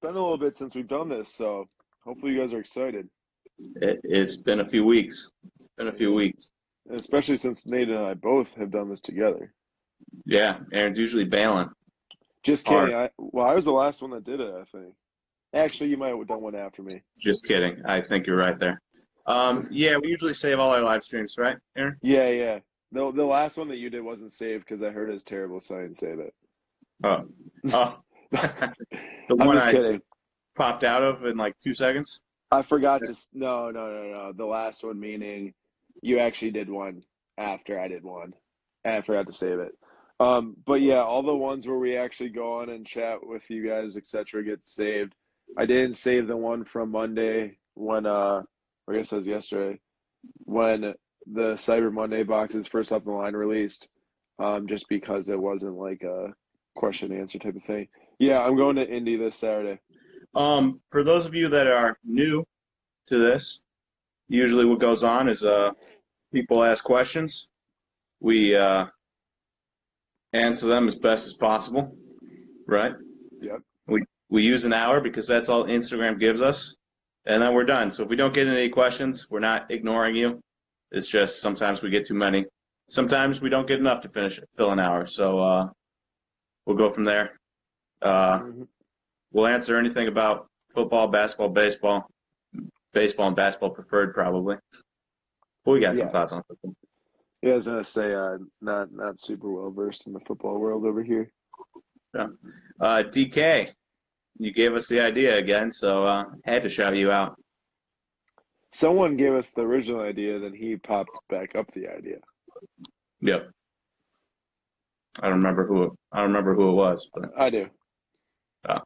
been 0.00 0.16
a 0.16 0.20
little 0.20 0.38
bit 0.38 0.56
since 0.56 0.74
we've 0.74 0.88
done 0.88 1.08
this, 1.08 1.32
so 1.34 1.68
hopefully 2.04 2.32
you 2.32 2.40
guys 2.40 2.52
are 2.52 2.60
excited. 2.60 3.08
It, 3.76 4.00
it's 4.04 4.42
been 4.42 4.60
a 4.60 4.64
few 4.64 4.84
weeks. 4.84 5.30
It's 5.56 5.68
been 5.76 5.88
a 5.88 5.92
few 5.92 6.12
weeks. 6.12 6.50
And 6.88 6.98
especially 6.98 7.36
since 7.36 7.66
Nate 7.66 7.88
and 7.88 7.98
I 7.98 8.14
both 8.14 8.54
have 8.54 8.70
done 8.70 8.88
this 8.88 9.00
together. 9.00 9.52
Yeah, 10.24 10.58
Aaron's 10.72 10.98
usually 10.98 11.24
bailing. 11.24 11.68
Just 12.42 12.66
Hard. 12.66 12.88
kidding. 12.88 12.96
I, 12.96 13.10
well, 13.18 13.46
I 13.46 13.54
was 13.54 13.66
the 13.66 13.72
last 13.72 14.00
one 14.00 14.12
that 14.12 14.24
did 14.24 14.40
it, 14.40 14.52
I 14.52 14.64
think. 14.64 14.94
Actually, 15.52 15.90
you 15.90 15.96
might 15.96 16.16
have 16.16 16.26
done 16.26 16.40
one 16.40 16.54
after 16.54 16.82
me. 16.82 17.02
Just 17.22 17.46
kidding. 17.46 17.82
I 17.84 18.00
think 18.00 18.26
you're 18.26 18.36
right 18.36 18.58
there. 18.58 18.80
Um, 19.26 19.68
yeah, 19.70 19.96
we 20.00 20.08
usually 20.08 20.32
save 20.32 20.58
all 20.58 20.70
our 20.70 20.80
live 20.80 21.02
streams, 21.02 21.36
right, 21.38 21.58
Aaron? 21.76 21.96
Yeah, 22.02 22.28
yeah. 22.30 22.58
The, 22.92 23.12
the 23.12 23.24
last 23.24 23.56
one 23.56 23.68
that 23.68 23.76
you 23.76 23.90
did 23.90 24.02
wasn't 24.02 24.32
saved 24.32 24.64
because 24.66 24.82
I 24.82 24.90
heard 24.90 25.10
his 25.10 25.22
terrible 25.22 25.60
sign 25.60 25.94
save 25.94 26.18
it. 26.20 26.34
Oh, 27.04 27.26
oh. 27.72 28.00
The 28.32 28.74
I'm 29.38 29.46
one 29.46 29.56
just 29.56 29.68
I 29.68 29.72
kidding. 29.72 30.00
popped 30.56 30.84
out 30.84 31.02
of 31.02 31.24
in 31.24 31.36
like 31.36 31.58
two 31.58 31.74
seconds. 31.74 32.22
I 32.50 32.62
forgot 32.62 33.00
to. 33.06 33.14
No, 33.32 33.70
no, 33.70 33.90
no, 33.90 34.02
no. 34.10 34.32
The 34.32 34.44
last 34.44 34.82
one 34.82 34.98
meaning 34.98 35.54
you 36.02 36.18
actually 36.18 36.50
did 36.50 36.68
one 36.68 37.02
after 37.38 37.78
I 37.80 37.88
did 37.88 38.04
one, 38.04 38.34
and 38.84 38.96
I 38.96 39.02
forgot 39.02 39.26
to 39.26 39.32
save 39.32 39.58
it. 39.58 39.72
Um, 40.18 40.56
but 40.66 40.82
yeah, 40.82 41.02
all 41.02 41.22
the 41.22 41.34
ones 41.34 41.66
where 41.66 41.78
we 41.78 41.96
actually 41.96 42.28
go 42.28 42.60
on 42.60 42.68
and 42.68 42.86
chat 42.86 43.18
with 43.22 43.42
you 43.48 43.66
guys, 43.66 43.96
etc., 43.96 44.44
get 44.44 44.66
saved. 44.66 45.14
I 45.56 45.66
didn't 45.66 45.96
save 45.96 46.26
the 46.26 46.36
one 46.36 46.64
from 46.64 46.90
Monday 46.90 47.56
when, 47.74 48.04
uh, 48.06 48.42
I 48.88 48.92
guess 48.94 49.12
it 49.12 49.16
was 49.16 49.26
yesterday, 49.26 49.80
when 50.44 50.94
the 51.26 51.54
Cyber 51.54 51.92
Monday 51.92 52.22
boxes 52.22 52.66
first 52.68 52.92
off 52.92 53.04
the 53.04 53.10
line 53.12 53.34
released, 53.34 53.88
um, 54.38 54.66
just 54.66 54.88
because 54.88 55.28
it 55.28 55.40
wasn't 55.40 55.76
like 55.76 56.02
a 56.02 56.34
question 56.76 57.12
and 57.12 57.20
answer 57.22 57.38
type 57.38 57.56
of 57.56 57.64
thing. 57.64 57.88
Yeah, 58.20 58.42
I'm 58.42 58.54
going 58.54 58.76
to 58.76 58.86
Indy 58.86 59.16
this 59.16 59.36
Saturday. 59.36 59.80
Um, 60.34 60.78
for 60.90 61.02
those 61.02 61.24
of 61.24 61.34
you 61.34 61.48
that 61.48 61.66
are 61.66 61.96
new 62.04 62.44
to 63.06 63.18
this, 63.18 63.64
usually 64.28 64.66
what 64.66 64.78
goes 64.78 65.02
on 65.02 65.26
is 65.26 65.42
uh, 65.42 65.70
people 66.30 66.62
ask 66.62 66.84
questions. 66.84 67.50
We 68.20 68.54
uh, 68.54 68.86
answer 70.34 70.68
them 70.68 70.86
as 70.86 70.96
best 70.96 71.28
as 71.28 71.34
possible, 71.34 71.96
right? 72.68 72.92
Yep. 73.40 73.60
We 73.86 74.04
we 74.28 74.42
use 74.42 74.66
an 74.66 74.74
hour 74.74 75.00
because 75.00 75.26
that's 75.26 75.48
all 75.48 75.64
Instagram 75.64 76.20
gives 76.20 76.42
us, 76.42 76.76
and 77.24 77.42
then 77.42 77.54
we're 77.54 77.64
done. 77.64 77.90
So 77.90 78.02
if 78.02 78.10
we 78.10 78.16
don't 78.16 78.34
get 78.34 78.46
any 78.46 78.68
questions, 78.68 79.30
we're 79.30 79.40
not 79.40 79.70
ignoring 79.70 80.14
you. 80.14 80.40
It's 80.92 81.08
just 81.08 81.40
sometimes 81.40 81.82
we 81.82 81.88
get 81.88 82.04
too 82.04 82.14
many. 82.14 82.44
Sometimes 82.90 83.40
we 83.40 83.48
don't 83.48 83.66
get 83.66 83.78
enough 83.78 84.02
to 84.02 84.10
finish 84.10 84.38
fill 84.54 84.72
an 84.72 84.78
hour. 84.78 85.06
So 85.06 85.38
uh, 85.38 85.68
we'll 86.66 86.76
go 86.76 86.90
from 86.90 87.04
there. 87.04 87.39
Uh, 88.02 88.40
Mhm. 88.40 88.68
We'll 89.32 89.46
answer 89.46 89.76
anything 89.78 90.08
about 90.08 90.48
football, 90.70 91.06
basketball, 91.06 91.50
baseball, 91.50 92.10
baseball 92.92 93.28
and 93.28 93.36
basketball 93.36 93.70
preferred 93.70 94.12
probably. 94.12 94.56
But 95.64 95.70
we 95.72 95.80
got 95.80 95.96
some 95.96 96.06
Yeah. 96.06 96.12
thoughts 96.12 96.32
on 96.32 96.42
football. 96.42 96.74
Yeah, 97.42 97.52
I 97.52 97.56
was 97.56 97.66
gonna 97.66 97.84
say, 97.84 98.12
uh, 98.12 98.38
not 98.60 98.90
not 98.92 99.20
super 99.20 99.48
well 99.50 99.70
versed 99.70 100.06
in 100.08 100.12
the 100.14 100.20
football 100.20 100.58
world 100.58 100.84
over 100.84 101.02
here. 101.02 101.30
Yeah. 102.12 102.28
Uh, 102.80 103.04
DK, 103.04 103.72
you 104.38 104.52
gave 104.52 104.74
us 104.74 104.88
the 104.88 105.00
idea 105.00 105.36
again, 105.38 105.70
so 105.70 106.04
uh, 106.06 106.24
had 106.44 106.64
to 106.64 106.68
shout 106.68 106.96
you 106.96 107.12
out. 107.12 107.40
Someone 108.72 109.16
gave 109.16 109.32
us 109.34 109.50
the 109.50 109.62
original 109.62 110.00
idea, 110.00 110.38
then 110.40 110.54
he 110.54 110.76
popped 110.76 111.10
back 111.28 111.54
up 111.54 111.72
the 111.72 111.86
idea. 111.88 112.20
Yep. 113.20 113.50
I 115.20 115.28
don't 115.28 115.38
remember 115.38 115.66
who 115.66 115.84
it, 115.84 115.92
I 116.10 116.18
don't 116.18 116.28
remember 116.28 116.54
who 116.54 116.70
it 116.70 116.74
was, 116.74 117.08
but 117.14 117.32
I 117.36 117.50
do. 117.50 117.70
Oh. 118.68 118.78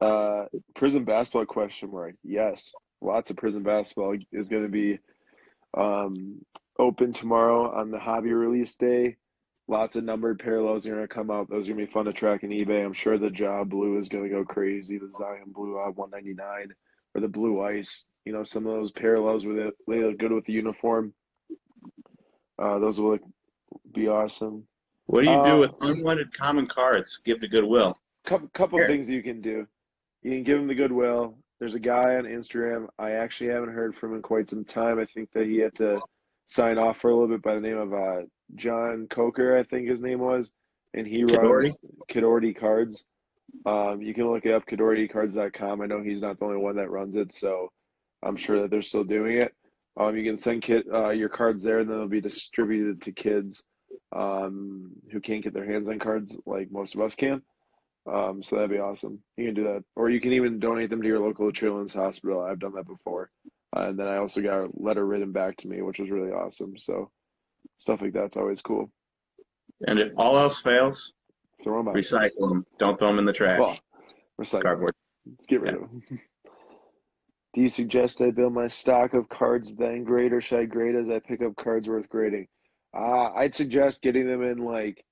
Uh, 0.00 0.46
Prism 0.76 1.04
basketball 1.04 1.44
question 1.46 1.90
mark? 1.90 2.14
Yes, 2.22 2.72
lots 3.00 3.30
of 3.30 3.36
Prism 3.36 3.62
basketball 3.62 4.16
is 4.32 4.48
going 4.48 4.62
to 4.62 4.68
be 4.68 4.98
um, 5.76 6.40
open 6.78 7.12
tomorrow 7.12 7.72
on 7.74 7.90
the 7.90 7.98
hobby 7.98 8.32
release 8.32 8.74
day. 8.76 9.16
Lots 9.66 9.96
of 9.96 10.04
numbered 10.04 10.38
parallels 10.38 10.86
are 10.86 10.90
going 10.94 11.02
to 11.02 11.08
come 11.08 11.30
out. 11.30 11.50
Those 11.50 11.68
are 11.68 11.72
going 11.74 11.80
to 11.84 11.86
be 11.86 11.92
fun 11.92 12.06
to 12.06 12.12
track 12.12 12.42
in 12.42 12.50
eBay. 12.50 12.84
I'm 12.84 12.94
sure 12.94 13.18
the 13.18 13.30
Ja 13.30 13.64
Blue 13.64 13.98
is 13.98 14.08
going 14.08 14.24
to 14.24 14.30
go 14.30 14.44
crazy. 14.44 14.96
The 14.98 15.10
Zion 15.18 15.52
Blue 15.52 15.78
uh, 15.78 15.90
199 15.90 16.72
or 17.14 17.20
the 17.20 17.28
Blue 17.28 17.60
Ice. 17.62 18.06
You 18.24 18.32
know, 18.32 18.44
some 18.44 18.66
of 18.66 18.72
those 18.74 18.92
parallels 18.92 19.44
with 19.44 19.58
it, 19.58 19.74
they 19.86 20.00
look 20.02 20.18
good 20.18 20.32
with 20.32 20.44
the 20.46 20.52
uniform. 20.54 21.12
Uh, 22.58 22.78
those 22.78 22.98
will 23.00 23.18
be 23.94 24.08
awesome. 24.08 24.64
what 25.06 25.22
do 25.24 25.30
you 25.30 25.36
Uh, 25.36 25.54
do 25.54 25.60
with 25.60 25.74
unwanted 25.82 26.32
common 26.32 26.66
cards? 26.66 27.18
Give 27.24 27.40
to 27.40 27.48
Goodwill. 27.48 27.98
Couple 28.24 28.48
couple 28.54 28.78
Sure. 28.78 28.86
things 28.88 29.08
you 29.08 29.22
can 29.22 29.40
do. 29.40 29.66
You 30.22 30.32
can 30.32 30.42
give 30.42 30.58
him 30.58 30.66
the 30.66 30.74
goodwill. 30.74 31.38
There's 31.58 31.74
a 31.74 31.80
guy 31.80 32.16
on 32.16 32.24
Instagram. 32.24 32.88
I 32.98 33.12
actually 33.12 33.50
haven't 33.50 33.72
heard 33.74 33.96
from 33.96 34.10
him 34.10 34.16
in 34.16 34.22
quite 34.22 34.48
some 34.48 34.64
time. 34.64 34.98
I 34.98 35.04
think 35.04 35.30
that 35.32 35.46
he 35.46 35.58
had 35.58 35.74
to 35.76 36.00
sign 36.46 36.78
off 36.78 36.98
for 36.98 37.10
a 37.10 37.14
little 37.14 37.28
bit 37.28 37.42
by 37.42 37.54
the 37.54 37.60
name 37.60 37.76
of 37.78 37.92
uh, 37.92 38.22
John 38.54 39.06
Coker, 39.08 39.56
I 39.56 39.62
think 39.64 39.88
his 39.88 40.00
name 40.00 40.20
was, 40.20 40.50
and 40.94 41.06
he 41.06 41.22
Kidorty? 41.24 41.62
runs 41.62 41.78
Kidorty 42.08 42.56
Cards. 42.56 43.04
Um, 43.66 44.00
you 44.02 44.14
can 44.14 44.30
look 44.30 44.46
it 44.46 44.52
up, 44.52 44.66
KidortyCards.com. 44.66 45.80
I 45.80 45.86
know 45.86 46.02
he's 46.02 46.20
not 46.22 46.38
the 46.38 46.44
only 46.44 46.58
one 46.58 46.76
that 46.76 46.90
runs 46.90 47.16
it, 47.16 47.34
so 47.34 47.72
I'm 48.22 48.36
sure 48.36 48.60
that 48.62 48.70
they're 48.70 48.82
still 48.82 49.04
doing 49.04 49.38
it. 49.38 49.54
Um, 49.96 50.16
you 50.16 50.22
can 50.24 50.38
send 50.38 50.62
kid 50.62 50.84
uh, 50.92 51.08
your 51.10 51.28
cards 51.28 51.64
there, 51.64 51.80
and 51.80 51.90
then 51.90 51.98
they'll 51.98 52.08
be 52.08 52.20
distributed 52.20 53.02
to 53.02 53.12
kids 53.12 53.64
um, 54.14 54.92
who 55.10 55.20
can't 55.20 55.42
get 55.42 55.52
their 55.54 55.64
hands 55.66 55.88
on 55.88 55.98
cards 55.98 56.36
like 56.46 56.70
most 56.70 56.94
of 56.94 57.00
us 57.00 57.14
can. 57.14 57.42
Um, 58.12 58.42
so 58.42 58.56
that'd 58.56 58.70
be 58.70 58.78
awesome. 58.78 59.18
You 59.36 59.46
can 59.46 59.54
do 59.54 59.64
that, 59.64 59.84
or 59.96 60.08
you 60.10 60.20
can 60.20 60.32
even 60.32 60.58
donate 60.58 60.88
them 60.90 61.02
to 61.02 61.08
your 61.08 61.20
local 61.20 61.50
children's 61.52 61.92
hospital. 61.94 62.40
I've 62.42 62.58
done 62.60 62.74
that 62.74 62.86
before, 62.86 63.30
uh, 63.76 63.88
and 63.88 63.98
then 63.98 64.06
I 64.08 64.16
also 64.16 64.40
got 64.40 64.64
a 64.64 64.68
letter 64.74 65.04
written 65.06 65.32
back 65.32 65.56
to 65.58 65.68
me, 65.68 65.82
which 65.82 65.98
was 65.98 66.10
really 66.10 66.30
awesome. 66.30 66.76
So 66.78 67.10
stuff 67.78 68.00
like 68.00 68.12
that's 68.14 68.36
always 68.36 68.62
cool. 68.62 68.90
And 69.86 69.98
if 69.98 70.12
all 70.16 70.38
else 70.38 70.60
fails, 70.60 71.12
Throw 71.62 71.78
them 71.78 71.88
out. 71.88 71.94
recycle 71.96 72.48
them. 72.48 72.64
Don't 72.78 72.98
throw 72.98 73.08
them 73.08 73.18
in 73.18 73.24
the 73.24 73.32
trash. 73.32 73.60
Well, 73.60 73.78
recycle. 74.40 74.62
Cardboard. 74.62 74.94
Let's 75.28 75.46
get 75.46 75.60
rid 75.60 75.74
of 75.74 75.80
them. 75.80 76.02
Do 77.54 77.62
you 77.62 77.68
suggest 77.68 78.20
I 78.20 78.30
build 78.30 78.52
my 78.52 78.68
stock 78.68 79.14
of 79.14 79.28
cards 79.28 79.74
then 79.74 80.04
grade, 80.04 80.32
or 80.32 80.40
should 80.40 80.60
I 80.60 80.64
grade 80.66 80.94
as 80.94 81.08
I 81.08 81.18
pick 81.18 81.42
up 81.42 81.56
cards 81.56 81.88
worth 81.88 82.08
grading? 82.08 82.46
Uh, 82.96 83.32
I'd 83.34 83.54
suggest 83.54 84.02
getting 84.02 84.26
them 84.26 84.42
in 84.42 84.58
like. 84.58 85.04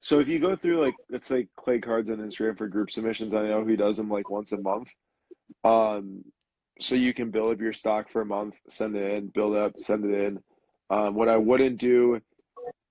So 0.00 0.20
if 0.20 0.28
you 0.28 0.38
go 0.38 0.54
through 0.56 0.80
like 0.82 0.94
let's 1.10 1.26
say 1.26 1.48
Clay 1.56 1.80
Cards 1.80 2.10
on 2.10 2.18
Instagram 2.18 2.56
for 2.56 2.68
group 2.68 2.90
submissions, 2.90 3.34
I 3.34 3.42
know 3.48 3.64
he 3.64 3.76
does 3.76 3.96
them 3.96 4.10
like 4.10 4.30
once 4.30 4.52
a 4.52 4.58
month. 4.58 4.88
Um, 5.64 6.24
so 6.80 6.94
you 6.94 7.14
can 7.14 7.30
build 7.30 7.52
up 7.52 7.60
your 7.60 7.72
stock 7.72 8.10
for 8.10 8.20
a 8.20 8.26
month, 8.26 8.54
send 8.68 8.96
it 8.96 9.10
in, 9.12 9.28
build 9.28 9.56
up, 9.56 9.72
send 9.78 10.04
it 10.04 10.26
in. 10.26 10.38
Um, 10.90 11.14
what 11.14 11.28
I 11.28 11.36
wouldn't 11.36 11.80
do 11.80 12.20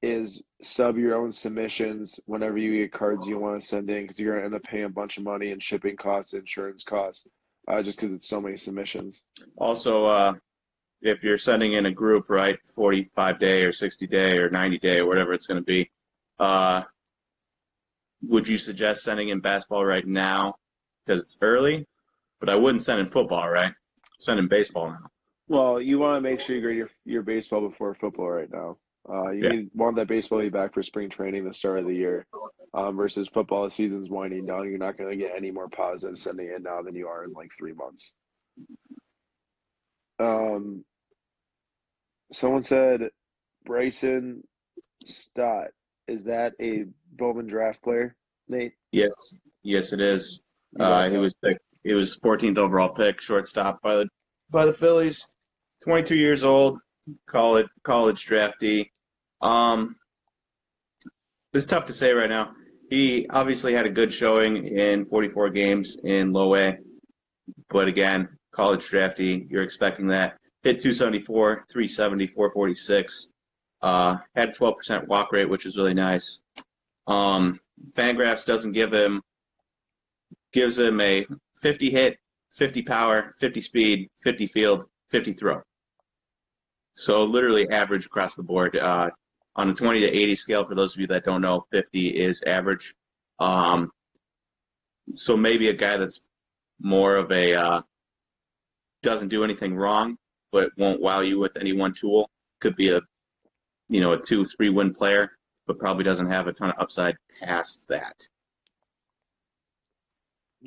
is 0.02 0.44
sub 0.62 0.98
your 0.98 1.16
own 1.16 1.32
submissions 1.32 2.20
whenever 2.26 2.58
you 2.58 2.82
get 2.82 2.92
cards 2.92 3.28
you 3.28 3.40
want 3.40 3.60
to 3.60 3.66
send 3.66 3.90
in 3.90 4.04
because 4.04 4.20
you're 4.20 4.36
gonna 4.36 4.46
end 4.46 4.56
up 4.56 4.64
paying 4.64 4.86
a 4.86 4.90
bunch 4.90 5.18
of 5.18 5.24
money 5.24 5.52
in 5.52 5.60
shipping 5.60 5.96
costs, 5.96 6.34
insurance 6.34 6.84
costs, 6.84 7.28
uh, 7.68 7.82
just 7.82 8.00
because 8.00 8.14
it's 8.14 8.28
so 8.28 8.42
many 8.42 8.58
submissions. 8.58 9.24
Also, 9.58 10.06
uh, 10.06 10.34
if 11.02 11.24
you're 11.24 11.38
sending 11.38 11.74
in 11.74 11.86
a 11.86 11.92
group, 11.92 12.30
right, 12.30 12.58
45 12.76 13.40
day 13.40 13.64
or 13.64 13.72
60 13.72 14.08
day 14.08 14.38
or 14.38 14.50
90 14.50 14.78
day 14.80 15.00
or 15.00 15.08
whatever 15.08 15.34
it's 15.34 15.46
going 15.46 15.60
to 15.60 15.64
be, 15.64 15.90
uh, 16.40 16.82
would 18.22 18.48
you 18.48 18.58
suggest 18.58 19.04
sending 19.04 19.30
in 19.30 19.40
basketball 19.40 19.86
right 19.86 20.06
now 20.06 20.56
because 21.06 21.22
it's 21.22 21.40
early? 21.42 21.86
But 22.40 22.50
I 22.50 22.56
wouldn't 22.56 22.82
send 22.82 23.00
in 23.00 23.08
football, 23.08 23.48
right? 23.50 23.74
Send 24.20 24.40
in 24.40 24.48
baseball 24.48 24.90
now. 24.90 25.10
Well, 25.48 25.80
you 25.82 26.00
want 26.00 26.18
to 26.18 26.22
make 26.22 26.40
sure 26.42 26.56
you 26.56 26.62
grade 26.62 26.78
your 26.78 26.90
your 27.06 27.22
baseball 27.22 27.68
before 27.70 27.94
football 27.96 28.30
right 28.30 28.52
now. 28.52 28.78
Uh, 29.08 29.30
you 29.30 29.44
Yeah. 29.44 29.50
need, 29.50 29.70
want 29.76 29.96
that 29.98 30.08
baseball 30.08 30.40
to 30.40 30.46
be 30.46 30.50
back 30.50 30.74
for 30.74 30.82
spring 30.82 31.10
training, 31.10 31.46
the 31.46 31.54
start 31.54 31.78
of 31.80 31.86
the 31.86 31.94
year, 31.94 32.26
um, 32.74 32.98
versus 32.98 33.28
football. 33.28 33.64
The 33.66 33.70
season's 33.70 34.10
winding 34.10 34.48
down. 34.48 34.68
You're 34.68 34.80
not 34.80 34.98
going 34.98 35.12
to 35.12 35.16
get 35.16 35.36
any 35.36 35.52
more 35.52 35.70
positive 35.70 36.18
sending 36.18 36.50
in 36.52 36.64
now 36.64 36.82
than 36.82 36.96
you 36.96 37.08
are 37.08 37.24
in 37.24 37.32
like 37.34 37.52
three 37.56 37.74
months. 37.74 38.16
Um, 40.18 40.84
someone 42.32 42.64
said 42.64 43.10
Bryson 43.66 44.44
Stott. 45.06 45.68
Is 46.08 46.24
that 46.26 46.54
a 46.62 46.86
Bowman 47.14 47.48
draft 47.48 47.82
player, 47.82 48.16
Nate? 48.48 48.74
Yes, 48.92 49.12
yes, 49.64 49.92
it 49.92 50.00
is. 50.00 50.44
Uh, 50.80 51.10
he 51.10 51.18
was 51.18 51.34
picked, 51.44 51.62
he 51.84 51.94
was 51.94 52.20
14th 52.20 52.58
overall 52.58 52.90
pick, 52.90 53.20
shortstop 53.22 53.82
by 53.82 53.96
the 53.96 54.08
by 54.52 54.66
the 54.66 54.74
Phillies. 54.74 55.26
22 55.84 56.16
years 56.16 56.44
old, 56.44 56.80
college 57.28 57.68
college 57.84 58.26
draftee. 58.26 58.86
Um, 59.42 59.96
it's 61.54 61.66
tough 61.66 61.86
to 61.88 61.94
say 61.94 62.12
right 62.12 62.30
now. 62.30 62.52
He 62.90 63.28
obviously 63.30 63.74
had 63.74 63.86
a 63.86 63.90
good 63.90 64.14
showing 64.14 64.66
in 64.66 65.06
44 65.06 65.50
games 65.50 66.02
in 66.06 66.34
low 66.34 66.56
A, 66.56 66.78
but 67.70 67.88
again, 67.88 68.30
college 68.52 68.82
draftee, 68.82 69.46
you're 69.50 69.64
expecting 69.64 70.08
that. 70.08 70.38
Hit 70.62 70.80
274, 70.80 71.64
370, 71.72 72.28
446. 72.28 73.34
Uh, 73.86 74.18
had 74.36 74.50
a 74.50 74.52
12% 74.52 75.08
walk 75.08 75.32
rate, 75.32 75.48
which 75.48 75.68
is 75.68 75.78
really 75.78 75.94
nice. 75.94 76.40
Um, 77.06 77.60
Fangraphs 77.96 78.44
doesn't 78.44 78.72
give 78.72 78.92
him 78.92 79.22
gives 80.54 80.80
him 80.80 81.00
a 81.02 81.24
50 81.62 81.92
hit, 81.92 82.18
50 82.52 82.82
power, 82.82 83.32
50 83.40 83.62
speed, 83.62 84.10
50 84.24 84.48
field, 84.48 84.86
50 85.12 85.34
throw. 85.34 85.62
So 86.96 87.26
literally 87.26 87.70
average 87.70 88.08
across 88.08 88.34
the 88.34 88.42
board. 88.42 88.76
Uh, 88.76 89.12
on 89.56 89.70
a 89.70 89.74
20 89.76 90.00
to 90.00 90.08
80 90.08 90.36
scale, 90.36 90.66
for 90.66 90.74
those 90.74 90.96
of 90.96 91.02
you 91.02 91.08
that 91.08 91.24
don't 91.24 91.42
know, 91.42 91.64
50 91.72 92.08
is 92.08 92.42
average. 92.42 92.96
Um, 93.38 93.92
so 95.12 95.38
maybe 95.38 95.70
a 95.70 95.74
guy 95.74 95.98
that's 95.98 96.32
more 96.82 97.18
of 97.18 97.32
a 97.32 97.54
uh, 97.54 97.82
doesn't 99.04 99.28
do 99.28 99.44
anything 99.44 99.76
wrong, 99.76 100.18
but 100.52 100.72
won't 100.76 101.02
wow 101.02 101.20
you 101.20 101.40
with 101.40 101.56
any 101.58 101.74
one 101.74 101.94
tool 101.94 102.32
could 102.60 102.76
be 102.76 102.90
a 102.90 103.02
you 103.90 104.02
know 104.02 104.14
a 104.14 104.22
two 104.22 104.46
three 104.46 104.70
win 104.70 104.94
player, 104.94 105.32
but 105.68 105.80
probably 105.80 106.04
doesn't 106.04 106.30
have 106.30 106.48
a 106.48 106.54
ton 106.54 106.70
of 106.70 106.76
upside 106.80 107.16
past 107.42 107.88
that. 107.90 108.16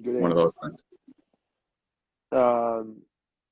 Good 0.03 0.21
One 0.21 0.31
of 0.31 0.37
those 0.37 0.55
things. 0.63 0.85
Um, 2.31 3.03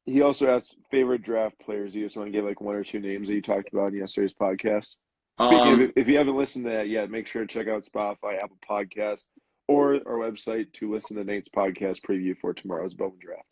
he 0.04 0.22
also 0.22 0.48
asked 0.48 0.76
favorite 0.90 1.22
draft 1.22 1.58
players. 1.58 1.94
You 1.94 2.04
just 2.04 2.16
want 2.16 2.28
to 2.28 2.32
give 2.32 2.44
like 2.44 2.60
one 2.60 2.76
or 2.76 2.84
two 2.84 3.00
names 3.00 3.28
that 3.28 3.34
you 3.34 3.42
talked 3.42 3.72
about 3.72 3.92
in 3.92 3.98
yesterday's 3.98 4.34
podcast. 4.34 4.96
Um, 5.38 5.82
of, 5.82 5.92
if 5.96 6.08
you 6.08 6.16
haven't 6.16 6.36
listened 6.36 6.64
to 6.64 6.70
that 6.70 6.88
yet, 6.88 7.10
make 7.10 7.26
sure 7.26 7.44
to 7.44 7.48
check 7.48 7.68
out 7.68 7.84
Spotify, 7.84 8.42
Apple 8.42 8.58
Podcasts, 8.68 9.26
or 9.68 9.94
our 10.06 10.18
website 10.18 10.72
to 10.74 10.92
listen 10.92 11.16
to 11.16 11.24
Nate's 11.24 11.48
podcast 11.48 12.00
preview 12.08 12.36
for 12.38 12.54
tomorrow's 12.54 12.94
Bowman 12.94 13.18
Draft. 13.20 13.42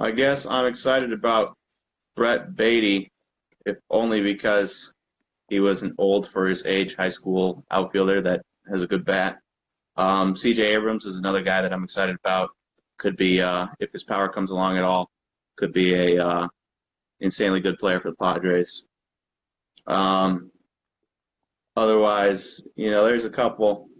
I 0.00 0.10
guess 0.10 0.46
I'm 0.46 0.66
excited 0.66 1.12
about 1.12 1.56
Brett 2.16 2.56
Baty, 2.56 3.12
if 3.66 3.78
only 3.90 4.22
because 4.22 4.94
he 5.52 5.60
was 5.60 5.82
an 5.82 5.94
old 5.98 6.26
for 6.26 6.46
his 6.46 6.64
age 6.64 6.96
high 6.96 7.10
school 7.10 7.62
outfielder 7.70 8.22
that 8.22 8.40
has 8.70 8.82
a 8.82 8.86
good 8.86 9.04
bat. 9.04 9.36
Um, 9.98 10.32
CJ 10.32 10.60
Abrams 10.76 11.04
is 11.04 11.16
another 11.16 11.42
guy 11.42 11.60
that 11.60 11.74
I'm 11.74 11.84
excited 11.84 12.16
about. 12.24 12.48
Could 12.96 13.16
be, 13.16 13.42
uh, 13.42 13.66
if 13.78 13.92
his 13.92 14.02
power 14.02 14.30
comes 14.30 14.50
along 14.50 14.78
at 14.78 14.82
all, 14.82 15.10
could 15.58 15.74
be 15.74 15.92
a 15.92 16.26
uh, 16.26 16.48
insanely 17.20 17.60
good 17.60 17.78
player 17.78 18.00
for 18.00 18.12
the 18.12 18.16
Padres. 18.16 18.88
Um, 19.86 20.50
otherwise, 21.76 22.66
you 22.74 22.90
know, 22.90 23.04
there's 23.04 23.26
a 23.26 23.30
couple, 23.30 23.90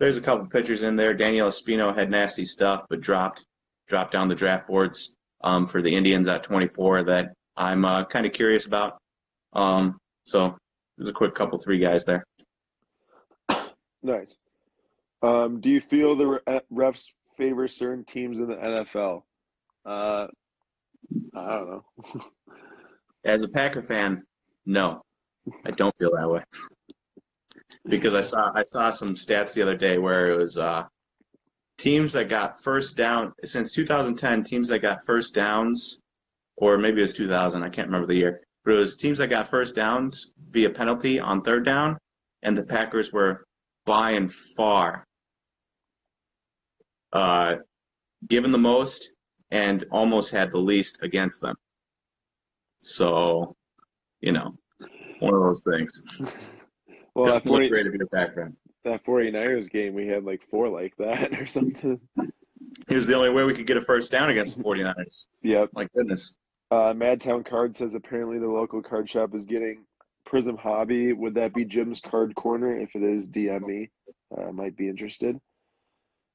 there's 0.00 0.16
a 0.16 0.22
couple 0.22 0.46
pitchers 0.46 0.82
in 0.82 0.96
there. 0.96 1.12
Daniel 1.12 1.48
Espino 1.48 1.94
had 1.94 2.10
nasty 2.10 2.46
stuff, 2.46 2.86
but 2.88 3.02
dropped, 3.02 3.44
dropped 3.86 4.12
down 4.12 4.28
the 4.28 4.34
draft 4.34 4.66
boards 4.66 5.18
um, 5.44 5.66
for 5.66 5.82
the 5.82 5.94
Indians 5.94 6.26
at 6.26 6.42
24 6.42 7.02
that 7.02 7.34
I'm 7.54 7.84
uh, 7.84 8.06
kind 8.06 8.24
of 8.24 8.32
curious 8.32 8.64
about. 8.64 8.96
Um, 9.52 9.98
so 10.24 10.56
there's 10.96 11.10
a 11.10 11.12
quick 11.12 11.34
couple, 11.34 11.58
three 11.58 11.78
guys 11.78 12.04
there. 12.04 12.26
Nice. 14.02 14.38
Um, 15.22 15.60
do 15.60 15.68
you 15.68 15.80
feel 15.80 16.14
the 16.14 16.40
uh, 16.46 16.60
refs 16.72 17.04
favor 17.36 17.66
certain 17.68 18.04
teams 18.04 18.38
in 18.38 18.48
the 18.48 18.54
NFL? 18.54 19.22
Uh, 19.84 20.26
I 21.34 21.58
don't 21.58 21.70
know. 21.70 21.84
As 23.24 23.42
a 23.42 23.48
Packer 23.48 23.82
fan, 23.82 24.22
no, 24.64 25.02
I 25.64 25.70
don't 25.72 25.96
feel 25.96 26.10
that 26.16 26.28
way 26.28 26.42
because 27.88 28.14
I 28.14 28.20
saw 28.20 28.52
I 28.54 28.62
saw 28.62 28.90
some 28.90 29.14
stats 29.14 29.54
the 29.54 29.62
other 29.62 29.76
day 29.76 29.98
where 29.98 30.30
it 30.30 30.36
was 30.36 30.58
uh, 30.58 30.84
teams 31.78 32.12
that 32.14 32.28
got 32.28 32.60
first 32.62 32.96
down 32.96 33.32
since 33.44 33.72
2010. 33.72 34.44
Teams 34.44 34.68
that 34.68 34.80
got 34.80 34.98
first 35.06 35.34
downs, 35.34 36.02
or 36.56 36.78
maybe 36.78 36.98
it 36.98 37.02
was 37.02 37.14
2000. 37.14 37.62
I 37.62 37.68
can't 37.68 37.88
remember 37.88 38.06
the 38.06 38.16
year. 38.16 38.45
But 38.66 38.74
it 38.74 38.78
was 38.78 38.96
teams 38.96 39.18
that 39.18 39.28
got 39.28 39.48
first 39.48 39.76
downs 39.76 40.34
via 40.50 40.68
penalty 40.70 41.20
on 41.20 41.40
third 41.40 41.64
down, 41.64 41.98
and 42.42 42.58
the 42.58 42.64
Packers 42.64 43.12
were 43.12 43.46
by 43.84 44.10
and 44.10 44.30
far 44.30 45.06
uh, 47.12 47.54
given 48.26 48.50
the 48.50 48.58
most 48.58 49.08
and 49.52 49.84
almost 49.92 50.32
had 50.32 50.50
the 50.50 50.58
least 50.58 51.04
against 51.04 51.40
them. 51.40 51.54
So, 52.80 53.54
you 54.20 54.32
know, 54.32 54.56
one 55.20 55.32
of 55.32 55.42
those 55.42 55.64
things. 55.64 56.20
Well, 57.14 57.26
that, 57.26 57.34
Doesn't 57.34 57.50
look 57.50 57.60
40, 57.60 57.68
great 57.68 57.86
if 57.86 57.94
you're 57.94 58.06
a 58.06 58.34
fan. 58.34 58.56
that 58.84 59.06
49ers 59.06 59.70
game, 59.70 59.94
we 59.94 60.08
had 60.08 60.24
like 60.24 60.42
four 60.50 60.68
like 60.68 60.96
that 60.98 61.40
or 61.40 61.46
something. 61.46 62.00
It 62.88 62.94
was 62.94 63.06
the 63.06 63.14
only 63.14 63.32
way 63.32 63.44
we 63.44 63.54
could 63.54 63.68
get 63.68 63.76
a 63.76 63.80
first 63.80 64.10
down 64.10 64.28
against 64.28 64.58
the 64.58 64.64
49ers. 64.64 65.26
Yep. 65.42 65.70
My 65.72 65.88
goodness. 65.94 66.36
Uh, 66.70 66.92
Madtown 66.92 67.44
Card 67.44 67.76
says 67.76 67.94
apparently 67.94 68.38
the 68.38 68.48
local 68.48 68.82
card 68.82 69.08
shop 69.08 69.34
is 69.34 69.44
getting 69.44 69.84
Prism 70.24 70.56
Hobby. 70.56 71.12
Would 71.12 71.34
that 71.34 71.54
be 71.54 71.64
Jim's 71.64 72.00
Card 72.00 72.34
Corner? 72.34 72.76
If 72.78 72.96
it 72.96 73.02
is, 73.02 73.28
DM 73.28 73.62
me. 73.66 73.90
Uh, 74.36 74.50
might 74.52 74.76
be 74.76 74.88
interested. 74.88 75.38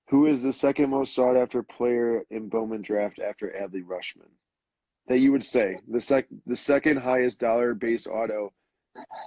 Who 0.10 0.28
is 0.28 0.42
the 0.44 0.54
second 0.54 0.90
most 0.90 1.14
sought 1.14 1.36
after 1.38 1.64
player 1.64 2.24
in 2.30 2.48
Bowman 2.50 2.82
draft 2.82 3.20
after 3.20 3.48
Adley 3.48 3.84
Rutschman? 3.84 4.30
That 5.08 5.20
you 5.20 5.32
would 5.34 5.46
say 5.46 5.78
the 5.90 6.00
sec 6.00 6.28
the 6.46 6.56
second 6.56 6.98
highest 6.98 7.40
dollar 7.40 7.74
base 7.74 8.08
auto, 8.08 8.54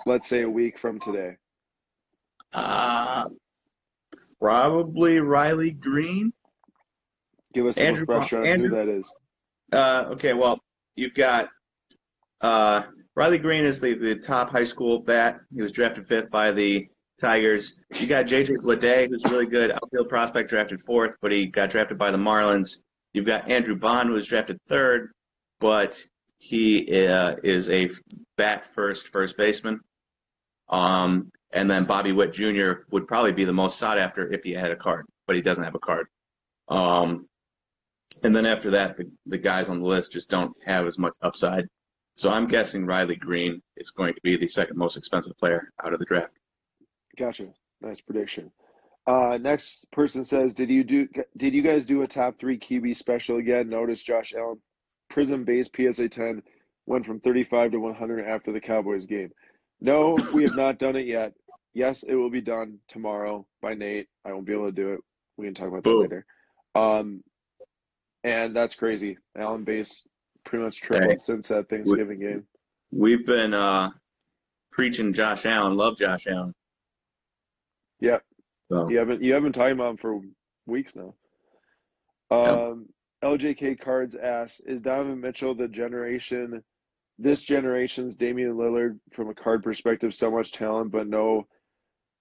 let's 0.06 0.28
say 0.28 0.42
a 0.42 0.48
week 0.48 0.78
from 0.78 1.00
today. 1.00 1.36
Uh, 2.52 3.24
probably 4.40 5.18
Riley 5.20 5.72
Greene. 5.72 6.32
Give 7.52 7.66
us 7.66 7.76
a 7.76 7.82
Andrew- 7.86 8.04
refresher 8.08 8.38
on 8.40 8.46
Andrew- 8.46 8.68
who 8.70 8.76
that 8.76 8.88
is. 8.88 9.14
Uh, 9.72 10.04
okay, 10.12 10.32
well, 10.32 10.60
you've 10.96 11.14
got 11.14 11.48
uh, 12.40 12.82
Riley 13.16 13.38
Greene 13.38 13.64
is 13.64 13.80
the, 13.80 13.94
the 13.94 14.16
top 14.16 14.50
high 14.50 14.64
school 14.64 15.00
bat. 15.00 15.40
He 15.54 15.62
was 15.62 15.72
drafted 15.72 16.06
fifth 16.06 16.30
by 16.30 16.52
the 16.52 16.88
Tigers. 17.20 17.84
You 17.98 18.06
got 18.06 18.26
JJ 18.26 18.56
Bleday, 18.64 19.08
who's 19.08 19.24
really 19.24 19.46
good 19.46 19.70
outfield 19.70 20.08
prospect, 20.08 20.50
drafted 20.50 20.80
fourth, 20.80 21.16
but 21.22 21.30
he 21.30 21.46
got 21.46 21.70
drafted 21.70 21.96
by 21.96 22.10
the 22.10 22.18
Marlins. 22.18 22.82
You've 23.12 23.26
got 23.26 23.48
Andrew 23.48 23.78
Vaughn, 23.78 24.08
who 24.08 24.14
was 24.14 24.28
drafted 24.28 24.58
third, 24.68 25.12
but 25.60 26.02
he 26.38 27.06
uh, 27.06 27.36
is 27.44 27.70
a 27.70 27.88
bat 28.36 28.66
first 28.66 29.08
first 29.08 29.36
baseman. 29.36 29.80
Um, 30.68 31.30
and 31.52 31.70
then 31.70 31.84
Bobby 31.84 32.12
Witt 32.12 32.32
Jr. 32.32 32.82
would 32.90 33.06
probably 33.06 33.32
be 33.32 33.44
the 33.44 33.52
most 33.52 33.78
sought 33.78 33.96
after 33.96 34.32
if 34.32 34.42
he 34.42 34.50
had 34.52 34.72
a 34.72 34.76
card, 34.76 35.06
but 35.26 35.36
he 35.36 35.42
doesn't 35.42 35.62
have 35.62 35.76
a 35.76 35.78
card. 35.78 36.08
Um, 36.68 37.28
and 38.22 38.34
then 38.34 38.46
after 38.46 38.70
that, 38.70 38.96
the, 38.96 39.10
the 39.26 39.38
guys 39.38 39.68
on 39.68 39.80
the 39.80 39.86
list 39.86 40.12
just 40.12 40.30
don't 40.30 40.54
have 40.66 40.86
as 40.86 40.98
much 40.98 41.14
upside. 41.22 41.66
So 42.14 42.30
I'm 42.30 42.46
guessing 42.46 42.86
Riley 42.86 43.16
Greene 43.16 43.60
is 43.76 43.90
going 43.90 44.14
to 44.14 44.20
be 44.22 44.36
the 44.36 44.46
second 44.46 44.76
most 44.76 44.96
expensive 44.96 45.36
player 45.36 45.72
out 45.84 45.92
of 45.92 45.98
the 45.98 46.04
draft. 46.04 46.34
Gotcha. 47.18 47.48
Nice 47.80 48.00
prediction. 48.00 48.50
Uh, 49.06 49.38
next 49.40 49.90
person 49.90 50.24
says, 50.24 50.54
"Did 50.54 50.70
you 50.70 50.84
do? 50.84 51.08
Did 51.36 51.54
you 51.54 51.62
guys 51.62 51.84
do 51.84 52.02
a 52.02 52.06
top 52.06 52.38
three 52.38 52.58
QB 52.58 52.96
special 52.96 53.36
again? 53.38 53.68
Notice 53.68 54.02
Josh 54.02 54.32
Allen, 54.32 54.60
Prism 55.10 55.44
base 55.44 55.68
PSA 55.74 56.08
10 56.08 56.42
went 56.86 57.06
from 57.06 57.20
35 57.20 57.72
to 57.72 57.78
100 57.78 58.24
after 58.26 58.52
the 58.52 58.60
Cowboys 58.60 59.06
game. 59.06 59.30
No, 59.80 60.16
we 60.32 60.44
have 60.44 60.56
not 60.56 60.78
done 60.78 60.96
it 60.96 61.06
yet. 61.06 61.32
Yes, 61.74 62.04
it 62.04 62.14
will 62.14 62.30
be 62.30 62.40
done 62.40 62.78
tomorrow 62.88 63.46
by 63.60 63.74
Nate. 63.74 64.08
I 64.24 64.32
won't 64.32 64.46
be 64.46 64.52
able 64.52 64.66
to 64.66 64.72
do 64.72 64.92
it. 64.94 65.00
We 65.36 65.46
can 65.46 65.54
talk 65.54 65.68
about 65.68 65.82
that 65.82 65.90
later. 65.90 66.26
Um, 66.74 67.22
and 68.24 68.56
that's 68.56 68.74
crazy. 68.74 69.18
Allen 69.36 69.62
base 69.64 70.06
pretty 70.44 70.64
much 70.64 70.80
tripled 70.80 71.10
Hey. 71.10 71.16
since 71.16 71.48
that 71.48 71.68
Thanksgiving 71.68 72.18
game. 72.20 72.46
We've 72.90 73.24
been 73.24 73.54
uh, 73.54 73.90
preaching 74.72 75.12
Josh 75.12 75.46
Allen, 75.46 75.76
love 75.76 75.96
Josh 75.98 76.26
Allen. 76.26 76.54
Yep. 78.00 78.22
So, 78.70 78.88
You 78.88 78.98
haven't 78.98 79.22
you 79.22 79.34
haven't 79.34 79.52
talked 79.52 79.72
about 79.72 79.90
him 79.90 79.96
for 79.98 80.20
weeks 80.66 80.96
now. 80.96 81.14
Um, 82.30 82.86
LJK 83.22 83.78
Cards 83.80 84.16
asks, 84.16 84.60
is 84.60 84.80
Donovan 84.80 85.20
Mitchell 85.20 85.54
the 85.54 85.68
generation, 85.68 86.62
this 87.18 87.42
generation's 87.42 88.16
Damian 88.16 88.54
Lillard 88.54 88.98
from 89.12 89.28
a 89.28 89.34
card 89.34 89.62
perspective? 89.62 90.14
So 90.14 90.30
much 90.30 90.52
talent, 90.52 90.90
but 90.92 91.06
no 91.06 91.46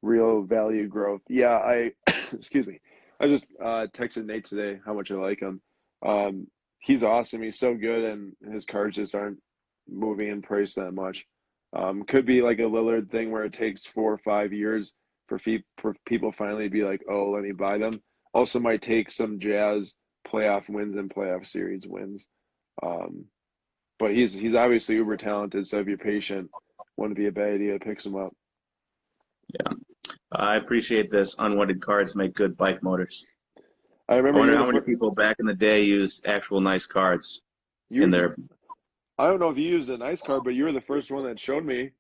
real 0.02 0.44
value 0.44 0.88
growth. 0.88 1.22
Yeah, 1.30 1.58
I 1.58 1.92
excuse 2.34 2.68
me. 2.68 2.80
I 3.20 3.28
just 3.28 3.48
uh, 3.62 3.88
texted 3.94 4.26
Nate 4.26 4.46
today 4.46 4.80
how 4.86 4.94
much 4.94 5.12
I 5.12 5.16
like 5.16 5.40
him. 5.40 5.62
Um, 6.06 6.48
he's 6.80 7.04
awesome. 7.04 7.42
He's 7.42 7.60
so 7.60 7.76
good, 7.76 8.04
and 8.04 8.34
his 8.52 8.66
cards 8.66 8.96
just 8.98 9.16
aren't 9.16 9.40
moving 9.90 10.30
in 10.30 10.42
price 10.42 10.76
that 10.76 10.92
much. 10.92 11.26
Um, 11.76 12.04
could 12.04 12.26
be 12.26 12.42
like 12.42 12.60
a 12.60 12.64
Lillard 12.64 13.10
thing 13.10 13.32
where 13.32 13.46
it 13.46 13.54
takes 13.54 13.86
four 13.86 14.14
or 14.14 14.20
five 14.20 14.54
years 14.54 14.94
for, 15.28 15.40
fe- 15.40 15.64
for 15.80 15.96
people 16.06 16.32
finally 16.32 16.68
be 16.68 16.84
like, 16.84 17.02
oh, 17.10 17.32
let 17.32 17.44
me 17.44 17.52
buy 17.52 17.78
them. 17.78 18.02
Also, 18.34 18.60
might 18.60 18.82
take 18.82 19.10
some 19.12 19.40
Jazz 19.40 19.96
playoff 20.28 20.70
wins 20.70 20.96
and 20.96 21.10
playoff 21.10 21.46
series 21.46 21.88
wins. 21.88 22.28
Um, 22.82 23.26
but 24.00 24.12
he's 24.12 24.34
he's 24.34 24.56
obviously 24.56 24.96
uber 24.96 25.18
talented. 25.18 25.68
So 25.68 25.80
if 25.80 25.88
you're 25.88 25.98
patient, 25.98 26.50
wouldn't 26.98 27.18
be 27.18 27.28
a 27.28 27.32
bad 27.32 27.54
idea 27.54 27.74
to 27.74 27.86
pick 27.86 28.02
some 28.02 28.16
up. 28.16 28.34
Yeah, 29.50 29.74
I 30.32 30.56
appreciate 30.56 31.12
this. 31.12 31.36
Unwanted 31.40 31.82
cards 31.82 32.16
make 32.16 32.34
good 32.34 32.58
bike 32.58 32.82
motors. 32.82 33.26
I 34.10 34.14
I 34.14 34.18
remember 34.18 34.40
wonder 34.40 34.58
how 34.58 34.66
many 34.66 34.82
people 34.82 35.12
back 35.12 35.38
in 35.40 35.46
the 35.46 35.54
day 35.54 35.84
used 35.84 36.28
actual 36.28 36.60
nice 36.60 36.86
cards 36.86 37.42
you 37.90 38.04
in 38.04 38.12
their. 38.12 38.36
I 39.18 39.28
don't 39.28 39.40
know 39.40 39.50
if 39.50 39.58
you 39.58 39.64
used 39.70 39.90
a 39.90 39.98
nice 39.98 40.22
card, 40.22 40.44
but 40.44 40.52
you 40.52 40.66
were 40.66 40.72
the 40.72 40.82
first 40.82 41.12
one 41.12 41.24
that 41.26 41.40
showed 41.40 41.64
me. 41.64 41.92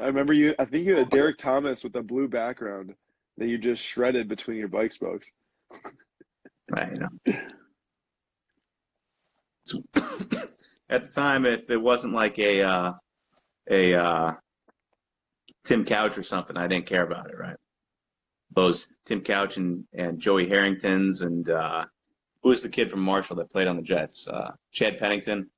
I 0.00 0.06
remember 0.06 0.32
you. 0.32 0.54
I 0.58 0.64
think 0.64 0.86
you 0.86 0.94
had 0.94 1.06
a 1.06 1.10
Derek 1.10 1.38
Thomas 1.38 1.82
with 1.82 1.94
a 1.96 2.02
blue 2.02 2.28
background 2.28 2.94
that 3.38 3.46
you 3.46 3.58
just 3.58 3.82
shredded 3.82 4.28
between 4.28 4.58
your 4.58 4.68
bike 4.68 4.92
spokes. 4.92 5.32
Right, 6.70 6.92
you 6.92 7.00
know. 7.00 7.08
At 10.88 11.04
the 11.04 11.10
time, 11.14 11.46
if 11.46 11.70
it 11.70 11.80
wasn't 11.80 12.12
like 12.12 12.38
a 12.38 12.62
uh, 12.62 12.92
a 13.70 13.94
uh, 13.94 14.32
Tim 15.64 15.84
Couch 15.84 16.18
or 16.18 16.22
something, 16.22 16.56
I 16.56 16.66
didn't 16.66 16.86
care 16.86 17.02
about 17.04 17.30
it, 17.30 17.38
right? 17.38 17.56
Those 18.54 18.94
Tim 19.04 19.20
Couch 19.22 19.56
and, 19.56 19.84
and 19.92 20.20
Joey 20.20 20.48
Harringtons 20.48 21.22
and 21.22 21.48
uh, 21.48 21.84
who 22.42 22.48
was 22.50 22.62
the 22.62 22.68
kid 22.68 22.90
from 22.90 23.00
Marshall 23.00 23.36
that 23.36 23.50
played 23.50 23.66
on 23.66 23.76
the 23.76 23.82
Jets? 23.82 24.28
Uh, 24.28 24.52
Chad 24.72 24.98
Pennington, 24.98 25.50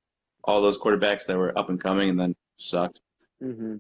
all 0.44 0.60
those 0.62 0.78
quarterbacks 0.78 1.26
that 1.26 1.38
were 1.38 1.56
up 1.58 1.70
and 1.70 1.82
coming 1.82 2.10
and 2.10 2.20
then 2.20 2.36
sucked. 2.56 3.00
Mm-hmm. 3.42 3.76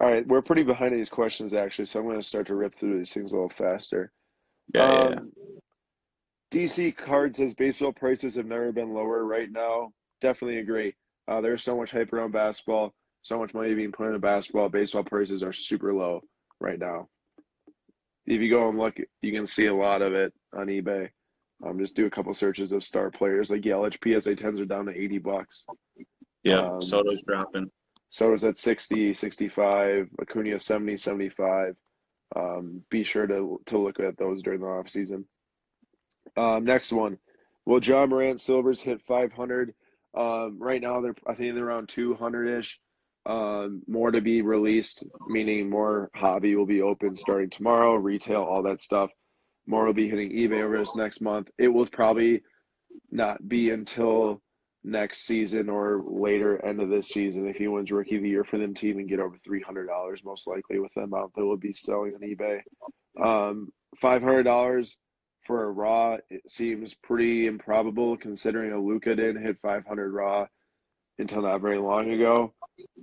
All 0.00 0.10
right, 0.10 0.26
we're 0.26 0.42
pretty 0.42 0.62
behind 0.62 0.94
these 0.94 1.08
questions 1.08 1.54
actually, 1.54 1.86
so 1.86 2.00
I'm 2.00 2.06
going 2.06 2.20
to 2.20 2.26
start 2.26 2.46
to 2.48 2.54
rip 2.54 2.78
through 2.78 2.98
these 2.98 3.12
things 3.12 3.32
a 3.32 3.36
little 3.36 3.48
faster. 3.48 4.12
Yeah, 4.74 4.86
yeah, 4.86 4.98
Um, 4.98 5.12
yeah. 5.12 5.20
DC 6.52 6.96
Card 6.96 7.36
says 7.36 7.54
baseball 7.54 7.92
prices 7.92 8.34
have 8.36 8.46
never 8.46 8.72
been 8.72 8.92
lower 8.92 9.24
right 9.24 9.50
now. 9.50 9.92
Definitely 10.20 10.58
agree. 10.58 10.94
Uh, 11.28 11.40
there's 11.40 11.62
so 11.62 11.76
much 11.76 11.90
hype 11.90 12.12
around 12.12 12.32
basketball, 12.32 12.94
so 13.22 13.38
much 13.38 13.52
money 13.52 13.74
being 13.74 13.92
put 13.92 14.06
into 14.06 14.18
basketball. 14.18 14.68
Baseball 14.68 15.02
prices 15.02 15.42
are 15.42 15.52
super 15.52 15.92
low 15.92 16.20
right 16.60 16.78
now. 16.78 17.08
If 18.26 18.40
you 18.40 18.50
go 18.50 18.68
and 18.68 18.78
look, 18.78 18.96
you 19.22 19.32
can 19.32 19.46
see 19.46 19.66
a 19.66 19.74
lot 19.74 20.02
of 20.02 20.12
it 20.12 20.32
on 20.52 20.66
eBay. 20.66 21.10
Um, 21.64 21.78
just 21.78 21.96
do 21.96 22.06
a 22.06 22.10
couple 22.10 22.34
searches 22.34 22.72
of 22.72 22.84
star 22.84 23.10
players 23.10 23.50
like 23.50 23.62
Yelich 23.62 23.94
PSA 23.94 24.34
10s 24.34 24.60
are 24.60 24.66
down 24.66 24.86
to 24.86 24.92
80 24.92 25.18
bucks. 25.18 25.66
Yeah, 26.42 26.60
um, 26.60 26.80
Soto's 26.80 27.22
dropping. 27.22 27.70
Soto's 28.10 28.44
at 28.44 28.58
60, 28.58 29.14
65, 29.14 30.08
Acuna 30.20 30.58
70, 30.58 30.96
75. 30.96 31.76
Um, 32.34 32.82
be 32.90 33.04
sure 33.04 33.26
to 33.26 33.60
to 33.66 33.78
look 33.78 34.00
at 34.00 34.18
those 34.18 34.42
during 34.42 34.60
the 34.60 34.66
off 34.66 34.90
season. 34.90 35.24
Um, 36.36 36.64
next 36.64 36.92
one, 36.92 37.18
will 37.64 37.82
Ja 37.82 38.06
Morant 38.06 38.40
Silvers 38.40 38.80
hit 38.80 39.00
500? 39.02 39.74
Um, 40.14 40.58
right 40.58 40.80
now 40.80 41.00
they're 41.00 41.14
I 41.26 41.34
think 41.34 41.54
they're 41.54 41.66
around 41.66 41.88
200 41.88 42.58
ish. 42.58 42.80
Um, 43.26 43.82
more 43.88 44.12
to 44.12 44.20
be 44.20 44.42
released, 44.42 45.04
meaning 45.26 45.68
more 45.68 46.10
hobby 46.14 46.54
will 46.54 46.66
be 46.66 46.82
open 46.82 47.16
starting 47.16 47.50
tomorrow, 47.50 47.96
retail, 47.96 48.42
all 48.42 48.62
that 48.62 48.80
stuff. 48.80 49.10
More 49.66 49.84
will 49.84 49.92
be 49.92 50.08
hitting 50.08 50.30
eBay 50.30 50.62
over 50.62 50.78
this 50.78 50.94
next 50.94 51.20
month. 51.20 51.48
It 51.58 51.66
will 51.66 51.86
probably 51.86 52.42
not 53.10 53.48
be 53.48 53.70
until 53.70 54.40
next 54.84 55.26
season 55.26 55.68
or 55.68 56.04
later 56.06 56.64
end 56.64 56.80
of 56.80 56.88
this 56.88 57.08
season 57.08 57.48
if 57.48 57.56
he 57.56 57.66
wins 57.66 57.90
rookie 57.90 58.16
of 58.16 58.22
the 58.22 58.28
year 58.28 58.44
for 58.44 58.58
them 58.58 58.72
to 58.72 58.86
even 58.86 59.08
get 59.08 59.18
over 59.18 59.36
three 59.44 59.60
hundred 59.60 59.86
dollars 59.86 60.22
most 60.24 60.46
likely 60.46 60.78
with 60.78 60.92
the 60.94 61.02
amount 61.02 61.34
that 61.34 61.44
will 61.44 61.56
be 61.56 61.72
selling 61.72 62.14
on 62.14 62.20
eBay. 62.20 62.60
Um, 63.20 63.72
five 64.00 64.22
hundred 64.22 64.44
dollars 64.44 64.98
for 65.44 65.64
a 65.64 65.70
raw 65.72 66.16
it 66.30 66.48
seems 66.48 66.94
pretty 66.94 67.46
improbable 67.46 68.16
considering 68.16 68.72
a 68.72 68.80
Luka 68.80 69.16
didn't 69.16 69.42
hit 69.42 69.56
five 69.60 69.84
hundred 69.84 70.12
raw 70.12 70.46
until 71.18 71.42
not 71.42 71.60
very 71.60 71.78
long 71.78 72.10
ago. 72.10 72.52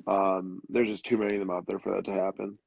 Um, 0.07 0.61
there's 0.69 0.87
just 0.87 1.05
too 1.05 1.17
many 1.17 1.35
of 1.35 1.39
them 1.39 1.49
out 1.51 1.65
there 1.67 1.79
for 1.79 1.95
that 1.95 2.05
to 2.05 2.13
happen. 2.13 2.57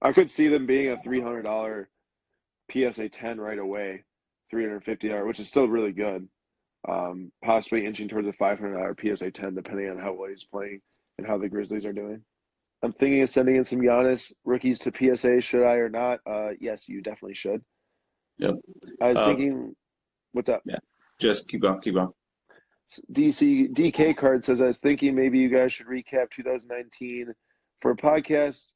I 0.00 0.12
could 0.12 0.30
see 0.30 0.48
them 0.48 0.66
being 0.66 0.90
a 0.90 1.02
three 1.02 1.20
hundred 1.20 1.42
dollar 1.42 1.90
PSA 2.72 3.08
ten 3.10 3.40
right 3.40 3.58
away, 3.58 4.04
three 4.50 4.64
hundred 4.64 4.84
fifty 4.84 5.08
dollars, 5.08 5.26
which 5.26 5.40
is 5.40 5.48
still 5.48 5.68
really 5.68 5.92
good 5.92 6.28
um, 6.86 7.32
possibly 7.44 7.84
inching 7.84 8.08
towards 8.08 8.28
a 8.28 8.32
$500 8.32 9.16
PSA 9.16 9.30
10, 9.30 9.54
depending 9.54 9.90
on 9.90 9.98
how 9.98 10.12
well 10.12 10.28
he's 10.28 10.44
playing 10.44 10.80
and 11.18 11.26
how 11.26 11.36
the 11.38 11.48
Grizzlies 11.48 11.84
are 11.84 11.92
doing. 11.92 12.22
I'm 12.82 12.92
thinking 12.92 13.22
of 13.22 13.30
sending 13.30 13.56
in 13.56 13.64
some 13.64 13.80
Giannis 13.80 14.32
rookies 14.44 14.78
to 14.80 14.92
PSA. 14.96 15.40
Should 15.40 15.64
I 15.66 15.74
or 15.74 15.88
not? 15.88 16.20
Uh, 16.24 16.50
yes, 16.60 16.88
you 16.88 17.02
definitely 17.02 17.34
should. 17.34 17.60
Yep. 18.38 18.54
I 19.02 19.08
was 19.08 19.18
Uh, 19.18 19.26
thinking, 19.26 19.74
what's 20.32 20.48
up? 20.48 20.62
Yeah, 20.64 20.78
just 21.20 21.48
keep 21.48 21.62
going, 21.62 21.80
keep 21.80 21.94
going. 21.94 22.12
DC 23.12 23.72
DK 23.74 24.16
card 24.16 24.42
says 24.42 24.60
I 24.62 24.66
was 24.66 24.78
thinking 24.78 25.14
maybe 25.14 25.38
you 25.38 25.48
guys 25.48 25.72
should 25.72 25.86
recap 25.86 26.30
2019 26.30 27.32
for 27.80 27.92
a 27.92 27.96
podcast. 27.96 28.72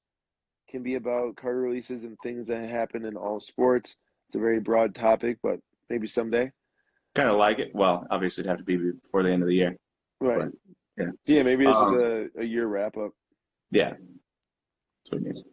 Can 0.68 0.82
be 0.82 0.94
about 0.94 1.36
card 1.36 1.56
releases 1.56 2.02
and 2.04 2.16
things 2.22 2.46
that 2.46 2.68
happen 2.68 3.04
in 3.04 3.16
all 3.16 3.40
sports. 3.40 3.96
It's 4.28 4.36
a 4.36 4.38
very 4.38 4.60
broad 4.60 4.94
topic, 4.94 5.38
but 5.42 5.60
maybe 5.90 6.06
someday. 6.06 6.50
Kind 7.14 7.28
of 7.28 7.36
like 7.36 7.58
it. 7.58 7.72
Well, 7.74 8.06
obviously, 8.10 8.42
it'd 8.42 8.48
have 8.50 8.58
to 8.58 8.64
be 8.64 8.76
before 8.78 9.22
the 9.22 9.30
end 9.30 9.42
of 9.42 9.48
the 9.48 9.54
year. 9.54 9.76
Right. 10.20 10.38
Right. 10.38 10.52
Yeah. 10.96 11.10
Yeah, 11.26 11.42
maybe 11.42 11.64
it's 11.66 11.74
Um, 11.74 11.92
just 11.94 12.02
a, 12.02 12.40
a 12.40 12.44
year 12.44 12.66
wrap 12.66 12.96
up. 12.96 13.12
Yeah. 13.70 13.90
That's 13.90 15.10
what 15.10 15.18
it 15.20 15.24
means. 15.24 15.44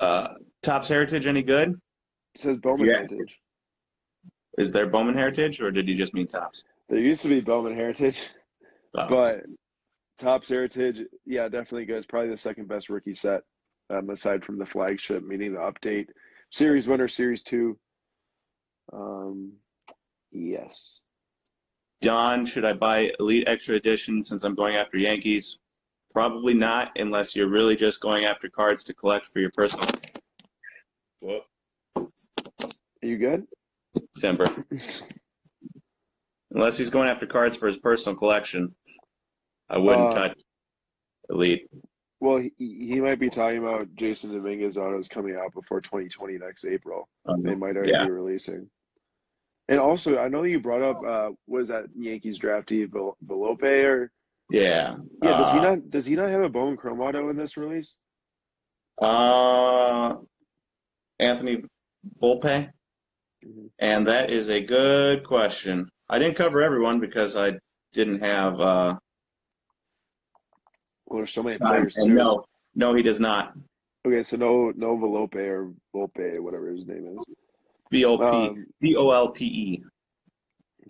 Uh, 0.00 0.28
Topps 0.62 0.88
Heritage, 0.88 1.26
any 1.26 1.42
good? 1.42 1.70
It 2.34 2.40
says 2.40 2.56
Bowman 2.58 2.86
Yeah. 2.86 2.96
Heritage. 2.96 3.38
Is 4.58 4.72
there 4.72 4.86
Bowman 4.86 5.14
Heritage, 5.14 5.60
or 5.60 5.70
did 5.70 5.88
you 5.88 5.96
just 5.96 6.14
mean 6.14 6.26
Topps? 6.26 6.64
There 6.88 6.98
used 6.98 7.22
to 7.22 7.28
be 7.28 7.40
Bowman 7.40 7.74
Heritage, 7.74 8.28
Oh, 8.94 9.08
but 9.08 9.42
Topps 10.18 10.48
Heritage, 10.48 11.02
yeah, 11.24 11.44
definitely 11.44 11.84
good. 11.84 11.98
It's 11.98 12.06
probably 12.06 12.30
the 12.30 12.36
second 12.38 12.68
best 12.68 12.88
rookie 12.88 13.14
set, 13.14 13.42
um, 13.90 14.08
aside 14.10 14.44
from 14.44 14.58
the 14.58 14.66
flagship, 14.66 15.22
meaning 15.24 15.52
the 15.52 15.58
update. 15.58 16.06
Series 16.50 16.86
winner, 16.86 17.08
Series 17.08 17.42
two. 17.42 17.78
Um, 18.92 19.52
yes. 20.30 21.00
Don, 22.02 22.46
should 22.46 22.64
I 22.64 22.72
buy 22.72 23.12
Elite 23.18 23.48
Extra 23.48 23.74
Edition 23.74 24.22
since 24.22 24.44
I'm 24.44 24.54
going 24.54 24.76
after 24.76 24.96
Yankees? 24.96 25.58
Probably 26.12 26.54
not, 26.54 26.92
unless 26.98 27.34
you're 27.34 27.48
really 27.48 27.76
just 27.76 28.00
going 28.00 28.24
after 28.24 28.48
cards 28.48 28.84
to 28.84 28.94
collect 28.94 29.26
for 29.26 29.40
your 29.40 29.50
personal. 29.50 29.88
Whoop. 31.20 31.42
Are 31.96 32.06
you 33.02 33.18
good? 33.18 33.46
Timber. 34.18 34.48
Unless 36.56 36.78
he's 36.78 36.88
going 36.88 37.06
after 37.06 37.26
cards 37.26 37.54
for 37.54 37.66
his 37.66 37.76
personal 37.76 38.18
collection, 38.18 38.74
I 39.68 39.76
wouldn't 39.76 40.12
Uh, 40.12 40.14
touch 40.28 40.38
Elite. 41.28 41.68
Well, 42.18 42.38
he, 42.38 42.50
he 42.58 42.98
might 42.98 43.18
be 43.20 43.28
talking 43.28 43.58
about 43.58 43.94
Jasson 43.94 44.32
Dominguez 44.32 44.78
autos 44.78 45.06
coming 45.06 45.36
out 45.36 45.52
before 45.52 45.82
2020 45.82 46.38
next 46.38 46.64
April. 46.64 47.10
Um, 47.26 47.42
They 47.42 47.54
might 47.54 47.76
already 47.76 47.92
yeah. 47.92 48.06
be 48.06 48.10
releasing. 48.10 48.70
And 49.68 49.78
also, 49.78 50.16
I 50.18 50.28
know 50.28 50.44
you 50.44 50.58
brought 50.58 50.80
up 50.80 51.04
uh, 51.04 51.32
was 51.46 51.68
that 51.68 51.84
Yankees 51.94 52.40
draftee 52.40 52.88
Vel- 52.90 53.18
Velope 53.22 53.84
or 53.84 54.10
Yeah. 54.48 54.96
yeah? 55.22 55.36
Does 55.36 55.50
he 55.52 55.58
Uh, 55.58 55.62
not 55.62 55.90
does 55.90 56.06
he 56.06 56.14
not 56.16 56.30
have 56.30 56.42
a 56.42 56.48
Bowman 56.48 56.78
Chrome 56.78 57.00
auto 57.02 57.28
in 57.28 57.36
this 57.36 57.58
release? 57.58 57.98
Uh, 59.02 60.16
Anthony 61.18 61.64
Volpe, 62.22 62.70
Mhm. 63.44 63.70
and 63.78 64.06
that 64.06 64.30
is 64.30 64.48
a 64.48 64.60
good 64.62 65.22
question. 65.22 65.90
I 66.08 66.18
didn't 66.18 66.36
cover 66.36 66.62
everyone 66.62 67.00
because 67.00 67.36
I 67.36 67.58
didn't 67.92 68.20
have. 68.20 68.60
Uh, 68.60 68.96
Well, 71.06 71.18
there's 71.18 71.32
so 71.32 71.42
many 71.42 71.58
players 71.58 71.94
too. 71.94 72.08
no, 72.08 72.44
no, 72.74 72.94
he 72.94 73.02
does 73.02 73.20
not. 73.20 73.54
Okay, 74.06 74.22
so 74.22 74.36
no 74.36 74.72
no 74.76 74.96
Velope 74.96 75.34
or 75.36 75.72
Volpe, 75.94 76.40
whatever 76.40 76.70
his 76.70 76.86
name 76.86 77.16
is. 77.18 77.24
V 77.90 78.04
O 78.04 78.18
P 78.18 78.24
Um, 78.24 78.66
V 78.80 78.96
O 78.96 79.10
L 79.10 79.30
P 79.30 79.44
E. 79.44 79.84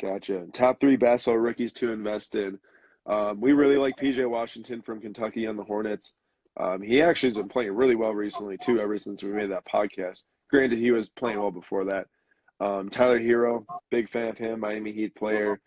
Gotcha. 0.01 0.47
Top 0.53 0.79
three 0.81 0.97
basketball 0.97 1.39
rookies 1.39 1.73
to 1.75 1.93
invest 1.93 2.35
in. 2.35 2.59
Um, 3.07 3.41
we 3.41 3.53
really 3.53 3.77
like 3.77 3.97
PJ 3.97 4.29
Washington 4.29 4.83
from 4.83 5.01
Kentucky 5.01 5.47
on 5.47 5.57
the 5.57 5.65
Hornets. 5.65 6.15
Um, 6.59 6.83
he 6.83 7.01
actually 7.03 7.29
has 7.29 7.37
been 7.37 7.49
playing 7.49 7.73
really 7.73 7.95
well 7.95 8.13
recently 8.13 8.59
too, 8.59 8.81
ever 8.81 8.99
since 8.99 9.23
we 9.23 9.31
made 9.31 9.51
that 9.51 9.65
podcast. 9.67 10.23
Granted, 10.51 10.79
he 10.79 10.91
was 10.91 11.09
playing 11.09 11.39
well 11.39 11.51
before 11.51 11.85
that. 11.87 12.07
Um, 12.61 12.89
Tyler 12.89 13.21
Herro, 13.21 13.65
big 13.91 14.09
fan 14.11 14.29
of 14.29 14.39
him, 14.39 14.61
Miami 14.61 14.93
Heat 14.93 15.15
player. 15.15 15.61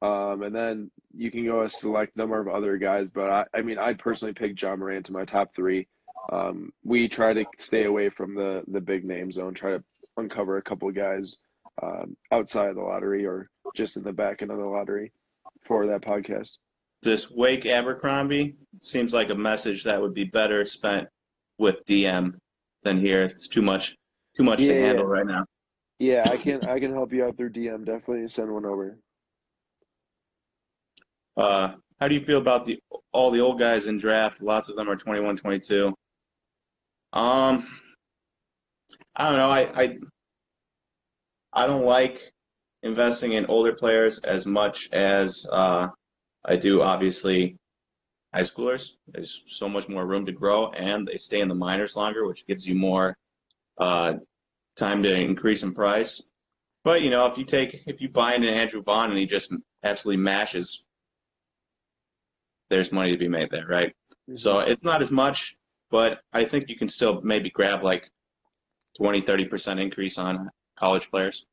Um, 0.00 0.42
and 0.42 0.54
then 0.54 0.90
you 1.16 1.30
can 1.30 1.44
go 1.44 1.62
a 1.62 1.68
select 1.68 2.16
number 2.16 2.38
of 2.38 2.46
other 2.48 2.76
guys, 2.76 3.10
but 3.10 3.30
I, 3.30 3.44
I 3.52 3.62
mean, 3.62 3.78
I'd 3.78 3.98
personally 3.98 4.32
picked 4.34 4.60
Ja 4.62 4.76
Morant 4.76 5.06
to 5.06 5.12
my 5.12 5.24
top 5.24 5.54
three. 5.56 5.88
Um, 6.32 6.72
we 6.84 7.08
try 7.08 7.32
to 7.32 7.44
stay 7.58 7.84
away 7.84 8.08
from 8.10 8.34
the 8.34 8.62
the 8.68 8.80
big 8.80 9.04
name 9.04 9.32
zone, 9.32 9.54
try 9.54 9.72
to 9.72 9.82
uncover 10.16 10.56
a 10.58 10.62
couple 10.62 10.88
of 10.88 10.94
guys 10.94 11.36
um, 11.82 12.16
outside 12.30 12.68
of 12.68 12.76
the 12.76 12.82
lottery 12.82 13.24
or 13.26 13.48
just 13.74 13.96
in 13.96 14.02
the 14.04 14.12
back 14.12 14.42
end 14.42 14.50
of 14.52 14.58
the 14.58 14.64
lottery 14.64 15.10
for 15.66 15.86
that 15.86 16.02
podcast. 16.02 16.58
This 17.02 17.30
Wake 17.34 17.66
Abercrombie 17.66 18.56
seems 18.80 19.14
like 19.14 19.30
a 19.30 19.34
message 19.34 19.84
that 19.84 20.00
would 20.00 20.14
be 20.14 20.24
better 20.24 20.64
spent 20.64 21.08
with 21.58 21.84
DM 21.86 22.34
than 22.82 22.98
here. 22.98 23.22
It's 23.22 23.48
too 23.48 23.62
much, 23.62 23.96
too 24.36 24.44
much 24.44 24.60
to 24.60 24.66
Yeah. 24.66 24.86
handle 24.86 25.06
right 25.06 25.26
now. 25.26 25.44
Yeah, 25.98 26.22
I 26.26 26.36
can 26.36 26.64
I 26.64 26.78
can 26.78 26.92
help 26.92 27.12
you 27.12 27.24
out 27.24 27.36
through 27.36 27.50
DM. 27.50 27.84
Definitely 27.84 28.28
send 28.28 28.52
one 28.52 28.64
over. 28.64 28.96
Uh, 31.36 31.72
how 32.00 32.08
do 32.08 32.14
you 32.14 32.20
feel 32.20 32.38
about 32.38 32.64
the 32.64 32.78
all 33.12 33.30
the 33.30 33.40
old 33.40 33.58
guys 33.58 33.88
in 33.88 33.98
draft? 33.98 34.42
Lots 34.42 34.68
of 34.68 34.76
them 34.76 34.88
are 34.88 34.96
21, 34.96 35.36
22. 35.36 35.94
Um, 37.12 37.66
I 39.16 39.28
don't 39.28 39.38
know. 39.38 39.50
I 39.50 39.82
I, 39.82 39.98
I 41.52 41.66
don't 41.66 41.84
like 41.84 42.20
investing 42.82 43.32
in 43.32 43.46
older 43.46 43.74
players 43.74 44.20
as 44.20 44.46
much 44.46 44.88
as 44.92 45.46
uh, 45.52 45.88
I 46.44 46.56
do. 46.56 46.82
Obviously, 46.82 47.56
high 48.32 48.40
schoolers. 48.40 48.90
There's 49.08 49.42
so 49.46 49.68
much 49.68 49.88
more 49.88 50.06
room 50.06 50.26
to 50.26 50.32
grow, 50.32 50.70
and 50.70 51.08
they 51.08 51.16
stay 51.16 51.40
in 51.40 51.48
the 51.48 51.54
minors 51.56 51.96
longer, 51.96 52.24
which 52.26 52.46
gives 52.46 52.64
you 52.66 52.76
more 52.76 53.16
uh, 53.78 54.14
time 54.78 55.02
to 55.02 55.12
increase 55.12 55.62
in 55.62 55.74
price. 55.74 56.30
But 56.84 57.02
you 57.02 57.10
know, 57.10 57.26
if 57.26 57.36
you 57.36 57.44
take 57.44 57.82
if 57.86 58.00
you 58.00 58.08
buy 58.08 58.34
into 58.34 58.48
Andrew 58.48 58.82
Vaughn 58.82 59.10
and 59.10 59.18
he 59.18 59.26
just 59.26 59.54
absolutely 59.82 60.22
mashes, 60.22 60.86
there's 62.70 62.92
money 62.92 63.10
to 63.10 63.18
be 63.18 63.28
made 63.28 63.50
there, 63.50 63.66
right? 63.66 63.94
So 64.34 64.60
it's 64.60 64.84
not 64.84 65.02
as 65.02 65.10
much, 65.10 65.56
but 65.90 66.20
I 66.32 66.44
think 66.44 66.68
you 66.68 66.76
can 66.76 66.88
still 66.88 67.20
maybe 67.22 67.50
grab 67.50 67.82
like 67.82 68.08
20, 68.98 69.22
30% 69.22 69.80
increase 69.80 70.18
on 70.18 70.50
college 70.76 71.08
players, 71.10 71.46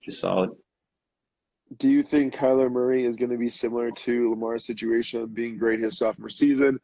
which 0.00 0.08
is 0.08 0.20
solid. 0.20 0.50
Do 1.76 1.88
you 1.88 2.02
think 2.02 2.34
Kyler 2.34 2.70
Murray 2.70 3.04
is 3.04 3.16
going 3.16 3.30
to 3.30 3.36
be 3.36 3.50
similar 3.50 3.90
to 3.90 4.30
Lamar's 4.30 4.64
situation 4.64 5.20
of 5.20 5.34
being 5.34 5.58
great 5.58 5.80
his 5.80 5.98
sophomore 5.98 6.30
season? 6.30 6.78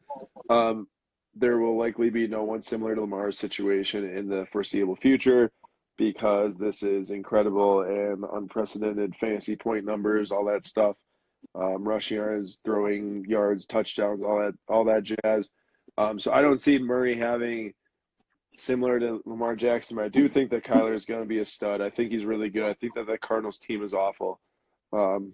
Um, 0.49 0.87
there 1.35 1.57
will 1.59 1.77
likely 1.77 2.09
be 2.09 2.27
no 2.27 2.43
one 2.43 2.61
similar 2.61 2.95
to 2.95 3.01
Lamar's 3.01 3.37
situation 3.37 4.09
in 4.17 4.27
the 4.27 4.45
foreseeable 4.51 4.95
future 4.95 5.51
because 5.97 6.57
this 6.57 6.83
is 6.83 7.11
incredible 7.11 7.81
and 7.81 8.23
unprecedented 8.33 9.15
fantasy 9.15 9.55
point 9.55 9.85
numbers, 9.85 10.31
all 10.31 10.45
that 10.45 10.65
stuff. 10.65 10.95
Um, 11.53 11.87
rushing 11.87 12.17
yards, 12.17 12.59
throwing 12.65 13.23
yards, 13.25 13.65
touchdowns, 13.67 14.23
all 14.23 14.39
that, 14.39 14.53
all 14.67 14.83
that 14.85 15.03
jazz. 15.03 15.51
Um, 15.97 16.17
so 16.17 16.31
I 16.33 16.41
don't 16.41 16.59
see 16.59 16.79
Murray 16.79 17.15
having 17.15 17.73
similar 18.49 18.99
to 18.99 19.21
Lamar 19.25 19.55
Jackson, 19.55 19.95
but 19.95 20.05
I 20.05 20.09
do 20.09 20.27
think 20.27 20.49
that 20.49 20.63
Kyler 20.63 20.95
is 20.95 21.05
going 21.05 21.21
to 21.21 21.27
be 21.27 21.39
a 21.39 21.45
stud. 21.45 21.81
I 21.81 21.89
think 21.89 22.11
he's 22.11 22.25
really 22.25 22.49
good. 22.49 22.63
I 22.63 22.73
think 22.73 22.95
that 22.95 23.05
the 23.05 23.17
Cardinals 23.17 23.59
team 23.59 23.83
is 23.83 23.93
awful. 23.93 24.39
Um, 24.91 25.33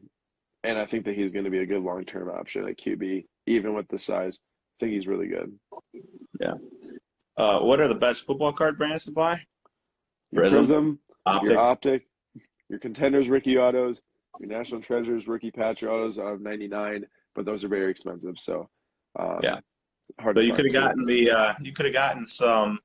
and 0.64 0.78
I 0.78 0.86
think 0.86 1.06
that 1.06 1.16
he's 1.16 1.32
going 1.32 1.46
to 1.46 1.52
be 1.52 1.60
a 1.60 1.66
good 1.66 1.82
long 1.82 2.04
term 2.04 2.30
option 2.30 2.68
at 2.68 2.78
QB, 2.78 3.26
even 3.48 3.74
with 3.74 3.88
the 3.88 3.98
size. 3.98 4.42
I 4.82 4.86
think 4.86 4.94
he's 4.96 5.06
really 5.06 5.28
good. 5.28 5.54
Yeah. 6.40 6.54
Uh, 7.38 7.60
what 7.60 7.80
are 7.80 7.88
the 7.88 7.94
best 7.94 8.26
football 8.26 8.52
card 8.52 8.80
brands 8.80 9.06
to 9.06 9.12
buy? 9.12 9.40
Your 10.32 10.42
Prism, 10.42 10.66
Prism, 10.66 11.00
Optic. 11.28 11.50
your 11.52 11.60
Optic, 11.60 12.08
your 12.68 12.80
Contenders 12.80 13.30
rookie 13.30 13.60
autos, 13.60 14.02
your 14.40 14.50
National 14.50 14.82
Treasures 14.82 15.28
rookie 15.28 15.52
patch 15.52 15.84
autos 15.84 16.18
of 16.18 16.42
99, 16.42 17.06
but 17.36 17.46
those 17.46 17.64
are 17.64 17.68
very 17.68 17.92
expensive. 17.92 18.40
So, 18.40 18.70
um, 19.20 19.38
Yeah. 19.44 19.60
Hard 20.20 20.36
So 20.36 20.42
you 20.42 20.56
could 20.56 20.66
have 20.66 20.74
gotten 20.74 21.06
the 21.06 21.30
uh, 21.30 21.54
you 21.62 21.74
could 21.74 21.86
have 21.86 21.94
gotten 21.94 22.26
some 22.26 22.80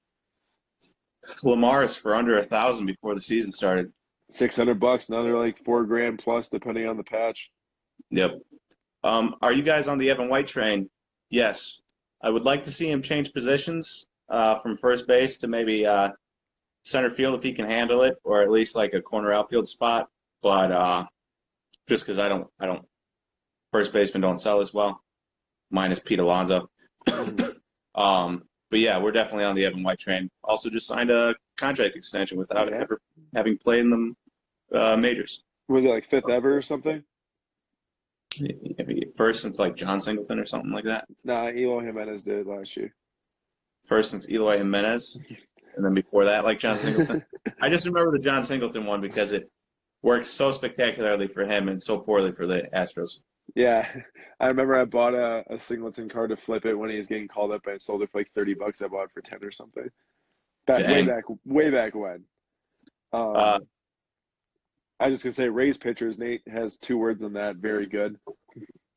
Lamar's 1.43 1.97
for 1.97 2.15
under 2.15 2.39
a 2.39 2.43
thousand 2.45 2.85
before 2.85 3.15
the 3.15 3.23
season 3.23 3.53
started. 3.53 3.91
600 4.33 4.79
bucks, 4.79 5.09
another 5.09 5.37
like 5.39 5.65
four 5.65 5.85
grand 5.85 6.19
plus, 6.19 6.51
depending 6.51 6.87
on 6.87 6.99
the 6.99 7.05
patch. 7.05 7.51
Yep. 8.11 8.39
Um, 9.03 9.35
are 9.41 9.53
you 9.53 9.63
guys 9.63 9.89
on 9.89 9.97
the 9.99 10.11
Evan 10.11 10.29
White 10.29 10.47
train? 10.47 10.91
Yes. 11.31 11.81
I 12.23 12.31
would 12.31 12.43
like 12.45 12.63
to 12.65 12.71
see 12.71 12.91
him 12.91 13.03
change 13.03 13.33
positions 13.33 14.07
uh, 14.29 14.57
from 14.57 14.77
first 14.77 15.07
base 15.07 15.39
to 15.39 15.49
maybe 15.49 15.87
uh, 15.87 16.11
center 16.85 17.11
field 17.11 17.37
if 17.37 17.43
he 17.43 17.53
can 17.53 17.67
handle 17.67 18.03
it, 18.03 18.17
or 18.25 18.43
at 18.43 18.51
least 18.51 18.77
like 18.77 18.95
a 18.95 19.03
corner 19.03 19.33
outfield 19.33 19.69
spot. 19.69 20.09
But 20.43 20.73
uh, 20.73 21.05
just 21.89 22.05
because 22.05 22.19
I 22.19 22.29
don't, 22.29 22.47
I 22.61 22.67
don't, 22.67 22.85
first 23.73 23.93
basemen 23.93 24.23
don't 24.23 24.37
sell 24.37 24.61
as 24.61 24.73
well, 24.73 25.01
minus 25.71 25.99
Pete 25.99 26.19
Alonso. 26.19 26.69
um, 27.95 28.45
but 28.71 28.81
yeah, 28.81 28.99
we're 28.99 29.13
definitely 29.13 29.45
on 29.45 29.55
the 29.55 29.65
Evan 29.65 29.83
White 29.83 29.99
train. 29.99 30.29
Also, 30.43 30.71
just 30.71 30.87
signed 30.87 31.11
a 31.11 31.35
contract 31.57 31.97
extension 31.97 32.39
without 32.39 32.69
Yeah. 32.69 32.81
ever 32.81 33.01
having 33.35 33.59
played 33.59 33.81
in 33.81 33.91
the 33.91 34.79
uh, 34.79 34.97
majors. 34.97 35.45
Was 35.69 35.85
it 35.85 35.89
like 35.89 36.09
fifth 36.09 36.29
ever 36.29 36.57
or 36.57 36.63
something? 36.63 37.03
First 39.17 39.43
since 39.43 39.59
like 39.59 39.77
Jon 39.77 40.01
Singleton 40.01 40.39
or 40.39 40.45
something 40.45 40.71
like 40.71 40.85
that. 40.85 41.07
Nah, 41.25 41.51
Eloy 41.51 41.85
Jimenez 41.85 42.25
did 42.25 42.47
last 42.47 42.77
year. 42.77 42.95
First 43.87 44.11
since 44.11 44.31
Eloy 44.31 44.59
Jimenez, 44.59 45.19
and 45.77 45.85
then 45.85 45.95
before 45.95 46.25
that, 46.25 46.45
like 46.45 46.59
Jon 46.59 46.79
Singleton. 46.79 47.25
I 47.63 47.69
just 47.69 47.87
remember 47.87 48.11
the 48.13 48.19
Jon 48.19 48.43
Singleton 48.43 48.85
one 48.85 49.01
because 49.01 49.33
it 49.33 49.51
worked 50.03 50.27
so 50.27 50.51
spectacularly 50.51 51.29
for 51.29 51.45
him 51.45 51.69
and 51.69 51.81
so 51.81 52.01
poorly 52.01 52.33
for 52.33 52.47
the 52.47 52.63
Astros. 52.75 53.23
Yeah, 53.55 53.89
I 54.41 54.47
remember 54.47 54.79
I 54.79 54.85
bought 54.85 55.15
a, 55.15 55.45
a 55.51 55.59
Singleton 55.59 56.09
card 56.09 56.31
to 56.31 56.37
flip 56.37 56.67
it 56.67 56.75
when 56.75 56.91
he 56.91 56.99
was 56.99 57.07
getting 57.07 57.29
called 57.29 57.53
up. 57.53 57.63
I 57.67 57.77
sold 57.77 58.03
it 58.03 58.11
for 58.11 58.19
like 58.19 58.31
30 58.35 58.55
bucks. 58.55 58.83
I 58.83 58.89
bought 58.89 59.05
it 59.05 59.13
for 59.13 59.23
10 59.23 59.43
or 59.43 59.51
something. 59.51 59.89
Back 60.67 60.89
way 60.89 61.03
back, 61.05 61.25
way 61.45 61.71
back 61.71 61.95
when. 61.95 62.25
Um, 63.13 63.37
Uh, 63.37 63.59
I 64.99 65.11
just 65.11 65.23
gonna 65.23 65.35
say 65.35 65.49
Rays 65.49 65.77
pitchers. 65.77 66.19
Nate 66.19 66.43
has 66.51 66.77
two 66.79 66.97
words 66.97 67.23
on 67.23 67.33
that. 67.35 67.57
Very 67.57 67.87
good. 67.87 68.19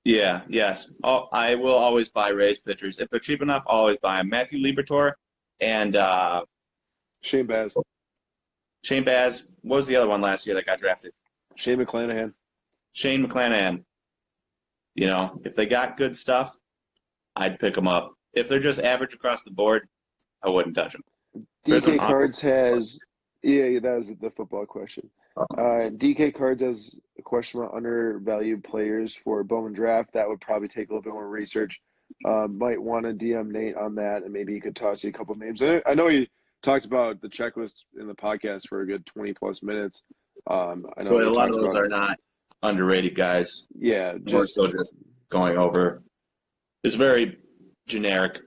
Yeah, 0.06 0.42
yes. 0.48 0.94
Oh, 1.04 1.28
I 1.34 1.56
will 1.56 1.76
always 1.76 2.10
buy 2.10 2.30
Rays 2.30 2.60
pitchers 2.60 3.00
if 3.00 3.10
they're 3.10 3.20
cheap 3.20 3.42
enough. 3.42 3.64
I'll 3.68 3.80
always 3.80 3.98
buy 3.98 4.18
them. 4.18 4.30
Matthew 4.30 4.60
Liberatore 4.60 5.12
and 5.60 5.96
uh, 5.96 6.44
Shane 7.22 7.48
Baz, 7.48 7.76
Shane 8.84 9.04
Baz. 9.04 9.54
What 9.62 9.78
was 9.78 9.88
the 9.88 9.98
other 9.98 10.08
one 10.08 10.22
last 10.22 10.48
year 10.48 10.56
that 10.56 10.66
got 10.66 10.80
drafted? 10.80 11.12
Shane 11.56 11.80
McClanahan. 11.80 12.34
Shane 12.94 13.28
McClanahan. 13.28 13.84
You 14.96 15.08
know, 15.08 15.38
if 15.44 15.56
they 15.56 15.66
got 15.66 15.98
good 15.98 16.16
stuff, 16.16 16.58
I'd 17.36 17.60
pick 17.60 17.74
them 17.74 17.88
up. 17.88 18.14
If 18.34 18.48
they're 18.48 18.60
just 18.60 18.80
average 18.80 19.14
across 19.14 19.44
the 19.44 19.52
board, 19.52 19.88
I 20.44 20.50
wouldn't 20.50 20.76
touch 20.76 20.94
them. 20.94 21.04
DK 21.66 21.98
Cards 21.98 22.40
has 22.40 22.98
yeah, 23.44 23.66
yeah, 23.66 23.80
that 23.80 23.98
was 23.98 24.14
the 24.20 24.32
football 24.32 24.66
question. 24.66 25.10
Uh, 25.38 25.90
DK 25.96 26.34
Cards 26.34 26.62
has 26.62 27.00
a 27.18 27.22
question 27.22 27.60
about 27.62 27.74
undervalued 27.74 28.64
players 28.64 29.16
for 29.16 29.44
Bowman 29.44 29.74
draft. 29.74 30.14
That 30.14 30.28
would 30.28 30.42
probably 30.42 30.68
take 30.68 30.90
a 30.90 30.94
little 30.94 31.02
bit 31.04 31.14
more 31.14 31.28
research. 31.30 31.82
Uh, 32.28 32.48
might 32.48 32.82
want 32.82 33.06
to 33.06 33.14
DM 33.14 33.52
Nate 33.52 33.78
on 33.78 33.96
that, 33.96 34.24
and 34.24 34.34
maybe 34.34 34.54
he 34.54 34.60
could 34.60 34.76
toss 34.76 35.04
you 35.04 35.10
a 35.12 35.14
couple 35.14 35.36
names. 35.36 35.62
I 35.62 35.82
I 35.86 35.94
know 35.94 36.08
you 36.10 36.26
talked 36.64 36.86
about 36.86 37.22
the 37.22 37.30
checklist 37.30 37.76
in 38.00 38.08
the 38.08 38.16
podcast 38.16 38.68
for 38.68 38.82
a 38.82 38.86
good 38.88 39.06
twenty 39.06 39.34
plus 39.34 39.62
minutes. 39.64 40.04
Um, 40.48 40.86
I 40.98 41.04
know 41.04 41.22
a 41.22 41.30
lot 41.30 41.50
of 41.50 41.56
those 41.56 41.72
about- 41.76 41.84
are 41.84 41.88
not 41.88 42.20
underrated 42.64 43.16
guys. 43.16 43.68
yeah, 43.78 44.14
More 44.30 44.46
so 44.46 44.68
just 44.68 44.96
going 45.30 45.58
over. 45.58 46.02
It's 46.84 46.96
very 46.96 47.38
generic. 47.88 48.38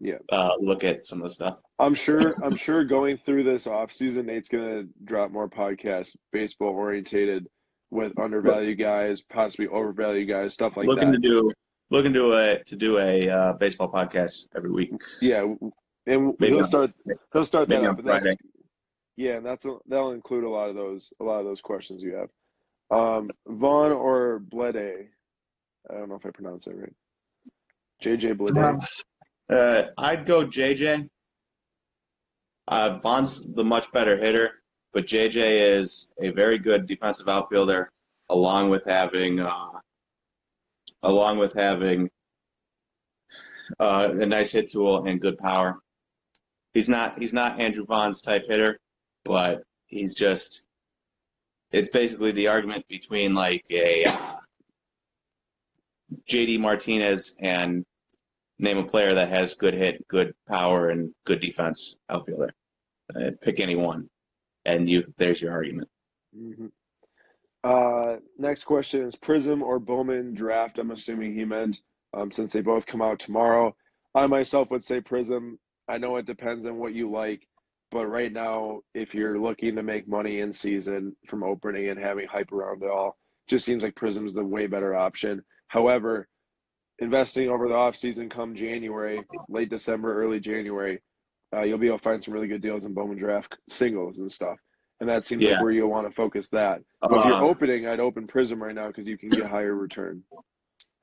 Yeah. 0.00 0.18
Uh, 0.30 0.50
look 0.60 0.82
at 0.84 1.04
some 1.04 1.18
of 1.20 1.24
the 1.24 1.30
stuff. 1.30 1.60
I'm 1.82 1.94
sure 1.94 2.34
I'm 2.44 2.56
sure 2.56 2.84
going 2.84 3.18
through 3.18 3.44
this 3.44 3.66
off 3.66 3.92
season, 3.92 4.26
Nate's 4.26 4.48
gonna 4.48 4.84
drop 5.04 5.30
more 5.30 5.48
podcasts, 5.48 6.16
baseball 6.32 6.70
orientated, 6.70 7.48
with 7.90 8.18
undervalued 8.18 8.78
guys, 8.78 9.20
possibly 9.20 9.66
overvalued 9.68 10.28
guys, 10.28 10.54
stuff 10.54 10.76
like 10.76 10.86
looking 10.86 11.10
that. 11.10 11.18
Looking 11.18 11.22
to 11.22 11.28
do 11.28 11.52
looking 11.90 12.12
to 12.14 12.32
a 12.34 12.64
to 12.64 12.76
do 12.76 12.98
a 12.98 13.28
uh, 13.28 13.52
baseball 13.54 13.90
podcast 13.90 14.46
every 14.56 14.70
week. 14.70 14.92
Yeah, 15.20 15.42
and 16.06 16.34
Maybe 16.38 16.52
he'll 16.52 16.60
on- 16.60 16.66
start 16.66 16.92
he'll 17.32 17.44
start 17.44 17.68
that 17.68 17.74
Maybe 17.74 17.86
up. 17.88 17.98
on 17.98 18.04
Friday. 18.04 18.36
Yeah, 19.16 19.34
and 19.34 19.44
that's 19.46 19.66
that'll 19.86 20.12
include 20.12 20.44
a 20.44 20.48
lot 20.48 20.70
of 20.70 20.76
those 20.76 21.12
a 21.20 21.24
lot 21.24 21.40
of 21.40 21.46
those 21.46 21.60
questions 21.60 22.02
you 22.02 22.14
have. 22.14 22.28
Um, 22.90 23.28
Vaughn 23.46 23.92
or 23.92 24.38
Blede? 24.40 25.08
I 25.90 25.94
don't 25.94 26.08
know 26.08 26.14
if 26.14 26.24
I 26.24 26.30
pronounced 26.30 26.66
that 26.66 26.76
right. 26.76 26.92
JJ 28.02 28.36
Blede. 28.38 28.72
Uh, 29.50 29.84
I'd 29.98 30.24
go 30.24 30.46
JJ. 30.46 31.08
Uh, 32.68 32.98
Vaughn's 32.98 33.52
the 33.54 33.64
much 33.64 33.92
better 33.92 34.16
hitter, 34.16 34.62
but 34.92 35.06
JJ 35.06 35.76
is 35.76 36.14
a 36.20 36.30
very 36.30 36.58
good 36.58 36.86
defensive 36.86 37.28
outfielder, 37.28 37.90
along 38.28 38.70
with 38.70 38.84
having, 38.84 39.40
uh, 39.40 39.80
along 41.02 41.38
with 41.38 41.54
having 41.54 42.08
uh, 43.80 44.10
a 44.12 44.26
nice 44.26 44.52
hit 44.52 44.70
tool 44.70 45.06
and 45.06 45.20
good 45.20 45.38
power. 45.38 45.78
He's 46.74 46.88
not 46.88 47.18
he's 47.18 47.34
not 47.34 47.60
Andrew 47.60 47.84
Vaughn's 47.84 48.20
type 48.22 48.46
hitter, 48.46 48.78
but 49.24 49.62
he's 49.86 50.14
just. 50.14 50.64
It's 51.72 51.88
basically 51.88 52.32
the 52.32 52.48
argument 52.48 52.86
between 52.86 53.34
like 53.34 53.64
a 53.70 54.04
uh, 54.04 54.36
JD 56.28 56.60
Martinez 56.60 57.38
and 57.40 57.84
name 58.62 58.78
a 58.78 58.84
player 58.84 59.12
that 59.12 59.28
has 59.28 59.54
good 59.54 59.74
hit, 59.74 60.06
good 60.08 60.32
power, 60.48 60.88
and 60.88 61.12
good 61.26 61.40
defense 61.40 61.98
outfielder. 62.08 62.54
Uh, 63.14 63.32
pick 63.42 63.60
any 63.60 63.76
one, 63.76 64.08
and 64.64 64.88
you 64.88 65.04
there's 65.18 65.42
your 65.42 65.52
argument. 65.52 65.88
hmm 66.34 66.66
Uh, 67.64 68.16
next 68.38 68.64
question 68.64 69.02
is 69.02 69.16
Prism 69.16 69.62
or 69.62 69.78
Bowman 69.78 70.32
draft. 70.32 70.78
I'm 70.78 70.92
assuming 70.92 71.34
he 71.34 71.44
meant 71.44 71.80
um, 72.14 72.30
since 72.30 72.52
they 72.52 72.60
both 72.62 72.86
come 72.86 73.02
out 73.02 73.18
tomorrow. 73.18 73.76
I 74.14 74.26
myself 74.26 74.70
would 74.70 74.84
say 74.84 75.00
Prism. 75.00 75.58
I 75.88 75.98
know 75.98 76.16
it 76.16 76.26
depends 76.26 76.64
on 76.64 76.78
what 76.78 76.94
you 76.94 77.10
like, 77.10 77.46
but 77.90 78.06
right 78.06 78.32
now, 78.32 78.80
if 78.94 79.14
you're 79.14 79.38
looking 79.38 79.74
to 79.76 79.82
make 79.82 80.08
money 80.08 80.40
in 80.40 80.52
season 80.52 81.14
from 81.28 81.42
opening 81.42 81.88
and 81.88 82.00
having 82.00 82.26
hype 82.26 82.52
around 82.52 82.82
it 82.82 82.90
all, 82.90 83.18
just 83.48 83.64
seems 83.64 83.82
like 83.82 83.96
Prism's 83.96 84.34
the 84.34 84.44
way 84.44 84.66
better 84.66 84.94
option. 84.94 85.42
However, 85.68 86.28
investing 86.98 87.48
over 87.48 87.68
the 87.68 87.74
offseason 87.74 88.30
come 88.30 88.54
January, 88.54 89.24
late 89.48 89.70
December, 89.70 90.22
early 90.22 90.40
January, 90.40 91.00
uh, 91.54 91.62
you'll 91.62 91.78
be 91.78 91.88
able 91.88 91.98
to 91.98 92.02
find 92.02 92.22
some 92.22 92.32
really 92.34 92.48
good 92.48 92.62
deals 92.62 92.84
in 92.84 92.94
Bowman 92.94 93.18
draft 93.18 93.56
singles 93.68 94.18
and 94.18 94.30
stuff. 94.30 94.56
And 95.00 95.08
that 95.08 95.24
seems 95.24 95.42
like 95.42 95.60
where 95.60 95.72
you'll 95.72 95.90
want 95.90 96.06
to 96.06 96.14
focus 96.14 96.48
that. 96.50 96.80
But 97.00 97.12
if 97.12 97.24
you're 97.24 97.34
Uh, 97.34 97.42
opening, 97.42 97.88
I'd 97.88 97.98
open 97.98 98.26
Prism 98.28 98.62
right 98.62 98.74
now 98.74 98.86
because 98.86 99.06
you 99.06 99.18
can 99.18 99.30
get 99.30 99.46
higher 99.46 99.74
return. 99.74 100.22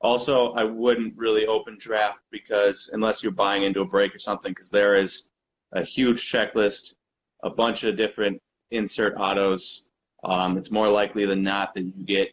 Also, 0.00 0.52
I 0.52 0.64
wouldn't 0.64 1.14
really 1.18 1.46
open 1.46 1.76
draft 1.78 2.22
because 2.30 2.88
unless 2.94 3.22
you're 3.22 3.32
buying 3.32 3.64
into 3.64 3.82
a 3.82 3.84
break 3.84 4.14
or 4.14 4.18
something, 4.18 4.52
because 4.52 4.70
there 4.70 4.94
is 4.94 5.30
a 5.72 5.84
huge 5.84 6.32
checklist, 6.32 6.94
a 7.42 7.50
bunch 7.50 7.84
of 7.84 7.96
different 7.96 8.40
insert 8.70 9.14
autos, 9.18 9.90
um, 10.24 10.56
it's 10.56 10.70
more 10.70 10.88
likely 10.88 11.26
than 11.26 11.42
not 11.42 11.74
that 11.74 11.82
you 11.82 12.04
get, 12.06 12.28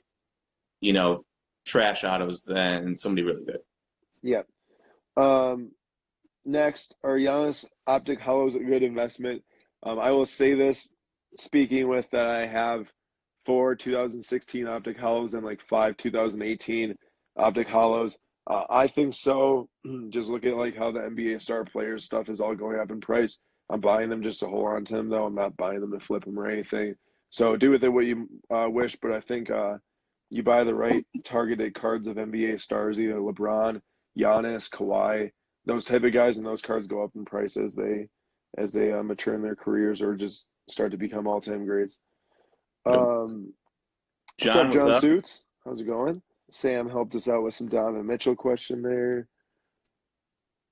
you 0.79 0.93
know, 0.93 1.25
trash 1.67 2.03
autos 2.03 2.43
than 2.43 2.97
somebody 2.97 3.23
really 3.25 3.45
good. 3.45 3.59
Yep. 4.23 4.47
Um, 5.17 5.71
next, 6.45 6.95
are 7.03 7.17
Giannis 7.17 7.65
Optic 7.85 8.19
hollows 8.19 8.55
a 8.55 8.59
good 8.59 8.83
investment? 8.83 9.43
Um, 9.83 9.99
I 9.99 10.11
will 10.11 10.25
say 10.25 10.53
this, 10.53 10.87
speaking 11.35 11.87
with 11.87 12.09
that 12.11 12.27
I 12.27 12.47
have 12.47 12.87
four 13.45 13.75
2016 13.75 14.67
Optic 14.67 14.97
hollows 14.97 15.33
and 15.33 15.45
like 15.45 15.61
five 15.69 15.97
2018 15.97 16.95
Optic 17.37 17.67
hollows. 17.67 18.17
Uh, 18.49 18.63
I 18.69 18.87
think 18.87 19.13
so. 19.13 19.69
just 20.09 20.29
look 20.29 20.45
at 20.45 20.55
like 20.55 20.75
how 20.75 20.91
the 20.91 20.99
NBA 20.99 21.41
star 21.41 21.65
players 21.65 22.05
stuff 22.05 22.29
is 22.29 22.41
all 22.41 22.55
going 22.55 22.79
up 22.79 22.91
in 22.91 23.01
price. 23.01 23.39
I'm 23.69 23.81
buying 23.81 24.09
them 24.09 24.23
just 24.23 24.39
to 24.39 24.47
hold 24.47 24.67
on 24.67 24.85
to 24.85 24.95
them, 24.95 25.09
though. 25.09 25.25
I'm 25.25 25.35
not 25.35 25.57
buying 25.57 25.81
them 25.81 25.91
to 25.91 25.99
flip 25.99 26.23
them 26.23 26.39
or 26.39 26.49
anything. 26.49 26.95
So 27.29 27.57
do 27.57 27.71
with 27.71 27.83
it 27.83 27.89
what 27.89 28.05
you 28.05 28.29
uh, 28.49 28.67
wish, 28.69 28.95
but 29.01 29.11
I 29.11 29.19
think 29.19 29.51
uh, 29.51 29.75
you 30.29 30.43
buy 30.43 30.63
the 30.63 30.75
right 30.75 31.05
targeted 31.23 31.73
cards 31.73 32.07
of 32.07 32.17
NBA 32.17 32.59
stars, 32.59 32.99
either 32.99 33.15
LeBron, 33.15 33.81
Giannis, 34.17 34.69
Kawhi, 34.69 35.31
those 35.65 35.85
type 35.85 36.03
of 36.03 36.13
guys, 36.13 36.37
and 36.37 36.45
those 36.45 36.61
cards 36.61 36.87
go 36.87 37.03
up 37.03 37.11
in 37.15 37.25
price 37.25 37.57
as 37.57 37.75
they 37.75 38.09
as 38.57 38.73
they 38.73 38.91
uh, 38.91 39.03
mature 39.03 39.35
in 39.35 39.41
their 39.41 39.55
careers 39.55 40.01
or 40.01 40.15
just 40.15 40.45
start 40.69 40.91
to 40.91 40.97
become 40.97 41.27
all 41.27 41.41
time 41.41 41.65
greats. 41.65 41.99
Um, 42.85 43.53
John, 44.39 44.69
what's 44.69 44.83
up, 44.83 44.87
John 44.87 44.95
up? 44.95 45.01
Suits? 45.01 45.43
How's 45.65 45.79
it 45.79 45.87
going? 45.87 46.21
Sam 46.51 46.89
helped 46.89 47.15
us 47.15 47.27
out 47.27 47.43
with 47.43 47.53
some 47.53 47.67
Donovan 47.67 48.05
Mitchell 48.05 48.35
question 48.35 48.81
there. 48.81 49.27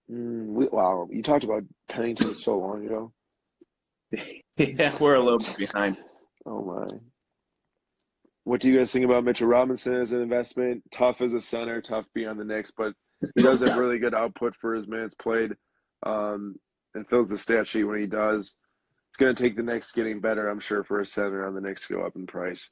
Mm, 0.09 0.47
we, 0.47 0.67
wow, 0.67 1.07
you 1.11 1.21
talked 1.21 1.43
about 1.43 1.63
Pennington 1.89 2.35
so 2.35 2.57
long 2.57 2.85
ago. 2.85 3.11
yeah, 4.57 4.95
we're 4.99 5.15
a 5.15 5.19
little 5.19 5.39
bit 5.39 5.57
behind. 5.57 5.97
Oh 6.45 6.63
my. 6.63 6.87
What 8.45 8.61
do 8.61 8.69
you 8.69 8.77
guys 8.77 8.91
think 8.91 9.05
about 9.05 9.23
Mitchell 9.23 9.47
Robinson 9.47 9.95
as 9.95 10.11
an 10.11 10.21
investment? 10.21 10.83
Tough 10.91 11.19
as 11.21 11.33
a 11.33 11.41
center, 11.41 11.81
tough 11.81 12.05
beyond 12.13 12.39
the 12.39 12.45
Knicks, 12.45 12.71
but 12.71 12.93
he 13.35 13.41
does 13.41 13.61
have 13.61 13.75
really 13.75 13.97
good 13.97 14.13
output 14.13 14.55
for 14.55 14.75
his 14.75 14.87
minutes 14.87 15.15
played, 15.15 15.53
um, 16.05 16.55
and 16.93 17.09
fills 17.09 17.27
the 17.29 17.39
stat 17.39 17.65
sheet 17.65 17.85
when 17.85 17.99
he 17.99 18.05
does. 18.05 18.55
It's 19.09 19.17
going 19.17 19.35
to 19.35 19.41
take 19.41 19.55
the 19.55 19.63
Knicks 19.63 19.91
getting 19.91 20.21
better, 20.21 20.47
I'm 20.47 20.59
sure, 20.59 20.83
for 20.83 20.99
a 20.99 21.05
center 21.05 21.47
on 21.47 21.55
the 21.55 21.61
Knicks 21.61 21.87
to 21.87 21.95
go 21.95 22.05
up 22.05 22.15
in 22.15 22.27
price, 22.27 22.71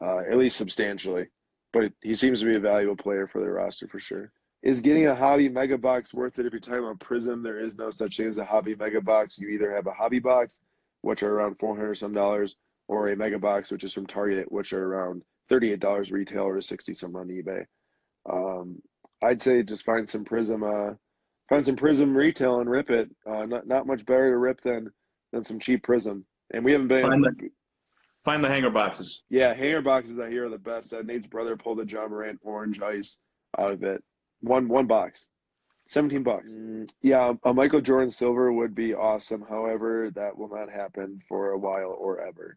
uh, 0.00 0.22
at 0.28 0.38
least 0.38 0.56
substantially. 0.56 1.28
But 1.72 1.92
he 2.02 2.16
seems 2.16 2.40
to 2.40 2.46
be 2.46 2.56
a 2.56 2.60
valuable 2.60 2.96
player 2.96 3.28
for 3.28 3.40
their 3.40 3.52
roster 3.52 3.86
for 3.86 4.00
sure. 4.00 4.32
Is 4.64 4.80
getting 4.80 5.06
a 5.06 5.14
hobby 5.14 5.48
mega 5.48 5.78
box 5.78 6.12
worth 6.12 6.40
it? 6.40 6.46
If 6.46 6.52
you're 6.52 6.60
talking 6.60 6.80
about 6.82 6.98
Prism, 6.98 7.44
there 7.44 7.64
is 7.64 7.78
no 7.78 7.92
such 7.92 8.16
thing 8.16 8.26
as 8.26 8.38
a 8.38 8.44
hobby 8.44 8.74
mega 8.74 9.00
box. 9.00 9.38
You 9.38 9.50
either 9.50 9.72
have 9.72 9.86
a 9.86 9.92
hobby 9.92 10.18
box, 10.18 10.60
which 11.02 11.22
are 11.22 11.32
around 11.32 11.60
400 11.60 11.94
some 11.94 12.12
dollars, 12.12 12.56
or 12.92 13.08
a 13.08 13.16
mega 13.16 13.38
box, 13.38 13.70
which 13.70 13.84
is 13.84 13.92
from 13.92 14.06
Target, 14.06 14.52
which 14.52 14.72
are 14.72 14.84
around 14.84 15.22
$38 15.50 16.12
retail 16.12 16.42
or 16.42 16.60
60 16.60 16.92
some 16.94 17.16
on 17.16 17.28
eBay. 17.28 17.64
Um, 18.30 18.80
I'd 19.22 19.40
say 19.40 19.62
just 19.62 19.84
find 19.84 20.08
some 20.08 20.24
Prism, 20.24 20.62
uh, 20.62 20.90
find 21.48 21.64
some 21.64 21.76
Prism 21.76 22.14
retail 22.14 22.60
and 22.60 22.68
rip 22.68 22.90
it. 22.90 23.08
Uh, 23.26 23.46
not 23.46 23.66
not 23.66 23.86
much 23.86 24.04
better 24.04 24.30
to 24.30 24.36
rip 24.36 24.60
than 24.62 24.90
than 25.32 25.44
some 25.44 25.58
cheap 25.58 25.82
Prism. 25.82 26.24
And 26.52 26.64
we 26.64 26.72
haven't 26.72 26.88
been. 26.88 27.02
Find 27.02 27.24
the, 27.24 27.50
find 28.24 28.44
the 28.44 28.48
hanger 28.48 28.70
boxes. 28.70 29.24
Yeah, 29.30 29.54
hanger 29.54 29.80
boxes 29.80 30.18
I 30.18 30.28
hear 30.28 30.46
are 30.46 30.50
the 30.50 30.58
best. 30.58 30.92
Uh, 30.92 31.02
Nate's 31.02 31.26
brother 31.26 31.56
pulled 31.56 31.80
a 31.80 31.86
Ja 31.86 32.06
Morant 32.06 32.40
orange 32.42 32.80
ice 32.82 33.18
out 33.58 33.72
of 33.72 33.82
it. 33.82 34.02
One 34.40 34.68
one 34.68 34.86
box. 34.86 35.30
17 35.88 36.22
bucks. 36.22 36.52
Mm, 36.54 36.88
yeah, 37.02 37.32
a 37.44 37.52
Michael 37.52 37.80
Jordan 37.80 38.10
silver 38.10 38.52
would 38.52 38.74
be 38.74 38.94
awesome. 38.94 39.44
However, 39.48 40.10
that 40.14 40.36
will 40.36 40.48
not 40.48 40.70
happen 40.70 41.20
for 41.28 41.50
a 41.50 41.58
while 41.58 41.96
or 41.98 42.20
ever. 42.20 42.56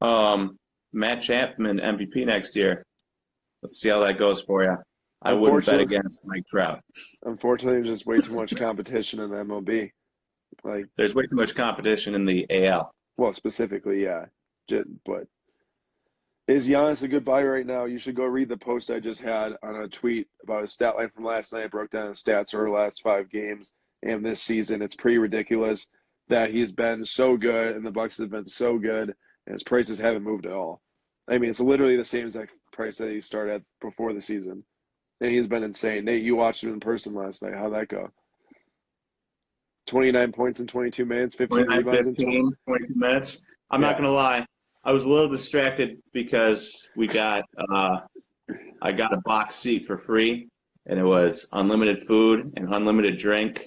Um, 0.00 0.58
Matt 0.92 1.22
Chapman 1.22 1.78
MVP 1.78 2.26
next 2.26 2.56
year. 2.56 2.84
Let's 3.62 3.80
see 3.80 3.88
how 3.88 4.00
that 4.00 4.18
goes 4.18 4.42
for 4.42 4.62
you. 4.62 4.76
I 5.22 5.32
wouldn't 5.32 5.64
bet 5.64 5.80
against 5.80 6.22
Mike 6.26 6.46
Trout. 6.46 6.80
Unfortunately, 7.24 7.80
there's 7.80 7.98
just 7.98 8.06
way 8.06 8.18
too 8.18 8.34
much 8.34 8.54
competition 8.54 9.20
in 9.20 9.30
the 9.30 9.36
MLB. 9.36 9.90
Like 10.62 10.86
there's 10.96 11.14
way 11.14 11.24
too 11.24 11.36
much 11.36 11.54
competition 11.54 12.14
in 12.14 12.26
the 12.26 12.46
AL. 12.50 12.94
Well, 13.16 13.32
specifically, 13.32 14.02
yeah. 14.02 14.26
But 14.68 15.26
is 16.46 16.68
Giannis 16.68 17.02
a 17.02 17.08
good 17.08 17.24
buy 17.24 17.42
right 17.42 17.66
now? 17.66 17.86
You 17.86 17.98
should 17.98 18.14
go 18.14 18.24
read 18.24 18.50
the 18.50 18.56
post 18.56 18.90
I 18.90 19.00
just 19.00 19.20
had 19.20 19.54
on 19.62 19.76
a 19.76 19.88
tweet 19.88 20.28
about 20.42 20.64
a 20.64 20.68
stat 20.68 20.96
line 20.96 21.08
from 21.08 21.24
last 21.24 21.52
night. 21.52 21.64
I 21.64 21.68
broke 21.68 21.90
down 21.90 22.08
the 22.08 22.14
stats 22.14 22.50
for 22.50 22.64
the 22.64 22.70
last 22.70 23.02
five 23.02 23.30
games 23.30 23.72
and 24.02 24.24
this 24.24 24.42
season. 24.42 24.82
It's 24.82 24.94
pretty 24.94 25.18
ridiculous 25.18 25.88
that 26.28 26.50
he's 26.50 26.72
been 26.72 27.04
so 27.04 27.36
good 27.36 27.76
and 27.76 27.84
the 27.84 27.90
Bucks 27.90 28.18
have 28.18 28.30
been 28.30 28.46
so 28.46 28.78
good 28.78 29.14
and 29.46 29.54
his 29.54 29.62
prices 29.62 29.98
haven't 29.98 30.22
moved 30.22 30.46
at 30.46 30.52
all. 30.52 30.80
I 31.28 31.38
mean, 31.38 31.50
it's 31.50 31.60
literally 31.60 31.96
the 31.96 32.04
same 32.04 32.26
exact 32.26 32.52
price 32.72 32.98
that 32.98 33.10
he 33.10 33.20
started 33.20 33.54
at 33.54 33.62
before 33.80 34.12
the 34.12 34.20
season, 34.20 34.64
and 35.20 35.30
he's 35.30 35.48
been 35.48 35.62
insane. 35.62 36.04
Nate, 36.04 36.22
you 36.22 36.36
watched 36.36 36.64
him 36.64 36.72
in 36.72 36.80
person 36.80 37.14
last 37.14 37.42
night. 37.42 37.54
How'd 37.54 37.72
that 37.74 37.88
go? 37.88 38.10
29 39.86 40.32
points 40.32 40.60
in 40.60 40.66
22 40.66 41.04
minutes, 41.04 41.34
15 41.36 41.66
rebounds 41.66 42.08
15, 42.08 42.28
in 42.28 42.52
22 42.66 42.94
minutes. 42.94 43.44
I'm 43.70 43.80
yeah. 43.80 43.88
not 43.88 43.98
going 43.98 44.08
to 44.08 44.14
lie. 44.14 44.46
I 44.84 44.92
was 44.92 45.04
a 45.04 45.08
little 45.08 45.28
distracted 45.28 45.98
because 46.12 46.88
we 46.96 47.06
got 47.06 47.44
uh, 47.70 48.00
I 48.82 48.92
got 48.92 49.14
a 49.14 49.20
box 49.24 49.56
seat 49.56 49.86
for 49.86 49.96
free, 49.96 50.48
and 50.86 50.98
it 50.98 51.04
was 51.04 51.48
unlimited 51.52 51.98
food 52.00 52.52
and 52.56 52.74
unlimited 52.74 53.16
drink. 53.16 53.62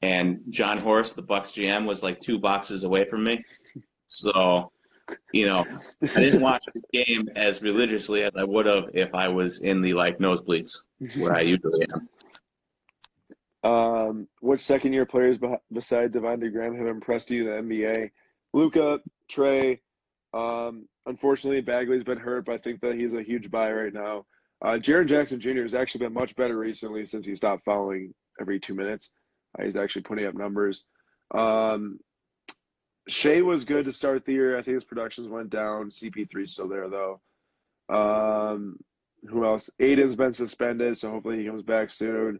And 0.00 0.40
Jon 0.48 0.78
Horst, 0.78 1.16
the 1.16 1.22
Bucks 1.22 1.52
GM, 1.52 1.86
was 1.86 2.02
like 2.02 2.20
two 2.20 2.38
boxes 2.38 2.84
away 2.84 3.04
from 3.10 3.24
me. 3.24 3.44
So 4.06 4.72
you 5.32 5.46
know, 5.46 5.64
I 6.02 6.20
didn't 6.20 6.40
watch 6.40 6.62
the 6.74 6.82
game 6.92 7.28
as 7.36 7.62
religiously 7.62 8.22
as 8.22 8.36
I 8.36 8.44
would 8.44 8.66
have 8.66 8.90
if 8.94 9.14
I 9.14 9.28
was 9.28 9.62
in 9.62 9.80
the 9.80 9.94
like 9.94 10.18
nosebleeds 10.18 10.76
where 11.16 11.34
I 11.34 11.40
usually 11.42 11.86
am. 11.92 12.08
Um, 13.64 14.28
which 14.40 14.60
second 14.60 14.92
year 14.92 15.04
players 15.04 15.38
besides 15.72 16.14
Devonte 16.14 16.52
Graham 16.52 16.76
have 16.76 16.86
impressed 16.86 17.30
you 17.30 17.50
in 17.50 17.68
the 17.68 17.74
NBA? 17.74 18.10
Luka, 18.52 19.00
Trae. 19.30 19.80
Um, 20.32 20.88
unfortunately, 21.06 21.60
Bagley's 21.60 22.04
been 22.04 22.18
hurt, 22.18 22.46
but 22.46 22.54
I 22.54 22.58
think 22.58 22.80
that 22.80 22.94
he's 22.94 23.14
a 23.14 23.22
huge 23.22 23.50
buy 23.50 23.72
right 23.72 23.92
now. 23.92 24.26
Uh, 24.62 24.72
Jaren 24.72 25.06
Jackson 25.06 25.40
Jr. 25.40 25.62
has 25.62 25.74
actually 25.74 26.04
been 26.04 26.12
much 26.12 26.34
better 26.36 26.58
recently 26.58 27.04
since 27.04 27.24
he 27.24 27.34
stopped 27.34 27.64
fouling 27.64 28.14
every 28.40 28.58
two 28.58 28.74
minutes. 28.74 29.12
Uh, 29.58 29.64
he's 29.64 29.76
actually 29.76 30.02
putting 30.02 30.26
up 30.26 30.34
numbers. 30.34 30.86
Um, 31.34 31.98
Shai 33.08 33.40
was 33.40 33.64
good 33.64 33.86
to 33.86 33.92
start 33.92 34.24
the 34.24 34.32
year. 34.32 34.58
I 34.58 34.62
think 34.62 34.74
his 34.74 34.84
productions 34.84 35.28
went 35.28 35.50
down. 35.50 35.90
CP3's 35.90 36.52
still 36.52 36.68
there 36.68 36.88
though. 36.88 37.20
Um, 37.88 38.78
who 39.26 39.44
else? 39.44 39.70
Ayton's 39.80 40.14
been 40.14 40.34
suspended, 40.34 40.98
so 40.98 41.10
hopefully 41.10 41.38
he 41.38 41.46
comes 41.46 41.62
back 41.62 41.90
soon. 41.90 42.38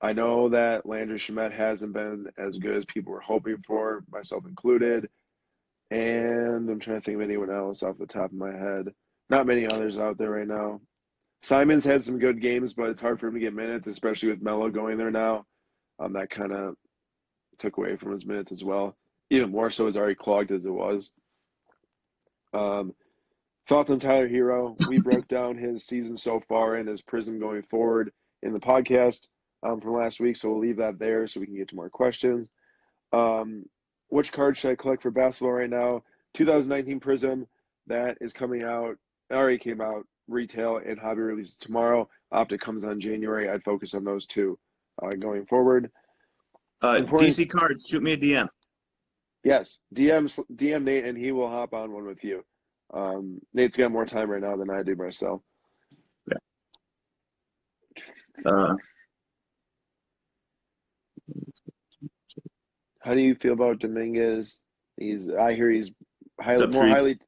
I 0.00 0.14
know 0.14 0.48
that 0.48 0.86
Landry 0.86 1.18
Shamet 1.18 1.52
hasn't 1.52 1.92
been 1.92 2.26
as 2.38 2.56
good 2.56 2.76
as 2.76 2.86
people 2.86 3.12
were 3.12 3.20
hoping 3.20 3.58
for, 3.66 4.02
myself 4.10 4.46
included. 4.46 5.10
And 5.90 6.70
I'm 6.70 6.80
trying 6.80 6.98
to 6.98 7.04
think 7.04 7.16
of 7.16 7.22
anyone 7.22 7.50
else 7.50 7.82
off 7.82 7.98
the 7.98 8.06
top 8.06 8.26
of 8.26 8.32
my 8.32 8.52
head. 8.52 8.94
Not 9.28 9.46
many 9.46 9.66
others 9.66 9.98
out 9.98 10.16
there 10.16 10.30
right 10.30 10.48
now. 10.48 10.80
Simons 11.42 11.84
had 11.84 12.02
some 12.02 12.18
good 12.18 12.40
games, 12.40 12.72
but 12.72 12.88
it's 12.88 13.00
hard 13.00 13.20
for 13.20 13.28
him 13.28 13.34
to 13.34 13.40
get 13.40 13.54
minutes, 13.54 13.86
especially 13.86 14.30
with 14.30 14.42
Melo 14.42 14.70
going 14.70 14.96
there 14.96 15.10
now. 15.10 15.44
Um, 15.98 16.14
that 16.14 16.30
kind 16.30 16.52
of 16.52 16.76
took 17.58 17.76
away 17.76 17.96
from 17.96 18.12
his 18.12 18.24
minutes 18.24 18.52
as 18.52 18.64
well 18.64 18.96
even 19.30 19.50
more 19.50 19.70
so 19.70 19.86
as 19.86 19.96
already 19.96 20.14
clogged 20.14 20.50
as 20.50 20.66
it 20.66 20.70
was. 20.70 21.12
Um, 22.52 22.94
thoughts 23.68 23.90
on 23.90 24.00
Tyler 24.00 24.28
Herro? 24.28 24.76
We 24.88 25.00
broke 25.02 25.28
down 25.28 25.56
his 25.56 25.86
season 25.86 26.16
so 26.16 26.40
far 26.48 26.74
and 26.76 26.88
his 26.88 27.02
Prism 27.02 27.38
going 27.38 27.62
forward 27.62 28.12
in 28.42 28.52
the 28.52 28.60
podcast 28.60 29.20
um, 29.62 29.80
from 29.80 29.94
last 29.94 30.20
week, 30.20 30.36
so 30.36 30.50
we'll 30.50 30.60
leave 30.60 30.78
that 30.78 30.98
there 30.98 31.26
so 31.26 31.40
we 31.40 31.46
can 31.46 31.56
get 31.56 31.68
to 31.68 31.76
more 31.76 31.90
questions. 31.90 32.48
Um, 33.12 33.64
which 34.08 34.32
card 34.32 34.56
should 34.56 34.72
I 34.72 34.74
collect 34.74 35.02
for 35.02 35.10
basketball 35.10 35.52
right 35.52 35.70
now? 35.70 36.02
2019 36.34 37.00
Prism 37.00 37.46
that 37.86 38.18
is 38.20 38.32
coming 38.32 38.62
out. 38.62 38.96
Already 39.32 39.58
came 39.58 39.80
out 39.80 40.06
retail 40.28 40.80
and 40.84 40.98
hobby 40.98 41.20
releases 41.20 41.56
tomorrow. 41.56 42.08
Optic 42.32 42.60
comes 42.60 42.84
on 42.84 42.98
January. 42.98 43.48
I'd 43.48 43.62
focus 43.62 43.94
on 43.94 44.04
those 44.04 44.26
two 44.26 44.58
uh, 45.02 45.10
going 45.10 45.46
forward. 45.46 45.90
Uh, 46.82 47.02
DC 47.02 47.48
cards, 47.48 47.88
shoot 47.88 48.02
me 48.02 48.14
a 48.14 48.16
DM. 48.16 48.48
Yes, 49.42 49.78
DM 49.94 50.28
DM 50.54 50.84
Nate, 50.84 51.04
and 51.04 51.16
he 51.16 51.32
will 51.32 51.48
hop 51.48 51.72
on 51.72 51.92
one 51.92 52.06
with 52.06 52.22
you. 52.22 52.44
Um, 52.92 53.40
Nate's 53.54 53.76
got 53.76 53.92
more 53.92 54.04
time 54.04 54.30
right 54.30 54.42
now 54.42 54.56
than 54.56 54.68
I 54.68 54.82
do 54.82 54.96
myself. 54.96 55.40
Yeah. 56.28 56.36
Uh, 58.50 58.74
how 63.00 63.14
do 63.14 63.20
you 63.20 63.34
feel 63.34 63.54
about 63.54 63.78
Dominguez? 63.78 64.60
He's 64.98 65.30
I 65.30 65.54
hear 65.54 65.70
he's 65.70 65.90
highly 66.38 66.66
more 66.66 66.88
highly 66.88 67.18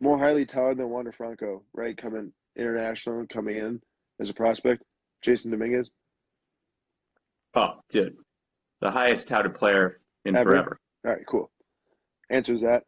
more 0.00 0.18
highly 0.18 0.46
touted 0.46 0.78
than 0.78 0.88
Wander 0.88 1.12
Franco, 1.12 1.62
right? 1.72 1.96
Coming 1.96 2.32
international, 2.56 3.26
coming 3.32 3.56
in 3.56 3.80
as 4.20 4.28
a 4.28 4.34
prospect. 4.34 4.82
Jasson 5.24 5.52
Dominguez. 5.52 5.92
Oh, 7.54 7.74
good. 7.92 8.16
The 8.80 8.90
highest 8.90 9.28
touted 9.28 9.54
player 9.54 9.92
in 10.24 10.34
Ever. 10.34 10.50
forever. 10.50 10.80
All 11.04 11.12
right, 11.12 11.26
cool 11.28 11.50
answers 12.30 12.62
that. 12.62 12.84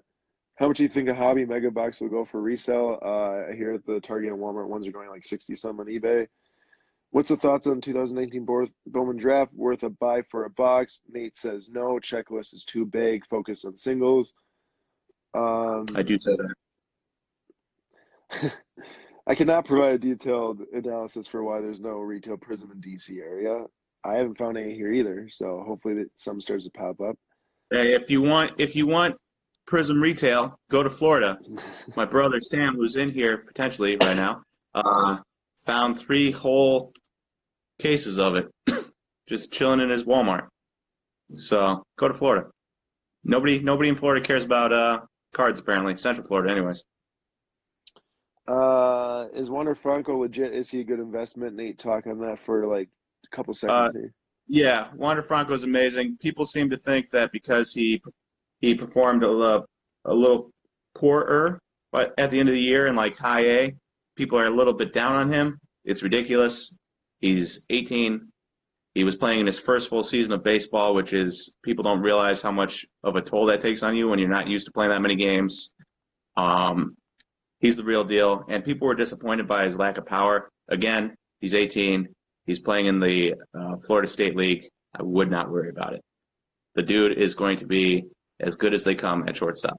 How 0.57 0.69
much 0.69 0.77
do 0.79 0.83
you 0.85 0.89
think 0.89 1.09
a 1.09 1.15
hobby 1.15 1.45
mega 1.45 1.71
box 1.71 2.01
will 2.01 2.09
go 2.09 2.25
for 2.25 2.41
resale? 2.41 2.99
Uh, 3.03 3.51
I 3.51 3.55
hear 3.57 3.79
the 3.87 4.01
Target 4.01 4.33
and 4.33 4.41
Walmart 4.41 4.69
ones 4.69 4.87
are 4.87 4.93
going 4.93 5.09
like 5.09 5.25
60 5.25 5.55
some 5.57 5.81
on 5.81 5.87
eBay. 5.87 6.27
What's 7.11 7.29
the 7.29 7.37
thoughts 7.37 7.67
on 7.67 7.81
2019 7.81 8.47
Bowman 8.87 9.17
draft? 9.19 9.53
Worth 9.55 9.83
a 9.83 9.91
buy 9.91 10.23
for 10.31 10.45
a 10.45 10.51
box? 10.51 11.01
Nate 11.11 11.37
says 11.37 11.69
no. 11.71 11.99
Checklist 11.99 12.55
is 12.55 12.65
too 12.65 12.87
big. 12.87 13.27
Focus 13.27 13.65
on 13.67 13.77
singles. 13.77 14.33
Um, 15.35 15.85
I 15.95 16.03
do 16.03 16.19
say 16.19 16.37
that. 18.31 18.53
I 19.27 19.35
cannot 19.35 19.67
provide 19.67 19.95
a 19.95 19.99
detailed 19.99 20.61
analysis 20.73 21.27
for 21.27 21.45
why 21.45 21.61
there's 21.61 21.81
no 21.81 21.99
retail 21.99 22.37
prism 22.37 22.73
in 22.73 22.81
DC 22.81 23.19
area. 23.19 23.65
I 24.05 24.15
haven't 24.15 24.39
found 24.39 24.57
any 24.57 24.75
here 24.75 24.91
either, 24.91 25.29
so 25.31 25.63
hopefully 25.67 25.95
that 25.95 26.11
some 26.17 26.41
starts 26.41 26.65
to 26.65 26.71
pop 26.71 27.01
up. 27.01 27.17
Hey, 27.71 27.95
if 27.95 28.11
you 28.11 28.23
want, 28.23 28.53
if 28.59 28.75
you 28.75 28.87
want 28.87 29.17
prism 29.66 30.01
retail, 30.01 30.59
go 30.70 30.83
to 30.83 30.90
Florida. 30.90 31.38
My 31.96 32.05
brother 32.05 32.40
Sam, 32.40 32.75
who's 32.75 32.96
in 32.96 33.11
here 33.11 33.38
potentially 33.38 33.96
right 33.96 34.16
now, 34.16 34.42
uh, 34.75 35.18
found 35.64 35.98
three 35.98 36.31
whole 36.31 36.92
cases 37.81 38.18
of 38.18 38.37
it, 38.37 38.48
just 39.29 39.53
chilling 39.53 39.81
in 39.81 39.90
his 39.90 40.05
Walmart. 40.05 40.48
So 41.35 41.83
go 41.98 42.09
to 42.09 42.14
Florida. 42.14 42.48
Nobody, 43.25 43.61
nobody 43.61 43.88
in 43.88 43.96
Florida 43.96 44.25
cares 44.25 44.44
about 44.44 44.72
uh, 44.72 45.01
cards 45.33 45.61
apparently. 45.61 45.96
Central 45.96 46.27
Florida, 46.27 46.53
anyways. 46.53 46.85
Uh, 48.46 49.29
is 49.35 49.51
Wander 49.51 49.75
Franco 49.75 50.18
legit? 50.18 50.53
Is 50.53 50.68
he 50.68 50.81
a 50.81 50.85
good 50.85 50.98
investment? 50.98 51.55
Nate, 51.55 51.79
talk 51.79 52.07
on 52.07 52.18
that 52.20 52.40
for 52.40 52.66
like 52.66 52.88
a 53.25 53.37
couple 53.37 53.55
seconds 53.55 53.94
uh, 53.94 53.98
here. 53.98 54.12
Yeah, 54.48 54.88
Wander 54.96 55.22
Franco 55.22 55.55
is 55.55 55.62
amazing. 55.62 56.18
People 56.20 56.44
seem 56.44 56.68
to 56.70 56.77
think 56.77 57.11
that 57.11 57.31
because 57.31 57.72
he 57.72 58.03
he 58.62 58.77
performed 58.77 59.25
a 59.25 59.31
little, 59.31 59.66
a 60.07 60.14
little 60.14 60.51
poorer, 60.94 61.59
but 61.90 62.14
at 62.16 62.31
the 62.31 62.40
end 62.40 62.48
of 62.48 62.55
the 62.55 62.61
year 62.61 62.87
in 62.87 62.96
like 62.96 63.18
high 63.18 63.44
A, 63.44 63.75
people 64.16 64.38
are 64.38 64.46
a 64.46 64.51
little 64.51 64.72
bit 64.72 64.92
down 64.92 65.14
on 65.14 65.31
him. 65.31 65.59
It's 65.85 66.03
ridiculous. 66.03 66.79
He's 67.20 67.66
18. 67.68 68.29
He 68.94 69.05
was 69.05 69.16
playing 69.16 69.40
in 69.40 69.46
his 69.46 69.59
first 69.59 69.90
full 69.90 70.03
season 70.03 70.33
of 70.33 70.42
baseball, 70.42 70.94
which 70.94 71.12
is 71.12 71.57
people 71.64 71.83
don't 71.83 72.03
realize 72.03 72.40
how 72.40 72.53
much 72.53 72.85
of 73.03 73.16
a 73.16 73.20
toll 73.20 73.46
that 73.46 73.61
takes 73.61 73.83
on 73.83 73.96
you 73.96 74.09
when 74.09 74.18
you're 74.18 74.29
not 74.29 74.48
used 74.48 74.66
to 74.66 74.72
playing 74.72 74.90
that 74.90 75.03
many 75.03 75.16
games. 75.16 75.75
Um, 76.37 76.94
he's 77.59 77.77
the 77.77 77.85
real 77.85 78.05
deal. 78.05 78.44
And 78.48 78.64
people 78.64 78.87
were 78.87 78.94
disappointed 78.94 79.48
by 79.48 79.64
his 79.64 79.79
lack 79.79 79.98
of 79.98 80.07
power. 80.07 80.51
Again, 80.68 81.14
he's 81.40 81.55
18. 81.55 82.09
He's 82.46 82.61
playing 82.61 82.87
in 82.87 83.01
the 83.01 83.35
uh, 83.59 83.77
Florida 83.87 84.09
State 84.09 84.37
League. 84.37 84.62
I 84.94 85.03
would 85.03 85.31
not 85.31 85.51
worry 85.51 85.70
about 85.70 85.94
it. 85.94 86.03
The 86.75 86.83
dude 86.83 87.18
is 87.18 87.35
going 87.35 87.59
to 87.59 87.66
be 87.66 88.05
as 88.40 88.57
good 88.57 88.75
as 88.75 88.85
they 88.85 88.95
come 88.95 89.29
at 89.29 89.37
shortstop. 89.37 89.77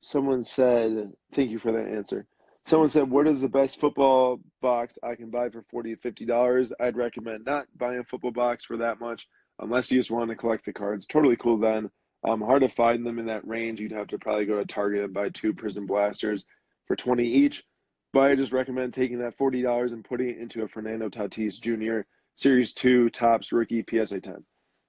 Someone 0.00 0.44
said, 0.44 1.10
thank 1.34 1.50
you 1.50 1.58
for 1.58 1.72
that 1.72 1.88
answer. 1.88 2.26
Someone 2.66 2.90
said, 2.90 3.10
what 3.10 3.26
is 3.26 3.40
the 3.40 3.48
best 3.48 3.80
football 3.80 4.40
box 4.60 4.98
I 5.02 5.14
can 5.14 5.30
buy 5.30 5.48
for 5.48 5.64
40 5.70 5.96
to 5.96 6.12
$50? 6.12 6.72
I'd 6.80 6.96
recommend 6.96 7.44
not 7.46 7.66
buying 7.76 7.98
a 7.98 8.04
football 8.04 8.30
box 8.30 8.64
for 8.64 8.76
that 8.76 9.00
much 9.00 9.26
unless 9.60 9.90
you 9.90 9.98
just 9.98 10.10
want 10.10 10.30
to 10.30 10.36
collect 10.36 10.66
the 10.66 10.72
cards. 10.72 11.06
Totally 11.06 11.36
cool 11.36 11.58
then. 11.58 11.90
Um, 12.28 12.40
hard 12.40 12.62
to 12.62 12.68
find 12.68 13.06
them 13.06 13.18
in 13.18 13.26
that 13.26 13.46
range. 13.46 13.80
You'd 13.80 13.92
have 13.92 14.08
to 14.08 14.18
probably 14.18 14.44
go 14.44 14.58
to 14.58 14.66
Target 14.66 15.04
and 15.04 15.14
buy 15.14 15.30
two 15.30 15.54
Prism 15.54 15.86
Blasters 15.86 16.44
for 16.86 16.96
20 16.96 17.24
each. 17.24 17.64
But 18.12 18.30
I 18.30 18.34
just 18.34 18.52
recommend 18.52 18.94
taking 18.94 19.18
that 19.20 19.38
$40 19.38 19.92
and 19.92 20.04
putting 20.04 20.30
it 20.30 20.38
into 20.38 20.62
a 20.62 20.68
Fernando 20.68 21.08
Tatis 21.08 21.60
Jr. 21.60 22.00
Series 22.34 22.72
2 22.72 23.10
Topps 23.10 23.52
Rookie 23.52 23.84
PSA 23.88 24.20
10. 24.20 24.44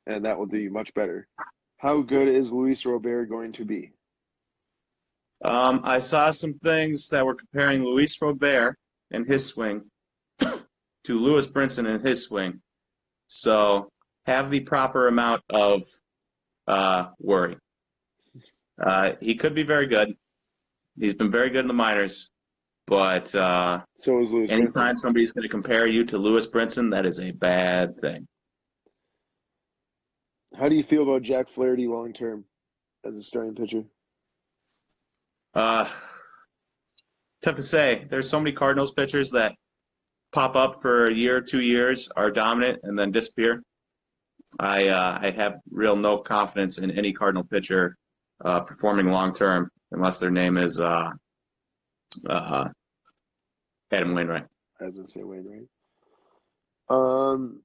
And 0.08 0.26
that 0.26 0.38
will 0.38 0.46
do 0.48 0.58
you 0.58 0.72
much 0.72 0.94
better. 0.94 1.28
How 1.80 2.02
good 2.02 2.28
is 2.28 2.52
Luis 2.52 2.86
Robert 2.86 3.30
going 3.30 3.54
to 3.54 3.64
be? 3.64 3.94
Um, 5.46 5.80
I 5.86 6.00
saw 6.00 6.30
some 6.30 6.54
things 6.56 7.08
that 7.10 7.26
were 7.26 7.36
comparing 7.36 7.86
Luis 7.86 8.22
Robert 8.22 8.78
and 9.12 9.26
his 9.26 9.48
swing 9.48 9.82
to 10.40 10.60
Lewis 11.08 11.48
Brinson 11.48 11.88
and 11.88 12.06
his 12.06 12.26
swing. 12.26 12.60
So 13.28 13.90
have 14.26 14.52
the 14.52 14.60
proper 14.60 15.08
amount 15.08 15.42
of 15.50 15.84
uh, 16.68 17.06
worry. 17.18 17.56
Uh, 18.86 19.12
he 19.22 19.36
could 19.36 19.56
be 19.56 19.64
very 19.64 19.88
good. 19.88 20.14
He's 21.00 21.16
been 21.16 21.32
very 21.32 21.50
good 21.50 21.62
in 21.62 21.68
the 21.68 21.74
minors, 21.74 22.30
but 22.88 23.34
uh, 23.34 23.80
so. 24.00 24.20
Anytime 24.20 24.96
Brinson. 24.96 24.98
somebody's 24.98 25.32
going 25.32 25.44
to 25.44 25.50
compare 25.50 25.88
you 25.88 26.04
to 26.08 26.18
Lewis 26.18 26.46
Brinson, 26.46 26.92
that 26.92 27.06
is 27.06 27.20
a 27.20 27.32
bad 27.32 27.98
thing. 28.00 28.28
How 30.58 30.68
do 30.68 30.76
you 30.76 30.84
feel 30.84 31.04
about 31.04 31.22
Jack 31.22 31.48
Flaherty 31.50 31.88
long 31.88 32.14
term 32.14 32.44
as 33.06 33.18
a 33.18 33.24
starting 33.24 33.56
pitcher? 33.56 33.84
Uh, 35.54 35.88
tough 37.44 37.56
to 37.56 37.64
say. 37.64 38.06
There's 38.10 38.30
so 38.30 38.40
many 38.40 38.52
Cardinals 38.52 38.94
pitchers 38.94 39.32
that 39.32 39.56
pop 40.32 40.56
up 40.56 40.76
for 40.82 41.08
a 41.08 41.14
year, 41.14 41.42
two 41.42 41.62
years, 41.62 42.10
are 42.16 42.32
dominant, 42.32 42.80
and 42.84 42.98
then 42.98 43.12
disappear. 43.12 43.62
I 44.60 44.88
uh, 44.88 45.20
I 45.22 45.30
have 45.32 45.60
real 45.70 45.96
no 45.96 46.18
confidence 46.18 46.80
in 46.80 46.92
any 46.92 47.14
Cardinal 47.14 47.44
pitcher 47.44 47.96
uh, 48.44 48.62
performing 48.62 49.08
long 49.08 49.34
term 49.34 49.70
unless 49.92 50.18
their 50.18 50.32
name 50.32 50.58
is 50.58 50.80
uh, 50.80 51.12
uh, 52.28 52.70
Adam 53.92 54.16
Wainwright. 54.16 54.46
I 54.82 54.86
was 54.86 54.96
gonna 54.96 55.08
say 55.08 55.24
Wainwright. 55.24 55.68
Um, 56.90 57.62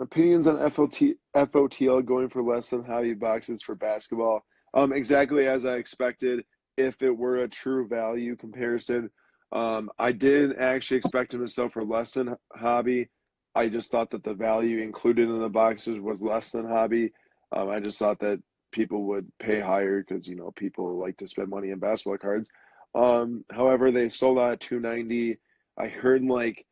opinions 0.00 0.46
on 0.46 0.58
FOT, 0.70 1.14
FOTL 1.34 2.04
going 2.04 2.28
for 2.28 2.42
less 2.42 2.70
than 2.70 2.84
hobby 2.84 3.14
boxes 3.14 3.62
for 3.62 3.74
basketball. 3.74 4.44
Um, 4.74 4.92
exactly 4.92 5.46
as 5.46 5.66
I 5.66 5.74
expected 5.74 6.44
if 6.76 7.00
it 7.02 7.16
were 7.16 7.38
a 7.38 7.48
true 7.48 7.86
value 7.86 8.36
comparison. 8.36 9.10
Um, 9.52 9.90
I 9.98 10.12
didn't 10.12 10.58
actually 10.58 10.96
expect 10.98 11.34
him 11.34 11.40
to 11.40 11.50
sell 11.50 11.68
for 11.68 11.84
less 11.84 12.12
than 12.14 12.34
hobby. 12.52 13.08
I 13.54 13.68
just 13.68 13.90
thought 13.90 14.10
that 14.10 14.24
the 14.24 14.34
value 14.34 14.82
included 14.82 15.28
in 15.28 15.40
the 15.40 15.48
boxes 15.48 16.00
was 16.00 16.22
less 16.22 16.50
than 16.50 16.68
hobby. 16.68 17.12
Um, 17.52 17.68
I 17.68 17.78
just 17.78 17.98
thought 17.98 18.18
that 18.20 18.42
people 18.72 19.04
would 19.04 19.30
pay 19.38 19.60
higher 19.60 20.02
because 20.02 20.26
you 20.26 20.34
know 20.34 20.52
people 20.56 20.98
like 20.98 21.16
to 21.18 21.28
spend 21.28 21.48
money 21.48 21.70
on 21.70 21.78
basketball 21.78 22.18
cards. 22.18 22.48
Um, 22.96 23.44
however, 23.52 23.92
they 23.92 24.08
sold 24.08 24.38
out 24.38 24.52
at 24.52 24.60
290. 24.60 25.38
I 25.78 25.86
heard 25.86 26.24
like 26.24 26.66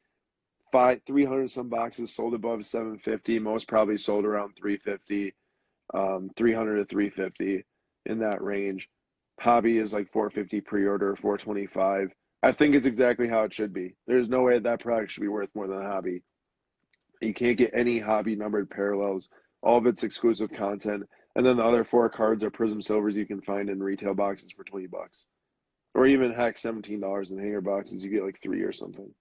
five, 0.73 1.01
300 1.07 1.51
some 1.51 1.69
boxes 1.69 2.15
sold 2.15 2.35
above 2.35 2.65
750. 2.65 3.39
Most 3.39 3.69
probably 3.69 3.99
sold 3.99 4.25
around 4.25 4.55
350, 4.57 5.35
um, 5.95 6.31
300 6.37 6.77
to 6.77 6.85
350 6.87 7.65
in 8.07 8.19
that 8.21 8.43
range. 8.43 8.89
Hobby 9.39 9.79
is 9.79 9.93
like 9.93 10.11
450 10.13 10.61
pre-order, 10.63 11.17
425. 11.17 12.13
I 12.43 12.53
think 12.53 12.75
it's 12.75 12.87
exactly 12.87 13.29
how 13.29 13.45
it 13.45 13.53
should 13.53 13.73
be. 13.73 13.95
There's 14.07 14.29
no 14.29 14.43
way 14.43 14.59
that 14.59 14.81
product 14.81 15.13
should 15.13 15.21
be 15.21 15.29
worth 15.29 15.51
more 15.55 15.69
than 15.69 15.81
a 15.81 15.89
hobby. 15.89 16.23
You 17.21 17.35
can't 17.35 17.57
get 17.57 17.71
any 17.75 18.01
hobby 18.01 18.35
numbered 18.35 18.69
parallels. 18.69 19.29
All 19.63 19.79
of 19.79 19.87
it's 19.87 20.03
exclusive 20.03 20.51
content. 20.51 21.05
And 21.37 21.47
then 21.47 21.57
the 21.57 21.63
other 21.63 21.85
four 21.85 22.09
cards 22.11 22.43
are 22.43 22.51
Prism 22.51 22.83
Silvers 22.83 23.17
you 23.17 23.27
can 23.27 23.41
find 23.41 23.71
in 23.71 23.83
retail 23.83 24.15
boxes 24.15 24.51
for 24.57 24.65
20 24.65 24.89
bucks. 24.89 25.27
Or 25.95 26.07
even 26.07 26.33
heck, 26.33 26.57
$17 26.57 27.31
in 27.31 27.39
hanger 27.39 27.61
boxes. 27.61 28.03
You 28.03 28.11
get 28.11 28.25
like 28.25 28.41
three 28.43 28.63
or 28.63 28.73
something. 28.73 29.15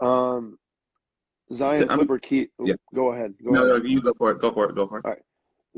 Um, 0.00 0.58
Zion 1.52 1.90
um, 1.90 1.98
Flipper 1.98 2.18
Keep. 2.18 2.52
Yeah. 2.62 2.74
Go 2.94 3.12
ahead. 3.12 3.34
Go 3.42 3.50
no, 3.50 3.64
ahead. 3.64 3.82
no, 3.82 3.88
you 3.88 4.02
go 4.02 4.12
for 4.14 4.30
it. 4.30 4.40
Go 4.40 4.50
for 4.50 4.68
it. 4.68 4.74
Go 4.74 4.86
for 4.86 4.98
it. 4.98 5.04
All 5.04 5.12
right. 5.12 5.22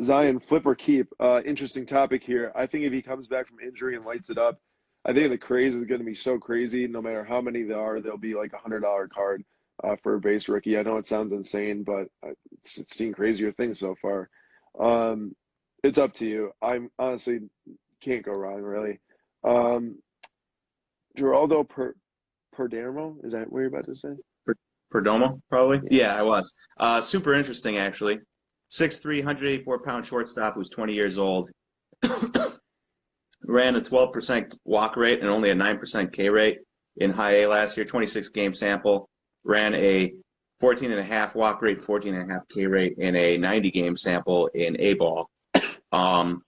Zion 0.02 0.40
Flipper 0.40 0.74
Keep. 0.74 1.08
Uh, 1.20 1.42
interesting 1.44 1.86
topic 1.86 2.22
here. 2.22 2.52
I 2.54 2.66
think 2.66 2.84
if 2.84 2.92
he 2.92 3.02
comes 3.02 3.26
back 3.26 3.46
from 3.46 3.60
injury 3.60 3.96
and 3.96 4.04
lights 4.04 4.30
it 4.30 4.38
up, 4.38 4.60
I 5.04 5.12
think 5.12 5.30
the 5.30 5.38
craze 5.38 5.74
is 5.74 5.84
going 5.84 6.00
to 6.00 6.06
be 6.06 6.14
so 6.14 6.38
crazy. 6.38 6.86
No 6.86 7.00
matter 7.00 7.24
how 7.24 7.40
many 7.40 7.62
there 7.62 7.80
are, 7.80 8.00
there'll 8.00 8.18
be 8.18 8.34
like 8.34 8.52
a 8.52 8.58
hundred 8.58 8.80
dollar 8.80 9.08
card 9.08 9.44
uh, 9.82 9.96
for 10.02 10.14
a 10.14 10.20
base 10.20 10.48
rookie. 10.48 10.78
I 10.78 10.82
know 10.82 10.98
it 10.98 11.06
sounds 11.06 11.32
insane, 11.32 11.84
but 11.84 12.08
it's, 12.62 12.78
it's 12.78 12.96
seen 12.96 13.12
crazier 13.12 13.52
things 13.52 13.78
so 13.78 13.94
far. 14.00 14.28
Um, 14.78 15.34
it's 15.82 15.98
up 15.98 16.14
to 16.14 16.26
you. 16.26 16.52
I'm 16.60 16.90
honestly 16.98 17.40
can't 18.00 18.24
go 18.24 18.32
wrong 18.32 18.62
really. 18.62 18.98
Um, 19.44 19.98
Geraldo 21.16 21.68
per 21.68 21.94
Perdomo 22.56 23.24
is 23.24 23.32
that 23.32 23.50
what 23.50 23.60
you're 23.60 23.68
about 23.68 23.86
to 23.86 23.94
say? 23.94 24.10
Per, 24.46 24.54
Perdomo, 24.92 25.40
probably. 25.48 25.80
Yeah, 25.90 26.16
I 26.16 26.22
was. 26.22 26.54
Uh, 26.78 27.00
super 27.00 27.34
interesting 27.34 27.78
actually. 27.78 28.18
6'3", 28.70 29.18
184 29.18 29.82
pound 29.82 30.06
shortstop 30.06 30.54
who's 30.54 30.70
20 30.70 30.94
years 30.94 31.18
old. 31.18 31.50
Ran 32.02 33.76
a 33.76 33.80
12% 33.80 34.54
walk 34.64 34.96
rate 34.96 35.20
and 35.20 35.28
only 35.28 35.50
a 35.50 35.54
9% 35.54 36.12
K 36.12 36.28
rate 36.28 36.58
in 36.96 37.10
high 37.10 37.42
A 37.42 37.46
last 37.46 37.76
year. 37.76 37.86
26 37.86 38.28
game 38.30 38.54
sample. 38.54 39.08
Ran 39.44 39.74
a 39.74 40.12
14 40.60 40.90
and 40.90 41.00
a 41.00 41.04
half 41.04 41.34
walk 41.34 41.62
rate, 41.62 41.80
14 41.80 42.14
and 42.14 42.30
a 42.30 42.34
half 42.34 42.46
K 42.48 42.66
rate 42.66 42.94
in 42.98 43.16
a 43.16 43.36
90 43.36 43.70
game 43.70 43.96
sample 43.96 44.48
in 44.54 44.76
A 44.80 44.94
ball. 44.94 45.28
Um, 45.92 46.44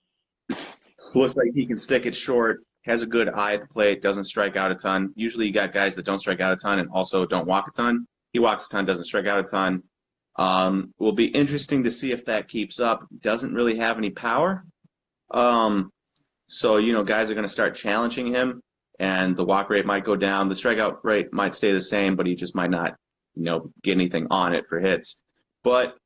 looks 1.16 1.36
like 1.36 1.48
he 1.52 1.66
can 1.66 1.76
stick 1.76 2.06
it 2.06 2.14
short. 2.14 2.62
Has 2.84 3.02
a 3.02 3.06
good 3.06 3.28
eye 3.28 3.54
at 3.54 3.60
the 3.60 3.68
plate. 3.68 4.02
Doesn't 4.02 4.24
strike 4.24 4.56
out 4.56 4.72
a 4.72 4.74
ton. 4.74 5.12
Usually, 5.14 5.46
you 5.46 5.52
got 5.52 5.72
guys 5.72 5.94
that 5.96 6.04
don't 6.04 6.18
strike 6.18 6.40
out 6.40 6.52
a 6.52 6.56
ton 6.56 6.78
and 6.80 6.88
also 6.90 7.24
don't 7.26 7.46
walk 7.46 7.68
a 7.68 7.70
ton. 7.70 8.06
He 8.32 8.38
walks 8.40 8.66
a 8.66 8.70
ton, 8.70 8.84
doesn't 8.86 9.04
strike 9.04 9.26
out 9.26 9.38
a 9.38 9.44
ton. 9.44 9.82
Um, 10.36 10.92
will 10.98 11.12
be 11.12 11.26
interesting 11.26 11.84
to 11.84 11.90
see 11.90 12.10
if 12.12 12.24
that 12.24 12.48
keeps 12.48 12.80
up. 12.80 13.04
Doesn't 13.20 13.54
really 13.54 13.76
have 13.76 13.98
any 13.98 14.10
power. 14.10 14.64
Um, 15.30 15.90
So, 16.46 16.76
you 16.78 16.92
know, 16.92 17.02
guys 17.04 17.30
are 17.30 17.34
going 17.34 17.46
to 17.46 17.52
start 17.52 17.74
challenging 17.74 18.26
him, 18.26 18.60
and 18.98 19.34
the 19.36 19.44
walk 19.44 19.70
rate 19.70 19.86
might 19.86 20.04
go 20.04 20.16
down. 20.16 20.48
The 20.48 20.54
strikeout 20.54 20.98
rate 21.02 21.32
might 21.32 21.54
stay 21.54 21.72
the 21.72 21.80
same, 21.80 22.16
but 22.16 22.26
he 22.26 22.34
just 22.34 22.54
might 22.54 22.70
not, 22.70 22.94
you 23.34 23.44
know, 23.44 23.70
get 23.82 23.94
anything 23.94 24.26
on 24.30 24.54
it 24.54 24.66
for 24.66 24.78
hits. 24.80 25.22
But 25.62 25.96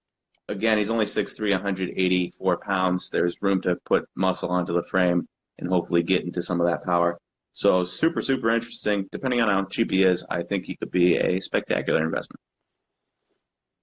again, 0.48 0.78
he's 0.78 0.90
only 0.90 1.06
6'3, 1.06 1.50
184 1.50 2.58
pounds. 2.58 3.10
There's 3.10 3.42
room 3.42 3.60
to 3.62 3.76
put 3.84 4.08
muscle 4.14 4.50
onto 4.50 4.72
the 4.74 4.84
frame 4.84 5.26
and 5.58 5.68
hopefully 5.68 6.02
get 6.02 6.24
into 6.24 6.42
some 6.42 6.60
of 6.60 6.66
that 6.66 6.84
power. 6.84 7.18
So 7.52 7.84
super, 7.84 8.20
super 8.20 8.50
interesting. 8.50 9.08
Depending 9.10 9.40
on 9.40 9.48
how 9.48 9.64
cheap 9.64 9.90
he 9.90 10.02
is, 10.02 10.26
I 10.28 10.42
think 10.42 10.66
he 10.66 10.76
could 10.76 10.90
be 10.90 11.16
a 11.16 11.40
spectacular 11.40 12.04
investment. 12.04 12.40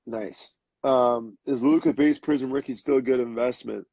Nice. 0.06 0.50
Um, 0.84 1.38
is 1.46 1.64
Luka 1.64 1.94
base 1.94 2.20
Prism 2.20 2.52
Rookie 2.52 2.76
still 2.76 2.98
a 2.98 3.02
good 3.02 3.20
investment? 3.20 3.88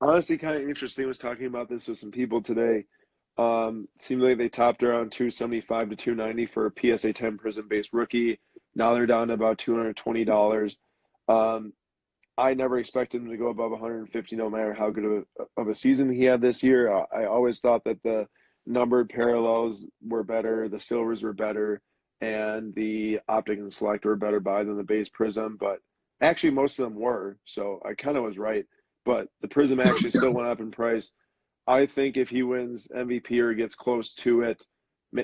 Honestly, 0.00 0.38
kind 0.38 0.56
of 0.56 0.68
interesting. 0.68 1.06
I 1.06 1.08
was 1.08 1.18
talking 1.18 1.46
about 1.46 1.68
this 1.68 1.88
with 1.88 1.98
some 1.98 2.12
people 2.12 2.42
today. 2.42 2.84
Um, 3.38 3.88
seemed 3.98 4.22
like 4.22 4.38
they 4.38 4.48
topped 4.48 4.82
around 4.82 5.12
275 5.12 5.90
to 5.90 5.96
290 5.96 6.46
for 6.46 6.66
a 6.66 6.96
PSA 6.96 7.12
10 7.12 7.38
Prism 7.38 7.66
based 7.68 7.92
rookie. 7.92 8.38
Now 8.74 8.94
they're 8.94 9.06
down 9.06 9.28
to 9.28 9.34
about 9.34 9.58
$220. 9.58 10.78
Um, 11.28 11.72
I 12.38 12.54
never 12.54 12.78
expected 12.78 13.20
him 13.20 13.30
to 13.30 13.36
go 13.36 13.48
above 13.48 13.72
150, 13.72 14.36
no 14.36 14.48
matter 14.48 14.72
how 14.72 14.90
good 14.90 15.04
of 15.04 15.12
a, 15.40 15.60
of 15.60 15.68
a 15.68 15.74
season 15.74 16.10
he 16.10 16.22
had 16.22 16.40
this 16.40 16.62
year. 16.62 16.90
Uh, 16.90 17.04
I 17.12 17.24
always 17.24 17.58
thought 17.58 17.82
that 17.84 18.00
the 18.04 18.28
numbered 18.64 19.08
parallels 19.08 19.88
were 20.06 20.22
better, 20.22 20.68
the 20.68 20.78
silvers 20.78 21.24
were 21.24 21.32
better, 21.32 21.82
and 22.20 22.72
the 22.76 23.18
optic 23.28 23.58
and 23.58 23.72
select 23.72 24.04
were 24.04 24.14
better 24.14 24.38
by 24.38 24.62
than 24.62 24.76
the 24.76 24.84
base 24.84 25.08
prism. 25.08 25.56
But 25.58 25.80
actually, 26.20 26.50
most 26.50 26.78
of 26.78 26.84
them 26.84 26.94
were. 26.94 27.38
So 27.44 27.82
I 27.84 27.94
kind 27.94 28.16
of 28.16 28.22
was 28.22 28.38
right. 28.38 28.64
But 29.04 29.26
the 29.40 29.48
prism 29.48 29.80
actually 29.80 30.10
still 30.10 30.30
went 30.30 30.48
up 30.48 30.60
in 30.60 30.70
price. 30.70 31.12
I 31.66 31.86
think 31.86 32.16
if 32.16 32.28
he 32.28 32.44
wins 32.44 32.86
MVP 32.94 33.36
or 33.40 33.52
gets 33.52 33.74
close 33.74 34.14
to 34.14 34.42
it, 34.42 34.62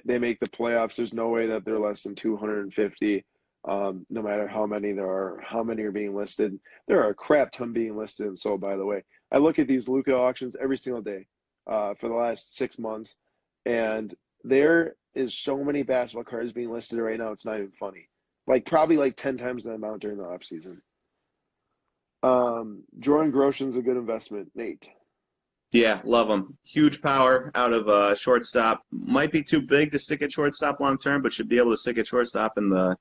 they 0.05 0.19
make 0.19 0.41
the 0.41 0.49
playoffs. 0.49 0.97
There's 0.97 1.15
no 1.15 1.29
way 1.29 1.47
that 1.47 1.65
they're 1.65 1.79
less 1.79 2.03
than 2.03 2.17
250. 2.17 3.25
Um, 3.67 4.05
no 4.11 4.21
matter 4.21 4.47
how 4.47 4.67
many 4.67 4.93
there 4.93 5.09
are, 5.09 5.41
how 5.43 5.63
many 5.63 5.83
are 5.85 5.93
being 5.93 6.15
listed. 6.15 6.59
There 6.87 7.03
are 7.03 7.11
a 7.11 7.15
crap 7.15 7.51
ton 7.53 7.73
being 7.73 7.97
listed 7.97 8.27
and 8.27 8.39
sold, 8.39 8.61
by 8.61 8.77
the 8.77 8.85
way. 8.85 9.03
I 9.33 9.39
look 9.39 9.59
at 9.59 9.67
these 9.67 9.89
Luka 9.89 10.15
auctions 10.15 10.55
every 10.61 10.77
single 10.77 11.01
day 11.01 11.27
uh, 11.67 11.95
for 11.95 12.09
the 12.09 12.15
last 12.15 12.57
six 12.57 12.79
months, 12.79 13.17
and 13.65 14.15
there 14.43 14.97
is 15.15 15.35
so 15.35 15.65
many 15.65 15.83
basketball 15.83 16.25
cards 16.25 16.53
being 16.53 16.71
listed 16.71 16.99
right 16.99 17.19
now. 17.19 17.33
It's 17.33 17.47
not 17.47 17.57
even 17.57 17.73
funny. 17.73 18.09
Like 18.47 18.67
probably 18.67 18.99
like 18.99 19.17
ten 19.17 19.39
times 19.39 19.65
the 19.65 19.71
amount 19.71 20.03
during 20.03 20.19
the 20.19 20.25
off 20.25 20.45
season. 20.45 20.83
Um, 22.23 22.85
Jordan 22.99 23.33
Groshans 23.33 23.77
a 23.77 23.83
good 23.83 23.97
investment, 23.97 24.51
Nate. 24.55 24.89
Yeah, 25.73 26.01
love 26.05 26.29
him. 26.29 26.57
Huge 26.65 27.03
power 27.03 27.51
out 27.55 27.73
of 27.73 27.89
uh, 27.89 28.15
shortstop. 28.15 28.83
Might 28.93 29.33
be 29.33 29.43
too 29.43 29.67
big 29.67 29.91
to 29.93 29.99
stick 29.99 30.23
at 30.23 30.31
shortstop 30.31 30.81
long 30.81 30.99
term, 30.99 31.23
but 31.23 31.33
should 31.33 31.49
be 31.49 31.59
able 31.59 31.73
to 31.73 31.77
stick 31.77 31.99
at 31.99 32.07
shortstop 32.07 32.53
in 32.59 32.71
the 32.71 32.97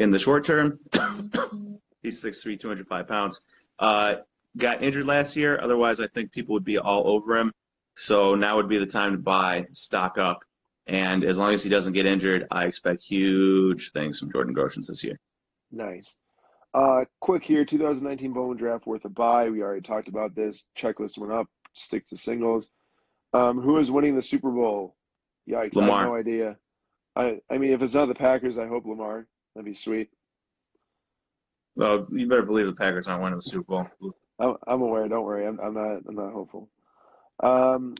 in 0.00 0.10
the 0.10 0.18
short 0.18 0.44
term. 0.44 0.78
He's 2.02 2.24
6'3", 2.24 2.58
205 2.58 3.06
pounds. 3.06 3.42
Uh, 3.78 4.16
got 4.56 4.82
injured 4.82 5.06
last 5.06 5.36
year. 5.36 5.60
Otherwise, 5.60 6.00
I 6.00 6.06
think 6.06 6.32
people 6.32 6.54
would 6.54 6.64
be 6.64 6.78
all 6.78 7.06
over 7.06 7.36
him. 7.36 7.52
So 7.96 8.34
now 8.34 8.56
would 8.56 8.68
be 8.68 8.78
the 8.78 8.86
time 8.86 9.12
to 9.12 9.18
buy, 9.18 9.66
stock 9.72 10.16
up. 10.16 10.42
And 10.86 11.22
as 11.22 11.38
long 11.38 11.52
as 11.52 11.62
he 11.62 11.68
doesn't 11.68 11.92
get 11.92 12.06
injured, 12.06 12.46
I 12.50 12.64
expect 12.64 13.02
huge 13.02 13.92
things 13.92 14.18
from 14.18 14.32
Jordan 14.32 14.54
Groshans 14.54 14.88
this 14.88 15.04
year. 15.04 15.20
Nice. 15.70 16.16
Uh, 16.72 17.04
quick 17.20 17.44
here, 17.44 17.64
2019 17.64 18.32
Bowman 18.32 18.56
draft 18.56 18.86
worth 18.86 19.04
a 19.04 19.08
buy. 19.10 19.50
We 19.50 19.60
already 19.62 19.82
talked 19.82 20.08
about 20.08 20.34
this. 20.34 20.68
Checklist 20.76 21.18
went 21.18 21.32
up. 21.32 21.46
Stick 21.74 22.06
to 22.06 22.16
singles. 22.16 22.70
Um, 23.34 23.60
who 23.60 23.78
is 23.78 23.90
winning 23.90 24.16
the 24.16 24.22
Super 24.22 24.50
Bowl? 24.50 24.96
Yikes! 25.48 25.74
Lamar. 25.74 25.90
I 25.90 25.98
have 26.00 26.08
no 26.08 26.16
idea. 26.16 26.56
I 27.14 27.40
I 27.50 27.58
mean, 27.58 27.72
if 27.72 27.82
it's 27.82 27.94
not 27.94 28.06
the 28.06 28.14
Packers, 28.14 28.58
I 28.58 28.66
hope 28.66 28.86
Lamar. 28.86 29.26
That'd 29.60 29.74
be 29.74 29.76
sweet. 29.76 30.08
Well, 31.76 32.06
you 32.10 32.26
better 32.26 32.40
believe 32.40 32.64
the 32.64 32.72
Packers 32.72 33.08
aren't 33.08 33.22
winning 33.22 33.36
the 33.36 33.42
Super 33.42 33.64
Bowl. 34.00 34.14
I'm, 34.38 34.56
I'm 34.66 34.80
aware. 34.80 35.06
Don't 35.06 35.26
worry. 35.26 35.46
I'm, 35.46 35.60
I'm 35.60 35.74
not. 35.74 35.98
I'm 36.08 36.14
not 36.14 36.32
hopeful. 36.32 36.70
Um, 37.40 37.94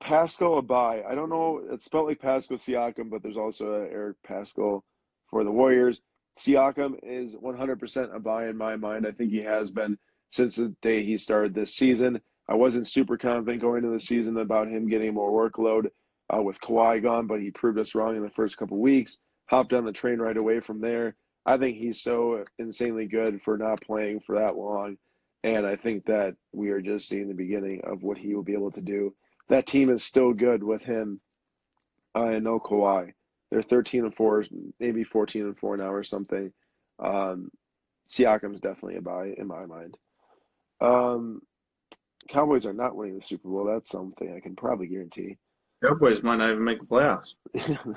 Pascal 0.00 0.62
Abai. 0.62 1.04
I 1.04 1.16
don't 1.16 1.28
know. 1.28 1.60
It's 1.72 1.86
spelled 1.86 2.06
like 2.06 2.20
Pascal 2.20 2.56
Siakam, 2.56 3.10
but 3.10 3.20
there's 3.20 3.36
also 3.36 3.72
Eric 3.90 4.18
Paschall 4.24 4.82
for 5.28 5.42
the 5.42 5.50
Warriors. 5.50 6.02
Siakam 6.38 7.00
is 7.02 7.34
100% 7.34 8.14
a 8.14 8.20
buy 8.20 8.46
in 8.46 8.56
my 8.56 8.76
mind. 8.76 9.08
I 9.08 9.10
think 9.10 9.32
he 9.32 9.42
has 9.42 9.72
been 9.72 9.98
since 10.30 10.54
the 10.54 10.72
day 10.82 11.04
he 11.04 11.18
started 11.18 11.52
this 11.52 11.74
season. 11.74 12.20
I 12.48 12.54
wasn't 12.54 12.86
super 12.86 13.18
confident 13.18 13.60
going 13.60 13.82
into 13.82 13.92
the 13.92 13.98
season 13.98 14.36
about 14.36 14.68
him 14.68 14.88
getting 14.88 15.14
more 15.14 15.50
workload 15.50 15.86
uh, 16.32 16.40
with 16.40 16.60
Kawhi 16.60 17.02
gone, 17.02 17.26
but 17.26 17.40
he 17.40 17.50
proved 17.50 17.80
us 17.80 17.96
wrong 17.96 18.14
in 18.14 18.22
the 18.22 18.30
first 18.30 18.56
couple 18.56 18.78
weeks. 18.78 19.18
Hopped 19.50 19.72
on 19.72 19.84
the 19.84 19.92
train 19.92 20.20
right 20.20 20.36
away 20.36 20.60
from 20.60 20.80
there. 20.80 21.16
I 21.44 21.56
think 21.56 21.76
he's 21.76 22.00
so 22.00 22.44
insanely 22.60 23.06
good 23.06 23.42
for 23.42 23.58
not 23.58 23.80
playing 23.80 24.20
for 24.20 24.36
that 24.36 24.56
long. 24.56 24.96
And 25.42 25.66
I 25.66 25.74
think 25.74 26.04
that 26.06 26.36
we 26.52 26.70
are 26.70 26.80
just 26.80 27.08
seeing 27.08 27.26
the 27.26 27.34
beginning 27.34 27.80
of 27.82 28.04
what 28.04 28.16
he 28.16 28.32
will 28.32 28.44
be 28.44 28.52
able 28.52 28.70
to 28.70 28.80
do. 28.80 29.12
That 29.48 29.66
team 29.66 29.90
is 29.90 30.04
still 30.04 30.32
good 30.32 30.62
with 30.62 30.84
him 30.84 31.20
uh, 32.14 32.26
and 32.26 32.44
no 32.44 32.60
Kawhi. 32.60 33.12
They're 33.50 33.62
13 33.62 34.04
and 34.04 34.14
4, 34.14 34.44
maybe 34.78 35.02
14 35.02 35.42
and 35.42 35.58
4 35.58 35.78
now 35.78 35.90
or 35.90 36.04
something. 36.04 36.52
Um, 37.00 37.50
Siakam's 38.08 38.60
definitely 38.60 38.96
a 38.96 39.02
buy 39.02 39.34
in 39.36 39.48
my 39.48 39.66
mind. 39.66 39.96
Um, 40.80 41.42
Cowboys 42.28 42.66
are 42.66 42.72
not 42.72 42.94
winning 42.94 43.16
the 43.16 43.22
Super 43.22 43.48
Bowl. 43.48 43.64
That's 43.64 43.90
something 43.90 44.32
I 44.32 44.38
can 44.38 44.54
probably 44.54 44.86
guarantee. 44.86 45.38
Cowboys 45.82 46.22
might 46.22 46.36
not 46.36 46.50
even 46.50 46.62
make 46.64 46.78
the 46.78 46.86
playoffs. 46.86 47.34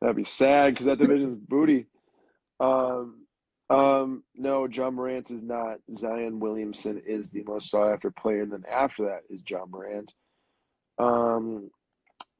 That'd 0.00 0.16
be 0.16 0.24
sad 0.24 0.74
because 0.74 0.86
that 0.86 0.98
division's 0.98 1.38
booty. 1.38 1.86
Um, 2.60 3.26
um, 3.68 4.22
no, 4.34 4.68
Ja 4.68 4.90
Morant 4.90 5.30
is 5.30 5.42
not. 5.42 5.78
Zion 5.92 6.38
Williamson 6.38 7.02
is 7.06 7.30
the 7.30 7.42
most 7.44 7.70
sought 7.70 7.92
after 7.92 8.10
player, 8.10 8.42
and 8.42 8.52
then 8.52 8.64
after 8.70 9.04
that 9.06 9.22
is 9.28 9.42
Ja 9.48 9.64
Morant. 9.66 10.12
Um, 10.98 11.70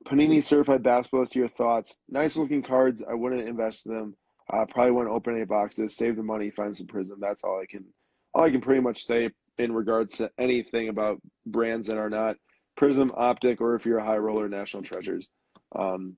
Panini 0.07 0.43
Certified 0.43 0.83
Basketball. 0.83 1.27
Your 1.35 1.49
thoughts? 1.49 1.97
Nice 2.09 2.37
looking 2.37 2.63
cards. 2.63 3.03
I 3.09 3.15
wouldn't 3.15 3.49
invest 3.49 3.87
in 3.87 3.95
them. 3.95 4.17
I 4.51 4.59
uh, 4.59 4.67
probably 4.67 4.93
wouldn't 4.93 5.15
open 5.15 5.35
any 5.35 5.45
boxes. 5.45 5.97
Save 5.97 6.17
the 6.17 6.23
money. 6.23 6.51
Find 6.51 6.77
some 6.77 6.87
Prism. 6.87 7.19
That's 7.21 7.43
all 7.43 7.61
I 7.61 7.67
can. 7.67 7.85
All 8.33 8.45
I 8.45 8.51
can 8.51 8.61
pretty 8.61 8.81
much 8.81 9.05
say 9.05 9.31
in 9.59 9.73
regards 9.73 10.19
to 10.19 10.31
anything 10.39 10.89
about 10.89 11.21
brands 11.47 11.89
that 11.89 11.97
are 11.97 12.11
not 12.11 12.37
Prism, 12.77 13.11
Optic, 13.17 13.61
or 13.61 13.75
if 13.75 13.85
you're 13.85 13.99
a 13.99 14.05
high 14.05 14.19
roller, 14.19 14.49
National 14.49 14.83
Treasures. 14.83 15.29
Um, 15.75 16.17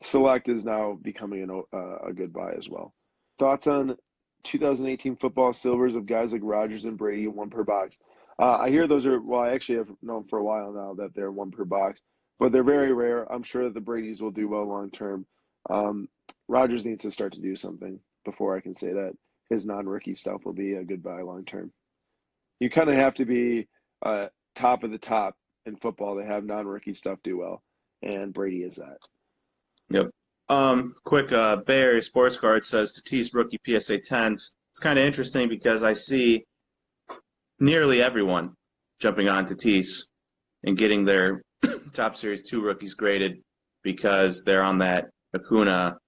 Select 0.00 0.48
is 0.48 0.64
now 0.64 0.98
becoming 1.02 1.42
an, 1.42 1.62
uh, 1.72 1.98
a 2.08 2.12
good 2.12 2.32
buy 2.32 2.52
as 2.52 2.68
well. 2.68 2.94
Thoughts 3.38 3.66
on 3.66 3.96
2018 4.44 5.16
football 5.16 5.52
silvers 5.52 5.96
of 5.96 6.06
guys 6.06 6.32
like 6.32 6.42
Rodgers 6.44 6.84
and 6.84 6.96
Brady, 6.96 7.26
one 7.26 7.50
per 7.50 7.64
box. 7.64 7.98
Uh, 8.38 8.58
I 8.60 8.70
hear 8.70 8.86
those 8.86 9.06
are 9.06 9.20
well. 9.20 9.40
I 9.40 9.50
actually 9.50 9.78
have 9.78 9.90
known 10.00 10.24
for 10.28 10.38
a 10.38 10.44
while 10.44 10.72
now 10.72 10.94
that 10.94 11.14
they're 11.14 11.32
one 11.32 11.50
per 11.50 11.64
box, 11.64 12.00
but 12.38 12.52
they're 12.52 12.62
very 12.62 12.92
rare. 12.92 13.30
I'm 13.32 13.42
sure 13.42 13.64
that 13.64 13.74
the 13.74 13.80
Brady's 13.80 14.22
will 14.22 14.30
do 14.30 14.48
well 14.48 14.64
long 14.64 14.90
term. 14.90 15.26
Um, 15.68 16.08
Rodgers 16.46 16.86
needs 16.86 17.02
to 17.02 17.10
start 17.10 17.32
to 17.32 17.40
do 17.40 17.56
something 17.56 17.98
before 18.24 18.56
I 18.56 18.60
can 18.60 18.74
say 18.74 18.92
that 18.92 19.12
his 19.50 19.66
non-rookie 19.66 20.14
stuff 20.14 20.44
will 20.44 20.52
be 20.52 20.74
a 20.74 20.84
good 20.84 21.02
buy 21.02 21.22
long 21.22 21.44
term. 21.44 21.72
You 22.60 22.70
kind 22.70 22.88
of 22.88 22.94
have 22.94 23.14
to 23.14 23.24
be 23.24 23.66
uh, 24.02 24.28
top 24.54 24.84
of 24.84 24.92
the 24.92 24.98
top 24.98 25.36
in 25.66 25.76
football 25.76 26.16
to 26.16 26.24
have 26.24 26.44
non-rookie 26.44 26.94
stuff 26.94 27.18
do 27.24 27.38
well, 27.38 27.62
and 28.02 28.32
Brady 28.32 28.62
is 28.62 28.76
that. 28.76 28.98
Yep. 29.90 30.10
Um, 30.48 30.94
quick, 31.04 31.32
uh, 31.32 31.56
Bay 31.56 31.82
Area 31.82 32.02
Sports 32.02 32.38
Card 32.38 32.64
says 32.64 32.94
Tatis 32.94 33.34
rookie 33.34 33.58
PSA 33.66 33.98
10s. 33.98 34.56
It's 34.70 34.80
kind 34.80 34.98
of 34.98 35.04
interesting 35.04 35.48
because 35.48 35.82
I 35.82 35.92
see 35.92 36.44
nearly 37.60 38.02
everyone 38.02 38.54
jumping 39.00 39.28
on 39.28 39.44
Tatis 39.44 40.04
and 40.64 40.76
getting 40.76 41.04
their 41.04 41.42
Topps 41.92 42.20
series 42.20 42.48
two 42.48 42.62
rookies 42.62 42.94
graded 42.94 43.42
because 43.82 44.44
they're 44.44 44.62
on 44.62 44.78
that 44.78 45.08
Acuna 45.34 45.98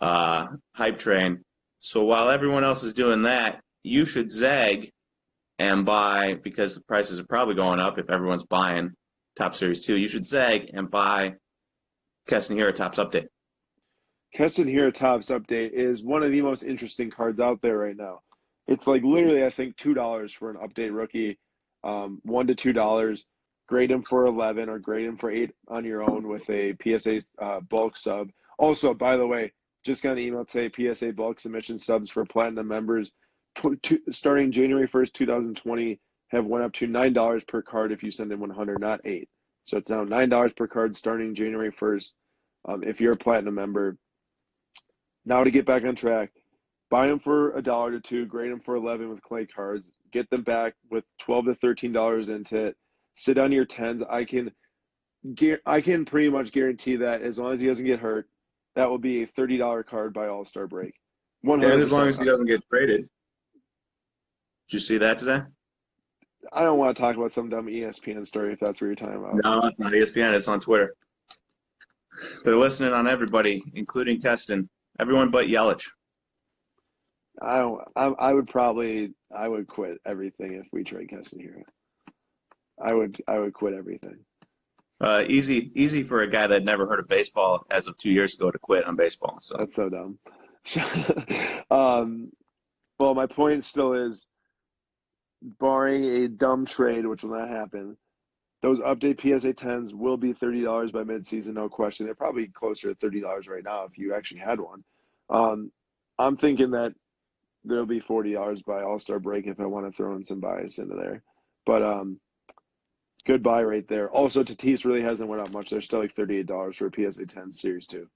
uh, 0.00 0.46
hype 0.74 0.98
train. 0.98 1.42
So 1.78 2.04
while 2.04 2.28
everyone 2.28 2.64
else 2.64 2.82
is 2.82 2.94
doing 2.94 3.22
that, 3.22 3.60
you 3.82 4.06
should 4.06 4.30
zag 4.30 4.90
and 5.58 5.84
buy 5.84 6.36
because 6.42 6.74
the 6.74 6.82
prices 6.84 7.18
are 7.18 7.26
probably 7.28 7.54
going 7.54 7.80
up 7.80 7.98
if 7.98 8.10
everyone's 8.10 8.46
buying 8.46 8.92
Topps 9.36 9.58
series 9.58 9.86
two. 9.86 9.96
You 9.96 10.08
should 10.08 10.24
zag 10.24 10.70
and 10.74 10.90
buy 10.90 11.34
Keston 12.28 12.58
Hiura 12.58 12.74
Topps 12.74 12.98
update. 12.98 13.28
Keston 14.34 14.66
Hiura 14.66 14.92
Topps 14.92 15.30
update 15.30 15.72
is 15.72 16.02
one 16.02 16.22
of 16.22 16.30
the 16.30 16.42
most 16.42 16.62
interesting 16.62 17.10
cards 17.10 17.40
out 17.40 17.60
there 17.62 17.78
right 17.78 17.96
now. 17.96 18.20
It's 18.66 18.86
like 18.86 19.02
literally, 19.02 19.44
I 19.44 19.50
think 19.50 19.76
two 19.76 19.94
dollars 19.94 20.32
for 20.32 20.50
an 20.50 20.56
update 20.56 20.94
rookie, 20.94 21.38
um, 21.84 22.20
one 22.24 22.46
to 22.46 22.54
two 22.54 22.74
dollars. 22.74 23.24
Grade 23.66 23.90
him 23.90 24.02
for 24.02 24.26
eleven 24.26 24.68
or 24.68 24.78
grade 24.78 25.06
him 25.06 25.16
for 25.16 25.30
eight 25.30 25.50
on 25.68 25.84
your 25.84 26.02
own 26.02 26.28
with 26.28 26.48
a 26.50 26.74
PSA 26.82 27.20
uh, 27.40 27.60
bulk 27.60 27.96
sub. 27.96 28.28
Also, 28.58 28.92
by 28.94 29.16
the 29.16 29.26
way, 29.26 29.52
just 29.84 30.02
got 30.02 30.12
an 30.12 30.18
email 30.18 30.44
today. 30.44 30.94
PSA 30.94 31.12
bulk 31.12 31.40
submission 31.40 31.78
subs 31.78 32.10
for 32.10 32.24
platinum 32.26 32.68
members, 32.68 33.12
tw- 33.56 34.00
starting 34.10 34.52
January 34.52 34.86
first, 34.86 35.14
two 35.14 35.26
thousand 35.26 35.56
twenty, 35.56 35.98
have 36.28 36.44
went 36.44 36.64
up 36.64 36.72
to 36.74 36.86
nine 36.86 37.14
dollars 37.14 37.44
per 37.44 37.62
card 37.62 37.90
if 37.90 38.02
you 38.02 38.10
send 38.10 38.32
in 38.32 38.40
one 38.40 38.50
hundred, 38.50 38.80
not 38.80 39.00
eight. 39.06 39.28
So 39.68 39.76
it's 39.76 39.90
now 39.90 40.02
nine 40.02 40.30
dollars 40.30 40.54
per 40.54 40.66
card 40.66 40.96
starting 40.96 41.34
January 41.34 41.70
first. 41.70 42.14
Um, 42.66 42.82
if 42.82 43.02
you're 43.02 43.12
a 43.12 43.16
platinum 43.16 43.54
member. 43.54 43.98
Now 45.26 45.44
to 45.44 45.50
get 45.50 45.66
back 45.66 45.84
on 45.84 45.94
track, 45.94 46.30
buy 46.88 47.06
them 47.06 47.20
for 47.20 47.54
a 47.54 47.60
dollar 47.60 47.90
to 47.90 48.00
two, 48.00 48.24
grade 48.24 48.50
them 48.50 48.60
for 48.60 48.76
eleven 48.76 49.10
with 49.10 49.20
clay 49.20 49.44
cards, 49.44 49.92
get 50.10 50.30
them 50.30 50.40
back 50.40 50.72
with 50.90 51.04
twelve 51.20 51.44
to 51.44 51.54
thirteen 51.56 51.92
dollars 51.92 52.30
into 52.30 52.56
it. 52.56 52.76
Sit 53.16 53.36
on 53.36 53.52
your 53.52 53.66
tens. 53.66 54.02
I 54.08 54.24
can, 54.24 54.50
I 55.66 55.82
can 55.82 56.06
pretty 56.06 56.30
much 56.30 56.50
guarantee 56.50 56.96
that 56.96 57.20
as 57.20 57.38
long 57.38 57.52
as 57.52 57.60
he 57.60 57.66
doesn't 57.66 57.84
get 57.84 58.00
hurt, 58.00 58.26
that 58.74 58.88
will 58.88 58.96
be 58.96 59.24
a 59.24 59.26
thirty 59.26 59.58
dollar 59.58 59.82
card 59.82 60.14
by 60.14 60.28
All 60.28 60.46
Star 60.46 60.66
break. 60.66 60.94
One 61.42 61.58
hundred. 61.58 61.74
And 61.74 61.82
as 61.82 61.92
long 61.92 62.08
as 62.08 62.18
he 62.18 62.24
doesn't 62.24 62.46
get 62.46 62.62
traded. 62.72 63.02
Did 63.02 64.72
you 64.72 64.78
see 64.80 64.96
that 64.96 65.18
today? 65.18 65.40
I 66.52 66.62
don't 66.62 66.78
want 66.78 66.96
to 66.96 67.00
talk 67.00 67.16
about 67.16 67.32
some 67.32 67.48
dumb 67.48 67.66
ESPN 67.66 68.26
story 68.26 68.52
if 68.52 68.60
that's 68.60 68.80
what 68.80 68.86
you're 68.86 68.96
talking 68.96 69.16
about. 69.16 69.36
No, 69.42 69.66
it's 69.66 69.80
not 69.80 69.92
ESPN. 69.92 70.34
It's 70.34 70.48
on 70.48 70.60
Twitter. 70.60 70.94
They're 72.44 72.56
listening 72.56 72.92
on 72.92 73.06
everybody, 73.06 73.62
including 73.74 74.20
Keston. 74.20 74.68
Everyone 74.98 75.30
but 75.30 75.46
Yelich. 75.46 75.84
I 77.40 77.58
don't. 77.58 77.80
I, 77.94 78.06
I 78.06 78.34
would 78.34 78.48
probably. 78.48 79.14
I 79.36 79.48
would 79.48 79.68
quit 79.68 79.98
everything 80.04 80.54
if 80.54 80.66
we 80.72 80.82
trade 80.84 81.10
Keston 81.10 81.40
here. 81.40 81.62
I 82.82 82.92
would. 82.92 83.22
I 83.28 83.38
would 83.38 83.52
quit 83.52 83.74
everything. 83.74 84.16
Uh, 85.00 85.24
easy, 85.28 85.70
easy 85.76 86.02
for 86.02 86.22
a 86.22 86.28
guy 86.28 86.48
that 86.48 86.64
never 86.64 86.86
heard 86.86 86.98
of 86.98 87.06
baseball 87.06 87.64
as 87.70 87.86
of 87.86 87.96
two 87.98 88.10
years 88.10 88.34
ago 88.34 88.50
to 88.50 88.58
quit 88.58 88.84
on 88.84 88.96
baseball. 88.96 89.38
So 89.40 89.56
that's 89.56 89.76
so 89.76 89.88
dumb. 89.88 90.18
um, 91.70 92.32
well, 92.98 93.14
my 93.14 93.26
point 93.26 93.64
still 93.64 93.92
is, 93.92 94.26
barring 95.42 96.04
a 96.04 96.28
dumb 96.28 96.66
trade, 96.66 97.06
which 97.06 97.22
will 97.22 97.38
not 97.38 97.48
happen, 97.48 97.96
those 98.62 98.80
update 98.80 99.20
PSA 99.20 99.54
10s 99.54 99.92
will 99.92 100.16
be 100.16 100.34
$30 100.34 100.92
by 100.92 101.04
midseason, 101.04 101.54
no 101.54 101.68
question. 101.68 102.06
They're 102.06 102.14
probably 102.14 102.48
closer 102.48 102.92
to 102.92 103.06
$30 103.06 103.48
right 103.48 103.62
now 103.64 103.84
if 103.84 103.96
you 103.96 104.14
actually 104.14 104.40
had 104.40 104.60
one. 104.60 104.82
Um, 105.30 105.70
I'm 106.18 106.36
thinking 106.36 106.72
that 106.72 106.92
there'll 107.64 107.86
be 107.86 108.00
$40 108.00 108.64
by 108.64 108.82
All 108.82 108.98
Star 108.98 109.20
break 109.20 109.46
if 109.46 109.60
I 109.60 109.66
want 109.66 109.86
to 109.86 109.92
throw 109.92 110.16
in 110.16 110.24
some 110.24 110.40
bias 110.40 110.78
into 110.78 110.96
there. 110.96 111.22
But 111.66 111.82
um, 111.82 112.18
good 113.26 113.42
buy 113.42 113.62
right 113.62 113.86
there. 113.86 114.10
Also, 114.10 114.42
Tatis 114.42 114.84
really 114.84 115.02
hasn't 115.02 115.28
went 115.28 115.42
up 115.42 115.52
much. 115.52 115.70
They're 115.70 115.80
still 115.80 116.00
like 116.00 116.14
$38 116.16 116.74
for 116.74 116.86
a 116.86 117.12
PSA 117.12 117.26
10 117.26 117.52
Series 117.52 117.86
2. 117.86 118.08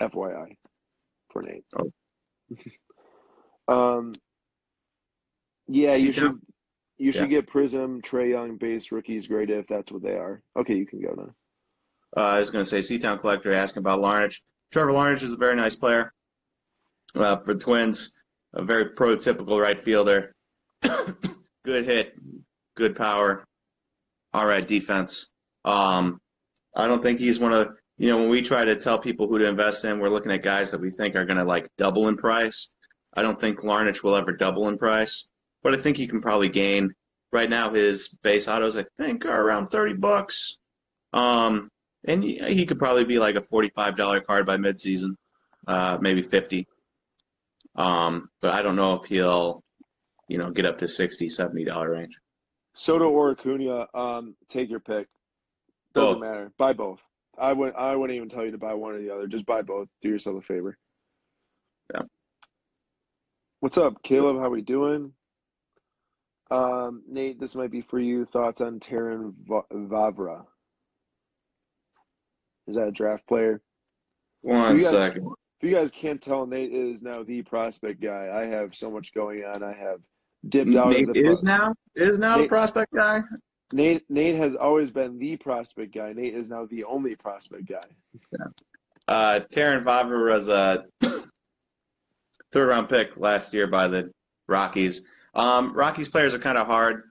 FYI 0.00 0.56
for 1.30 1.42
Nate. 1.42 1.64
Oh. 1.78 1.92
um, 3.98 4.14
yeah, 5.70 5.96
you 5.96 6.12
should 6.12 6.40
you 6.98 7.12
should 7.12 7.30
yeah. 7.30 7.38
get 7.38 7.46
Prism, 7.46 8.02
Trae 8.02 8.30
Young, 8.30 8.56
base 8.56 8.92
rookies, 8.92 9.26
great 9.26 9.50
if 9.50 9.66
that's 9.68 9.90
what 9.90 10.02
they 10.02 10.16
are. 10.16 10.42
Okay, 10.58 10.74
you 10.74 10.86
can 10.86 11.00
go 11.00 11.14
now. 11.16 11.34
Uh, 12.14 12.26
I 12.26 12.38
was 12.40 12.50
going 12.50 12.64
to 12.64 12.68
say, 12.68 12.78
Seatown 12.78 13.20
Collector 13.20 13.52
asking 13.52 13.80
about 13.80 14.00
Larnach. 14.00 14.36
Trevor 14.72 14.92
Larnach 14.92 15.22
is 15.22 15.32
a 15.32 15.38
very 15.38 15.56
nice 15.56 15.76
player 15.76 16.12
uh, 17.14 17.36
for 17.38 17.54
Twins. 17.54 18.12
A 18.52 18.62
very 18.62 18.90
prototypical 18.90 19.62
right 19.62 19.80
fielder. 19.80 20.34
good 21.64 21.84
hit, 21.86 22.14
good 22.76 22.96
power. 22.96 23.44
All 24.34 24.46
right, 24.46 24.66
defense. 24.66 25.32
Um, 25.64 26.20
I 26.76 26.86
don't 26.86 27.02
think 27.02 27.20
he's 27.20 27.38
one 27.38 27.52
of 27.52 27.68
you 27.96 28.08
know 28.08 28.18
when 28.18 28.28
we 28.28 28.42
try 28.42 28.64
to 28.64 28.76
tell 28.76 28.98
people 28.98 29.28
who 29.28 29.38
to 29.38 29.48
invest 29.48 29.84
in, 29.84 30.00
we're 30.00 30.08
looking 30.08 30.32
at 30.32 30.42
guys 30.42 30.70
that 30.72 30.80
we 30.80 30.90
think 30.90 31.14
are 31.14 31.24
going 31.24 31.38
to 31.38 31.44
like 31.44 31.68
double 31.78 32.08
in 32.08 32.16
price. 32.16 32.74
I 33.14 33.22
don't 33.22 33.40
think 33.40 33.60
Larnach 33.60 34.02
will 34.02 34.16
ever 34.16 34.32
double 34.32 34.68
in 34.68 34.76
price 34.76 35.30
but 35.62 35.74
I 35.74 35.78
think 35.78 35.96
he 35.96 36.06
can 36.06 36.20
probably 36.20 36.48
gain. 36.48 36.92
Right 37.32 37.48
now, 37.48 37.72
his 37.72 38.18
base 38.22 38.48
autos 38.48 38.76
I 38.76 38.84
think 38.96 39.24
are 39.24 39.40
around 39.40 39.68
thirty 39.68 39.94
bucks, 39.94 40.58
um, 41.12 41.68
and 42.04 42.24
he, 42.24 42.38
he 42.54 42.66
could 42.66 42.78
probably 42.78 43.04
be 43.04 43.20
like 43.20 43.36
a 43.36 43.42
forty-five 43.42 43.96
dollar 43.96 44.20
card 44.20 44.46
by 44.46 44.56
midseason, 44.56 45.10
uh, 45.68 45.98
maybe 46.00 46.22
fifty. 46.22 46.66
Um, 47.76 48.28
but 48.42 48.52
I 48.52 48.62
don't 48.62 48.76
know 48.76 48.94
if 48.94 49.04
he'll, 49.06 49.62
you 50.28 50.38
know, 50.38 50.50
get 50.50 50.66
up 50.66 50.78
to 50.78 50.88
60 50.88 51.28
70 51.28 51.64
dollar 51.64 51.90
range. 51.92 52.18
Soto 52.74 53.08
or 53.08 53.30
Acuna, 53.30 53.86
um, 53.94 54.34
take 54.48 54.68
your 54.68 54.80
pick. 54.80 55.06
Doesn't 55.94 56.14
both. 56.14 56.20
matter. 56.20 56.52
Buy 56.58 56.72
both. 56.72 57.00
I 57.38 57.52
would 57.52 57.74
I 57.74 57.96
wouldn't 57.96 58.16
even 58.16 58.28
tell 58.28 58.44
you 58.44 58.50
to 58.50 58.58
buy 58.58 58.74
one 58.74 58.94
or 58.94 58.98
the 59.00 59.14
other. 59.14 59.26
Just 59.26 59.46
buy 59.46 59.62
both. 59.62 59.88
Do 60.02 60.08
yourself 60.08 60.36
a 60.36 60.42
favor. 60.42 60.76
Yeah. 61.94 62.02
What's 63.60 63.78
up, 63.78 64.02
Caleb? 64.02 64.36
How 64.36 64.44
are 64.44 64.50
we 64.50 64.62
doing? 64.62 65.12
Um, 66.50 67.02
Nate, 67.08 67.38
this 67.38 67.54
might 67.54 67.70
be 67.70 67.80
for 67.80 68.00
you. 68.00 68.24
Thoughts 68.24 68.60
on 68.60 68.80
Terrin 68.80 69.34
Vavra? 69.48 70.44
Is 72.66 72.76
that 72.76 72.88
a 72.88 72.92
draft 72.92 73.26
player? 73.26 73.60
One 74.42 74.76
if 74.76 74.82
guys, 74.82 74.90
second. 74.90 75.28
If 75.60 75.68
you 75.68 75.74
guys 75.74 75.90
can't 75.90 76.20
tell, 76.20 76.46
Nate 76.46 76.72
is 76.72 77.02
now 77.02 77.22
the 77.22 77.42
prospect 77.42 78.00
guy. 78.00 78.30
I 78.32 78.46
have 78.46 78.74
so 78.74 78.90
much 78.90 79.12
going 79.12 79.44
on. 79.44 79.62
I 79.62 79.72
have 79.72 80.00
dipped 80.48 80.74
out. 80.74 80.90
Nate 80.90 81.08
is 81.14 81.42
now 81.42 81.74
is 81.94 82.18
now 82.18 82.36
Nate, 82.36 82.44
the 82.44 82.48
prospect 82.48 82.92
guy. 82.94 83.22
Nate 83.72 84.04
Nate 84.08 84.36
has 84.36 84.56
always 84.56 84.90
been 84.90 85.18
the 85.18 85.36
prospect 85.36 85.94
guy. 85.94 86.12
Nate 86.12 86.34
is 86.34 86.48
now 86.48 86.66
the 86.66 86.84
only 86.84 87.14
prospect 87.14 87.66
guy. 87.66 87.84
Yeah. 88.32 88.46
Uh, 89.06 89.40
Vavra 89.50 90.32
was 90.32 90.48
a 90.48 90.84
third 92.52 92.68
round 92.68 92.88
pick 92.88 93.16
last 93.16 93.52
year 93.52 93.66
by 93.66 93.88
the 93.88 94.10
Rockies. 94.48 95.06
Um, 95.34 95.72
Rockies 95.74 96.08
players 96.08 96.34
are 96.34 96.38
kind 96.38 96.58
of 96.58 96.66
hard. 96.66 97.02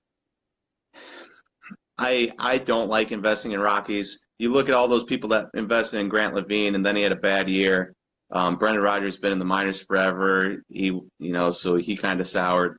I 1.97 2.31
I 2.39 2.57
don't 2.59 2.89
like 2.89 3.11
investing 3.11 3.51
in 3.51 3.59
Rockies. 3.59 4.25
You 4.37 4.53
look 4.53 4.69
at 4.69 4.75
all 4.75 4.87
those 4.87 5.03
people 5.03 5.29
that 5.29 5.47
invested 5.53 5.99
in 5.99 6.09
Grant 6.09 6.33
Lavigne, 6.33 6.75
and 6.75 6.85
then 6.85 6.95
he 6.95 7.03
had 7.03 7.11
a 7.11 7.17
bad 7.17 7.49
year. 7.49 7.93
Um, 8.31 8.55
Brendan 8.55 8.83
Rodgers 8.83 9.17
been 9.17 9.31
in 9.31 9.39
the 9.39 9.45
minors 9.45 9.81
forever. 9.81 10.63
He 10.69 10.85
you 10.85 11.33
know 11.33 11.51
so 11.51 11.75
he 11.75 11.97
kind 11.97 12.19
of 12.19 12.27
soured. 12.27 12.77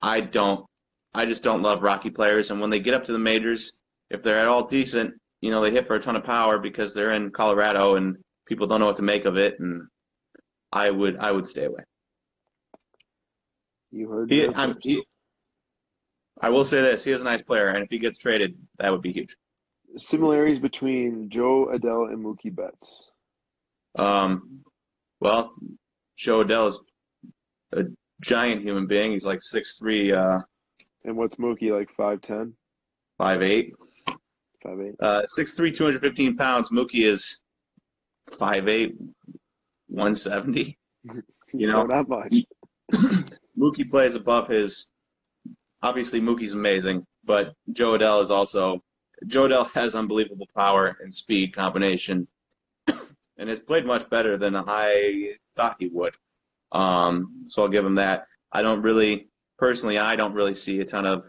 I 0.00 0.20
don't. 0.20 0.64
I 1.12 1.26
just 1.26 1.44
don't 1.44 1.62
love 1.62 1.82
Rocky 1.82 2.10
players, 2.10 2.50
and 2.50 2.60
when 2.60 2.70
they 2.70 2.80
get 2.80 2.94
up 2.94 3.04
to 3.04 3.12
the 3.12 3.18
majors, 3.18 3.82
if 4.10 4.22
they're 4.22 4.38
at 4.38 4.48
all 4.48 4.66
decent, 4.66 5.14
you 5.42 5.50
know 5.50 5.60
they 5.60 5.70
hit 5.70 5.86
for 5.86 5.96
a 5.96 6.00
ton 6.00 6.16
of 6.16 6.24
power 6.24 6.58
because 6.58 6.94
they're 6.94 7.12
in 7.12 7.30
Colorado 7.30 7.96
and 7.96 8.16
people 8.46 8.66
don't 8.66 8.80
know 8.80 8.86
what 8.86 8.96
to 8.96 9.02
make 9.02 9.26
of 9.26 9.36
it. 9.36 9.60
And 9.60 9.82
I 10.72 10.90
would 10.90 11.18
I 11.18 11.32
would 11.32 11.46
stay 11.46 11.66
away. 11.66 11.84
You 13.94 14.08
heard. 14.08 14.30
He, 14.30 14.48
he, 14.82 15.04
I 16.40 16.50
will 16.50 16.64
say 16.64 16.80
this: 16.80 17.04
he 17.04 17.12
is 17.12 17.20
a 17.20 17.24
nice 17.24 17.42
player, 17.42 17.68
and 17.68 17.84
if 17.84 17.90
he 17.90 18.00
gets 18.00 18.18
traded, 18.18 18.56
that 18.78 18.90
would 18.90 19.02
be 19.02 19.12
huge. 19.12 19.36
Similarities 19.96 20.58
between 20.58 21.30
Jo 21.30 21.70
Adell 21.72 22.12
and 22.12 22.24
Mookie 22.24 22.54
Betts. 22.54 23.12
Um, 23.96 24.64
well, 25.20 25.54
Jo 26.16 26.42
Adell 26.44 26.68
is 26.70 26.84
a 27.72 27.84
giant 28.20 28.62
human 28.62 28.88
being. 28.88 29.12
He's 29.12 29.24
like 29.24 29.40
six 29.40 29.78
three. 29.78 30.12
Uh, 30.12 30.40
and 31.04 31.16
what's 31.16 31.36
Mookie 31.36 31.70
like? 31.70 31.88
Five 31.96 32.20
ten. 32.20 32.54
Five 33.16 33.42
eight. 33.42 33.74
Five 34.60 34.80
eight. 34.80 34.94
Uh, 34.98 35.24
six 35.26 35.54
three, 35.54 35.70
two 35.70 35.84
hundred 35.84 36.00
fifteen 36.00 36.36
pounds. 36.36 36.72
Mookie 36.72 37.06
is 37.06 37.44
five 38.40 38.66
eight, 38.66 38.96
one 39.86 40.16
seventy. 40.16 40.78
You 41.52 41.68
know, 41.68 41.84
not 41.84 42.08
much. 42.08 42.34
Mookie 43.58 43.88
plays 43.88 44.14
above 44.14 44.48
his. 44.48 44.92
Obviously, 45.82 46.20
Mookie's 46.20 46.54
amazing, 46.54 47.06
but 47.24 47.54
Jo 47.72 47.96
Adell 47.96 48.22
is 48.22 48.30
also. 48.30 48.80
Jo 49.26 49.48
Adell 49.48 49.70
has 49.72 49.94
unbelievable 49.94 50.48
power 50.56 50.96
and 51.00 51.14
speed 51.14 51.54
combination, 51.54 52.26
and 52.86 53.48
has 53.48 53.60
played 53.60 53.86
much 53.86 54.08
better 54.10 54.36
than 54.36 54.56
I 54.56 55.32
thought 55.56 55.76
he 55.78 55.88
would. 55.92 56.14
Um, 56.72 57.44
so 57.46 57.62
I'll 57.62 57.68
give 57.68 57.84
him 57.84 57.94
that. 57.96 58.26
I 58.52 58.62
don't 58.62 58.82
really, 58.82 59.28
personally, 59.58 59.98
I 59.98 60.16
don't 60.16 60.34
really 60.34 60.54
see 60.54 60.80
a 60.80 60.84
ton 60.84 61.06
of, 61.06 61.24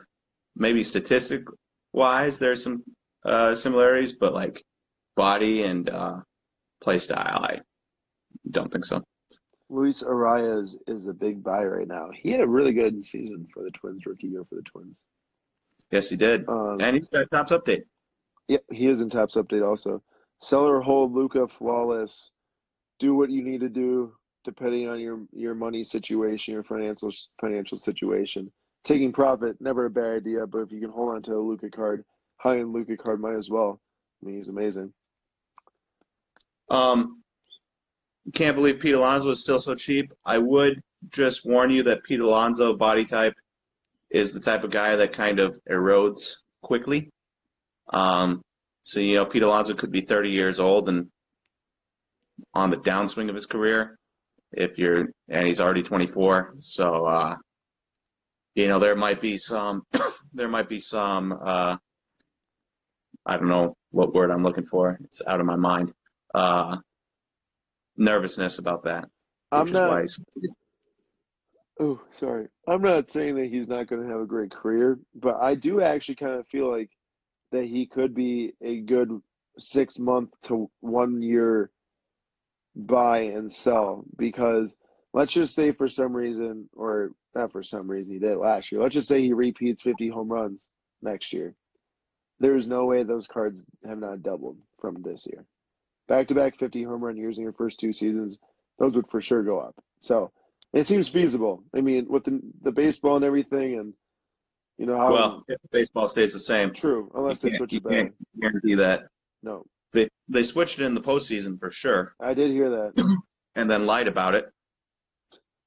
maybe 0.56 0.84
statistic 0.84 1.44
wise, 1.96 2.40
there's 2.40 2.64
some 2.64 2.84
uh, 3.26 3.56
similarities, 3.56 4.14
but 4.14 4.34
like 4.34 4.62
body 5.16 5.64
and 5.64 5.90
uh, 5.90 6.18
play 6.82 6.98
style, 6.98 7.44
I 7.44 7.62
don't 8.52 8.72
think 8.72 8.86
so. 8.86 9.04
Luis 9.70 10.04
Arraez 10.04 10.76
is 10.88 11.08
a 11.08 11.14
big 11.14 11.44
buy 11.44 11.64
right 11.64 11.88
now. 11.88 12.10
He 12.14 12.30
had 12.30 12.42
a 12.42 12.48
really 12.48 12.74
good 12.74 13.06
season 13.06 13.48
for 13.54 13.64
the 13.64 13.72
Twins, 13.72 14.06
rookie 14.06 14.28
year 14.28 14.44
for 14.48 14.56
the 14.56 14.62
Twins. 14.62 14.96
Yes, 15.92 16.10
he 16.10 16.18
did. 16.18 16.48
Um, 16.48 16.78
and 16.80 16.96
he's 16.96 17.08
got 17.08 17.30
Topps 17.32 17.52
update. 17.52 17.84
Yep, 18.48 18.64
yeah, 18.70 18.78
he 18.78 18.88
is 18.88 19.02
in 19.02 19.10
Topps 19.10 19.36
update 19.36 19.68
also. 19.68 20.04
Seller 20.42 20.82
hold 20.82 21.14
Luka 21.14 21.48
flawless. 21.48 22.32
Do 23.00 23.16
what 23.16 23.30
you 23.30 23.44
need 23.44 23.62
to 23.62 23.70
do 23.70 24.14
depending 24.44 24.88
on 24.88 25.00
your 25.00 25.26
your 25.34 25.56
money 25.56 25.84
situation, 25.84 26.54
your 26.54 26.64
financial 26.64 27.12
financial 27.42 27.78
situation. 27.78 28.52
Taking 28.84 29.12
profit, 29.12 29.60
never 29.60 29.86
a 29.86 29.90
bad 29.90 30.18
idea, 30.18 30.46
but 30.46 30.60
if 30.60 30.72
you 30.72 30.80
can 30.80 30.92
hold 30.92 31.16
on 31.16 31.24
to 31.24 31.34
a 31.34 31.40
Luka 31.40 31.70
card, 31.72 32.06
high 32.38 32.60
end 32.60 32.72
Luka 32.72 32.96
card 32.96 33.20
might 33.20 33.36
as 33.36 33.50
well. 33.50 33.82
I 34.22 34.28
mean, 34.28 34.38
he's 34.38 34.50
amazing. 34.50 34.94
Um, 36.70 37.24
can't 38.34 38.56
believe 38.56 38.80
Pete 38.80 38.96
Alonso 38.96 39.32
is 39.32 39.42
still 39.42 39.60
so 39.60 39.76
cheap. 39.76 40.12
I 40.26 40.38
would 40.38 40.82
just 41.10 41.46
warn 41.46 41.70
you 41.70 41.84
that 41.84 42.04
Pete 42.04 42.20
Alonso 42.20 42.76
body 42.76 43.06
type 43.06 43.36
is 44.10 44.34
the 44.34 44.40
type 44.40 44.64
of 44.64 44.72
guy 44.72 44.96
that 44.96 45.14
kind 45.14 45.40
of 45.40 45.60
erodes 45.70 46.34
quickly. 46.62 47.10
Um, 47.94 48.42
so 48.82 49.00
you 49.00 49.16
know, 49.16 49.26
Pete 49.26 49.44
Alonso 49.44 49.74
could 49.74 49.92
be 49.92 50.02
30 50.02 50.30
years 50.30 50.60
old 50.60 50.90
and 50.90 51.08
on 52.54 52.70
the 52.70 52.78
downswing 52.78 53.30
of 53.30 53.36
his 53.36 53.46
career. 53.46 53.98
If 54.52 54.78
you're 54.78 55.10
and 55.28 55.48
he's 55.48 55.60
already 55.60 55.84
24, 55.84 56.54
so 56.58 57.06
uh, 57.06 57.36
you 58.56 58.68
know 58.68 58.80
there 58.80 58.96
might 58.96 59.22
be 59.22 59.38
some 59.38 59.84
there 60.34 60.48
might 60.48 60.70
be 60.70 60.80
some 60.80 61.34
uh, 61.34 61.78
I 63.26 63.38
don't 63.38 63.50
know 63.50 63.76
what 63.92 64.14
word 64.14 64.32
I'm 64.32 64.44
looking 64.44 64.66
for. 64.66 64.98
It's 65.04 65.22
out 65.28 65.40
of 65.40 65.46
my 65.46 65.56
mind. 65.56 65.94
Uh, 66.34 66.78
nervousness 67.98 68.60
about 68.60 68.84
that. 68.84 69.10
I'm 69.52 69.72
not. 69.72 70.06
Oh, 71.80 72.00
sorry. 72.14 72.48
I'm 72.68 72.82
not 72.82 73.10
saying 73.10 73.36
that 73.36 73.50
he's 73.50 73.68
not 73.68 73.88
going 73.88 74.04
to 74.04 74.10
have 74.10 74.22
a 74.22 74.26
great 74.26 74.52
career, 74.52 74.98
but 75.14 75.36
I 75.42 75.56
do 75.56 75.82
actually 75.82 76.16
kind 76.16 76.34
of 76.34 76.48
feel 76.48 76.72
like 76.72 76.90
that 77.52 77.66
he 77.66 77.86
could 77.86 78.14
be 78.14 78.54
a 78.62 78.82
good 78.82 79.12
six 79.60 80.00
month 80.00 80.30
to 80.44 80.70
one 80.80 81.22
year 81.22 81.70
buy 82.76 83.20
and 83.20 83.52
sell 83.52 84.04
because 84.18 84.76
let's 85.14 85.34
just 85.34 85.56
say 85.56 85.72
for 85.72 85.88
some 85.88 86.16
reason, 86.16 86.70
or 86.74 87.12
not 87.34 87.52
for 87.52 87.64
some 87.64 87.90
reason, 87.90 88.14
he 88.14 88.20
did 88.20 88.38
last 88.38 88.72
year. 88.72 88.82
Let's 88.82 88.96
just 88.96 89.08
say 89.08 89.22
he 89.22 89.34
repeats 89.34 89.82
50 89.82 90.10
home 90.10 90.30
runs 90.30 90.70
next 91.02 91.34
year. 91.34 91.56
There's 92.40 92.68
no 92.68 92.86
way 92.86 93.04
those 93.04 93.28
cards 93.28 93.64
have 93.86 94.00
not 94.00 94.24
doubled 94.24 94.58
from 94.80 95.02
this 95.02 95.26
year. 95.26 95.46
Back 96.08 96.28
to 96.28 96.36
back 96.36 96.58
50 96.60 96.84
home 96.84 97.04
run 97.04 97.18
years 97.18 97.38
in 97.38 97.44
your 97.44 97.54
first 97.54 97.80
two 97.80 97.94
seasons, 97.94 98.38
those 98.78 98.94
would 98.94 99.10
for 99.10 99.22
sure 99.22 99.44
go 99.44 99.60
up. 99.60 99.76
So 100.00 100.32
it 100.74 100.86
seems 100.86 101.10
feasible. 101.10 101.64
I 101.76 101.82
mean, 101.82 102.06
with 102.08 102.26
the, 102.26 102.40
the 102.62 102.72
baseball 102.72 103.16
and 103.16 103.26
everything, 103.26 103.80
and 103.80 103.94
you 104.78 104.86
know 104.86 104.98
how. 104.98 105.12
Well, 105.12 105.44
if 105.48 105.58
baseball 105.72 106.08
stays 106.08 106.34
the 106.34 106.40
same. 106.40 106.74
True, 106.74 107.12
unless 107.16 107.40
they 107.40 107.52
switch 107.52 107.74
it 107.74 107.84
back. 107.84 107.92
Can't 107.92 108.14
guarantee 108.40 108.76
that. 108.76 109.08
No. 109.42 109.66
They 109.94 110.10
they 110.28 110.44
switched 110.44 110.80
it 110.80 110.86
in 110.86 110.94
the 110.94 111.02
postseason 111.02 111.60
for 111.60 111.70
sure. 111.70 112.14
I 112.20 112.34
did 112.34 112.52
hear 112.52 112.70
that. 112.70 113.18
and 113.56 113.70
then 113.70 113.86
lied 113.86 114.08
about 114.08 114.36
it 114.36 114.52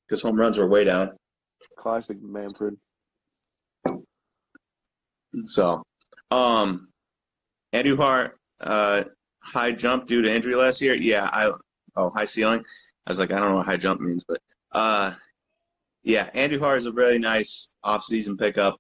because 0.07 0.23
home 0.23 0.39
runs 0.39 0.59
were 0.59 0.69
way 0.69 0.85
down. 0.85 1.13
Classic 1.79 2.17
Manfred. 2.23 2.77
So, 5.45 5.83
um, 6.31 6.89
Hart. 7.73 8.39
uh, 8.61 9.05
high 9.53 9.73
jump 9.73 10.07
due 10.07 10.23
to 10.23 10.33
injury 10.35 10.55
last 10.55 10.81
year. 10.81 10.95
Yeah, 10.95 11.29
I 11.33 11.53
oh 11.97 12.11
high 12.11 12.27
ceiling. 12.27 12.65
I 13.07 13.11
was 13.11 13.19
like, 13.19 13.33
I 13.33 13.39
don't 13.39 13.51
know 13.51 13.57
what 13.57 13.67
high 13.67 13.77
jump 13.77 14.01
means, 14.01 14.25
but 14.25 14.39
uh, 14.73 15.13
yeah, 16.03 16.31
Andujar 16.31 16.77
is 16.77 16.87
a 16.87 16.93
really 16.93 17.19
nice 17.19 17.75
off-season 17.83 18.37
pickup 18.37 18.77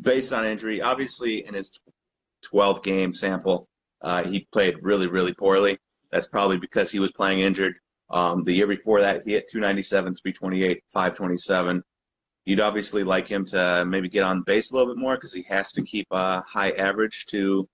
based 0.00 0.32
on 0.32 0.44
injury. 0.44 0.80
Obviously, 0.80 1.46
in 1.46 1.54
his 1.54 1.78
12 2.50 2.82
game 2.82 3.12
sample, 3.12 3.68
uh, 4.02 4.24
he 4.24 4.46
played 4.52 4.76
really, 4.82 5.06
really 5.06 5.34
poorly. 5.34 5.78
That's 6.10 6.26
probably 6.26 6.56
because 6.58 6.90
he 6.90 6.98
was 6.98 7.12
playing 7.12 7.40
injured. 7.40 7.74
Um, 8.10 8.42
the 8.42 8.52
year 8.52 8.66
before 8.66 9.00
that, 9.00 9.22
he 9.24 9.32
hit 9.32 9.48
297, 9.50 10.14
328, 10.16 10.82
527. 10.92 11.82
You'd 12.46 12.60
obviously 12.60 13.04
like 13.04 13.28
him 13.28 13.44
to 13.46 13.84
maybe 13.86 14.08
get 14.08 14.24
on 14.24 14.42
base 14.42 14.72
a 14.72 14.76
little 14.76 14.92
bit 14.92 15.00
more 15.00 15.14
because 15.14 15.32
he 15.32 15.42
has 15.42 15.72
to 15.72 15.82
keep 15.82 16.06
a 16.10 16.42
high 16.42 16.70
average 16.72 17.26
to 17.26 17.68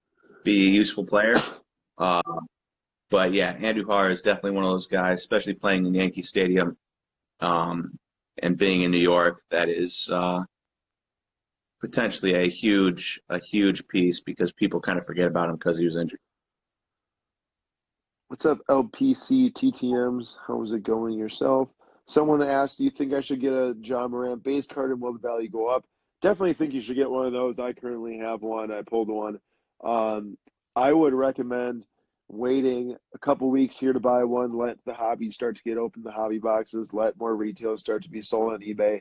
be 0.44 0.66
a 0.66 0.70
useful 0.70 1.04
player. 1.04 1.36
Uh, 1.98 2.22
but 3.10 3.32
yeah, 3.32 3.56
Andujar 3.56 4.10
is 4.10 4.22
definitely 4.22 4.52
one 4.52 4.64
of 4.64 4.70
those 4.70 4.88
guys, 4.88 5.18
especially 5.18 5.54
playing 5.54 5.86
in 5.86 5.94
Yankee 5.94 6.22
Stadium 6.22 6.76
um, 7.40 7.98
and 8.42 8.58
being 8.58 8.82
in 8.82 8.90
New 8.90 8.98
York. 8.98 9.40
That 9.50 9.68
is 9.68 10.10
uh, 10.12 10.42
potentially 11.80 12.34
a 12.34 12.48
huge, 12.48 13.20
a 13.28 13.38
huge 13.38 13.86
piece 13.88 14.20
because 14.20 14.52
people 14.52 14.80
kind 14.80 14.98
of 14.98 15.06
forget 15.06 15.26
about 15.26 15.48
him 15.48 15.56
because 15.56 15.78
he 15.78 15.84
was 15.84 15.96
injured. 15.96 16.20
What's 18.28 18.44
up, 18.44 18.58
LPC 18.68 19.52
TTMs? 19.52 20.34
How 20.46 20.62
is 20.64 20.72
it 20.72 20.82
going 20.82 21.16
yourself? 21.16 21.68
Someone 22.06 22.42
asked, 22.42 22.78
"Do 22.78 22.84
you 22.84 22.90
think 22.90 23.12
I 23.14 23.20
should 23.20 23.40
get 23.40 23.52
a 23.52 23.76
Ja 23.80 24.08
Morant 24.08 24.42
base 24.42 24.66
card 24.66 24.90
and 24.90 25.00
will 25.00 25.12
the 25.12 25.20
value 25.20 25.48
go 25.48 25.68
up?" 25.68 25.84
Definitely 26.22 26.54
think 26.54 26.72
you 26.72 26.80
should 26.80 26.96
get 26.96 27.10
one 27.10 27.26
of 27.26 27.32
those. 27.32 27.60
I 27.60 27.72
currently 27.72 28.18
have 28.18 28.42
one. 28.42 28.72
I 28.72 28.82
pulled 28.82 29.08
one. 29.08 29.38
Um, 29.84 30.36
I 30.76 30.92
would 30.92 31.14
recommend 31.14 31.86
waiting 32.28 32.96
a 33.14 33.18
couple 33.18 33.48
weeks 33.50 33.78
here 33.78 33.94
to 33.94 34.00
buy 34.00 34.24
one. 34.24 34.56
Let 34.56 34.76
the 34.84 34.92
hobby 34.92 35.30
start 35.30 35.56
to 35.56 35.62
get 35.62 35.78
open, 35.78 36.02
the 36.02 36.12
hobby 36.12 36.38
boxes. 36.38 36.92
Let 36.92 37.18
more 37.18 37.34
retail 37.34 37.78
start 37.78 38.02
to 38.02 38.10
be 38.10 38.20
sold 38.20 38.52
on 38.52 38.60
eBay. 38.60 39.00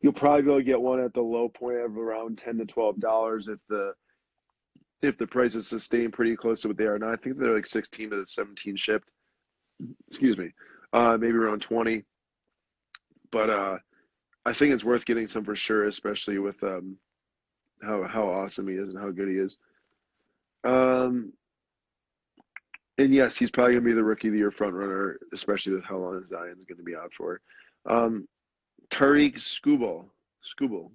You'll 0.00 0.12
probably 0.12 0.42
be 0.42 0.50
able 0.50 0.60
to 0.60 0.64
get 0.64 0.80
one 0.80 1.00
at 1.00 1.14
the 1.14 1.22
low 1.22 1.48
point 1.48 1.78
of 1.78 1.98
around 1.98 2.38
ten 2.38 2.58
to 2.58 2.64
twelve 2.64 3.00
dollars 3.00 3.48
if 3.48 3.58
the 3.68 3.92
if 5.02 5.18
the 5.18 5.26
prices 5.26 5.66
sustain 5.66 6.12
pretty 6.12 6.36
close 6.36 6.60
to 6.60 6.68
what 6.68 6.76
they 6.76 6.84
are 6.84 6.98
now. 6.98 7.12
I 7.12 7.16
think 7.16 7.38
they're 7.38 7.54
like 7.54 7.66
sixteen 7.66 8.10
to 8.10 8.24
seventeen 8.26 8.76
shipped. 8.76 9.08
Excuse 10.08 10.38
me, 10.38 10.52
uh, 10.92 11.16
maybe 11.18 11.36
around 11.36 11.60
twenty. 11.60 12.04
But 13.32 13.50
uh, 13.50 13.78
I 14.44 14.52
think 14.52 14.74
it's 14.74 14.84
worth 14.84 15.04
getting 15.04 15.26
some 15.26 15.42
for 15.42 15.56
sure, 15.56 15.86
especially 15.86 16.38
with 16.38 16.62
um, 16.62 16.98
how 17.82 18.04
how 18.04 18.28
awesome 18.28 18.68
he 18.68 18.74
is 18.74 18.90
and 18.90 18.98
how 18.98 19.10
good 19.10 19.28
he 19.28 19.34
is. 19.34 19.58
Um, 20.64 21.32
and 22.98 23.14
yes, 23.14 23.36
he's 23.36 23.50
probably 23.50 23.74
to 23.74 23.80
be 23.90 23.92
the 23.92 24.02
rookie 24.02 24.28
of 24.28 24.32
the 24.32 24.38
year 24.38 24.50
front 24.50 24.74
runner, 24.74 25.18
especially 25.32 25.74
with 25.74 25.84
how 25.84 25.98
long 25.98 26.26
Zion's 26.26 26.64
to 26.78 26.82
be 26.82 26.96
out 26.96 27.12
for. 27.16 27.40
Um, 27.84 28.26
Tarik 28.90 29.36
Skubal, 29.36 30.06
Skubal, 30.44 30.90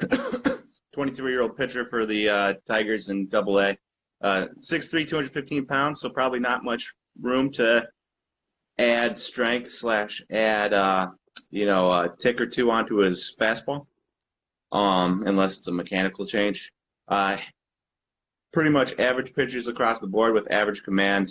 23 0.94 1.30
year 1.30 1.42
old 1.42 1.56
pitcher 1.56 1.84
for 1.86 2.06
the 2.06 2.28
uh, 2.28 2.54
Tigers 2.66 3.08
in 3.08 3.26
Double 3.28 3.58
A, 3.60 3.76
uh, 4.22 4.46
6'3", 4.58 5.06
215 5.08 5.66
pounds, 5.66 6.00
so 6.00 6.10
probably 6.10 6.40
not 6.40 6.64
much 6.64 6.92
room 7.20 7.50
to 7.52 7.86
add 8.78 9.18
strength 9.18 9.70
slash 9.70 10.22
add 10.30 10.72
uh, 10.72 11.08
you 11.50 11.66
know 11.66 11.90
a 11.90 12.08
tick 12.18 12.40
or 12.40 12.46
two 12.46 12.70
onto 12.70 12.96
his 12.98 13.34
fastball, 13.38 13.86
um, 14.72 15.24
unless 15.26 15.58
it's 15.58 15.68
a 15.68 15.72
mechanical 15.72 16.26
change. 16.26 16.72
Uh, 17.08 17.36
pretty 18.52 18.70
much 18.70 18.98
average 18.98 19.34
pitchers 19.34 19.68
across 19.68 20.00
the 20.00 20.06
board 20.06 20.34
with 20.34 20.50
average 20.50 20.82
command. 20.82 21.30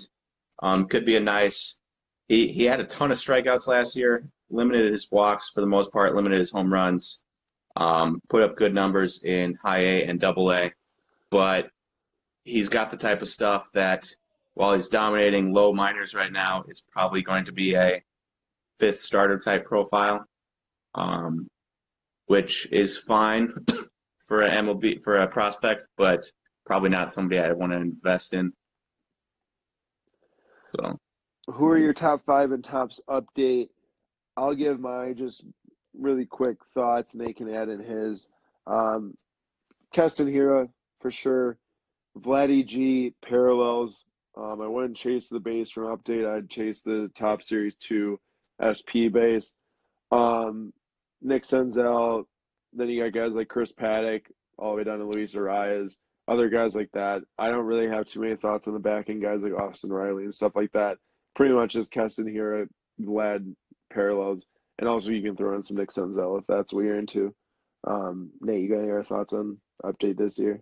Um, 0.61 0.87
could 0.87 1.05
be 1.05 1.15
a 1.15 1.19
nice. 1.19 1.79
He 2.27 2.49
he 2.49 2.65
had 2.65 2.79
a 2.79 2.85
ton 2.85 3.11
of 3.11 3.17
strikeouts 3.17 3.67
last 3.67 3.95
year. 3.95 4.25
Limited 4.49 4.91
his 4.91 5.07
walks 5.11 5.49
for 5.49 5.61
the 5.61 5.67
most 5.67 5.93
part. 5.93 6.15
Limited 6.15 6.39
his 6.39 6.51
home 6.51 6.71
runs. 6.71 7.23
Um, 7.75 8.21
put 8.29 8.43
up 8.43 8.57
good 8.57 8.73
numbers 8.73 9.23
in 9.23 9.57
high 9.63 9.79
A 9.79 10.05
and 10.05 10.19
double 10.19 10.51
A, 10.51 10.71
but 11.29 11.69
he's 12.43 12.69
got 12.69 12.91
the 12.91 12.97
type 12.97 13.21
of 13.21 13.27
stuff 13.27 13.69
that 13.73 14.09
while 14.53 14.73
he's 14.73 14.89
dominating 14.89 15.53
low 15.53 15.71
minors 15.73 16.13
right 16.13 16.31
now, 16.31 16.65
it's 16.67 16.81
probably 16.81 17.21
going 17.21 17.45
to 17.45 17.53
be 17.53 17.75
a 17.75 18.01
fifth 18.77 18.99
starter 18.99 19.39
type 19.39 19.65
profile, 19.65 20.25
um, 20.95 21.47
which 22.25 22.71
is 22.73 22.97
fine 22.97 23.49
for 24.27 24.41
an 24.41 24.65
MLB 24.65 25.01
for 25.01 25.15
a 25.15 25.27
prospect, 25.27 25.87
but 25.95 26.25
probably 26.65 26.89
not 26.89 27.11
somebody 27.11 27.39
I 27.39 27.51
want 27.51 27.71
to 27.71 27.77
invest 27.77 28.33
in. 28.33 28.53
So, 30.67 30.99
who 31.47 31.67
are 31.67 31.77
your 31.77 31.93
top 31.93 32.23
five 32.25 32.51
and 32.51 32.63
Topps 32.63 33.01
update? 33.09 33.69
I'll 34.37 34.55
give 34.55 34.79
my 34.79 35.13
just 35.13 35.43
really 35.97 36.25
quick 36.25 36.57
thoughts, 36.73 37.13
and 37.13 37.25
they 37.25 37.33
can 37.33 37.53
add 37.53 37.69
in 37.69 37.79
his. 37.79 38.27
Um, 38.67 39.15
Keston 39.91 40.27
Hiura 40.27 40.69
for 41.01 41.11
sure. 41.11 41.57
Vladdy 42.17 42.65
G 42.65 43.13
parallels. 43.21 44.05
Um, 44.37 44.61
I 44.61 44.67
wouldn't 44.67 44.95
chase 44.95 45.27
the 45.27 45.39
base 45.39 45.71
from 45.71 45.95
update. 45.95 46.29
I'd 46.29 46.49
chase 46.49 46.81
the 46.81 47.11
Topps 47.15 47.49
series 47.49 47.75
two 47.75 48.19
SP 48.63 49.11
base. 49.11 49.53
Um, 50.11 50.71
Nick 51.21 51.43
Senzel. 51.43 52.25
Then 52.73 52.87
you 52.87 53.03
got 53.03 53.11
guys 53.11 53.35
like 53.35 53.49
Chris 53.49 53.73
Paddack, 53.73 54.27
all 54.57 54.71
the 54.71 54.77
way 54.77 54.83
down 54.85 54.99
to 54.99 55.05
Luis 55.05 55.35
Arraez 55.35 55.97
other 56.27 56.49
guys 56.49 56.75
like 56.75 56.89
that. 56.93 57.21
I 57.37 57.47
don't 57.49 57.65
really 57.65 57.87
have 57.87 58.05
too 58.05 58.21
many 58.21 58.35
thoughts 58.35 58.67
on 58.67 58.73
the 58.73 58.79
back 58.79 59.09
end 59.09 59.21
guys 59.21 59.43
like 59.43 59.53
Austin 59.53 59.91
Riley 59.91 60.23
and 60.23 60.33
stuff 60.33 60.53
like 60.55 60.71
that. 60.73 60.97
Pretty 61.35 61.53
much 61.53 61.73
just 61.73 61.91
Keston 61.91 62.25
Hiura, 62.25 62.67
Vlad 63.01 63.53
parallels, 63.91 64.45
and 64.79 64.87
also 64.87 65.09
you 65.09 65.21
can 65.21 65.35
throw 65.35 65.55
in 65.55 65.63
some 65.63 65.77
Nick 65.77 65.89
Senzel 65.89 66.39
if 66.39 66.45
that's 66.47 66.73
what 66.73 66.83
you're 66.83 66.99
into. 66.99 67.33
Um, 67.87 68.31
Nate, 68.41 68.61
you 68.61 68.69
got 68.69 68.83
any 68.83 69.03
thoughts 69.03 69.33
on 69.33 69.57
update 69.83 70.17
this 70.17 70.37
year? 70.37 70.61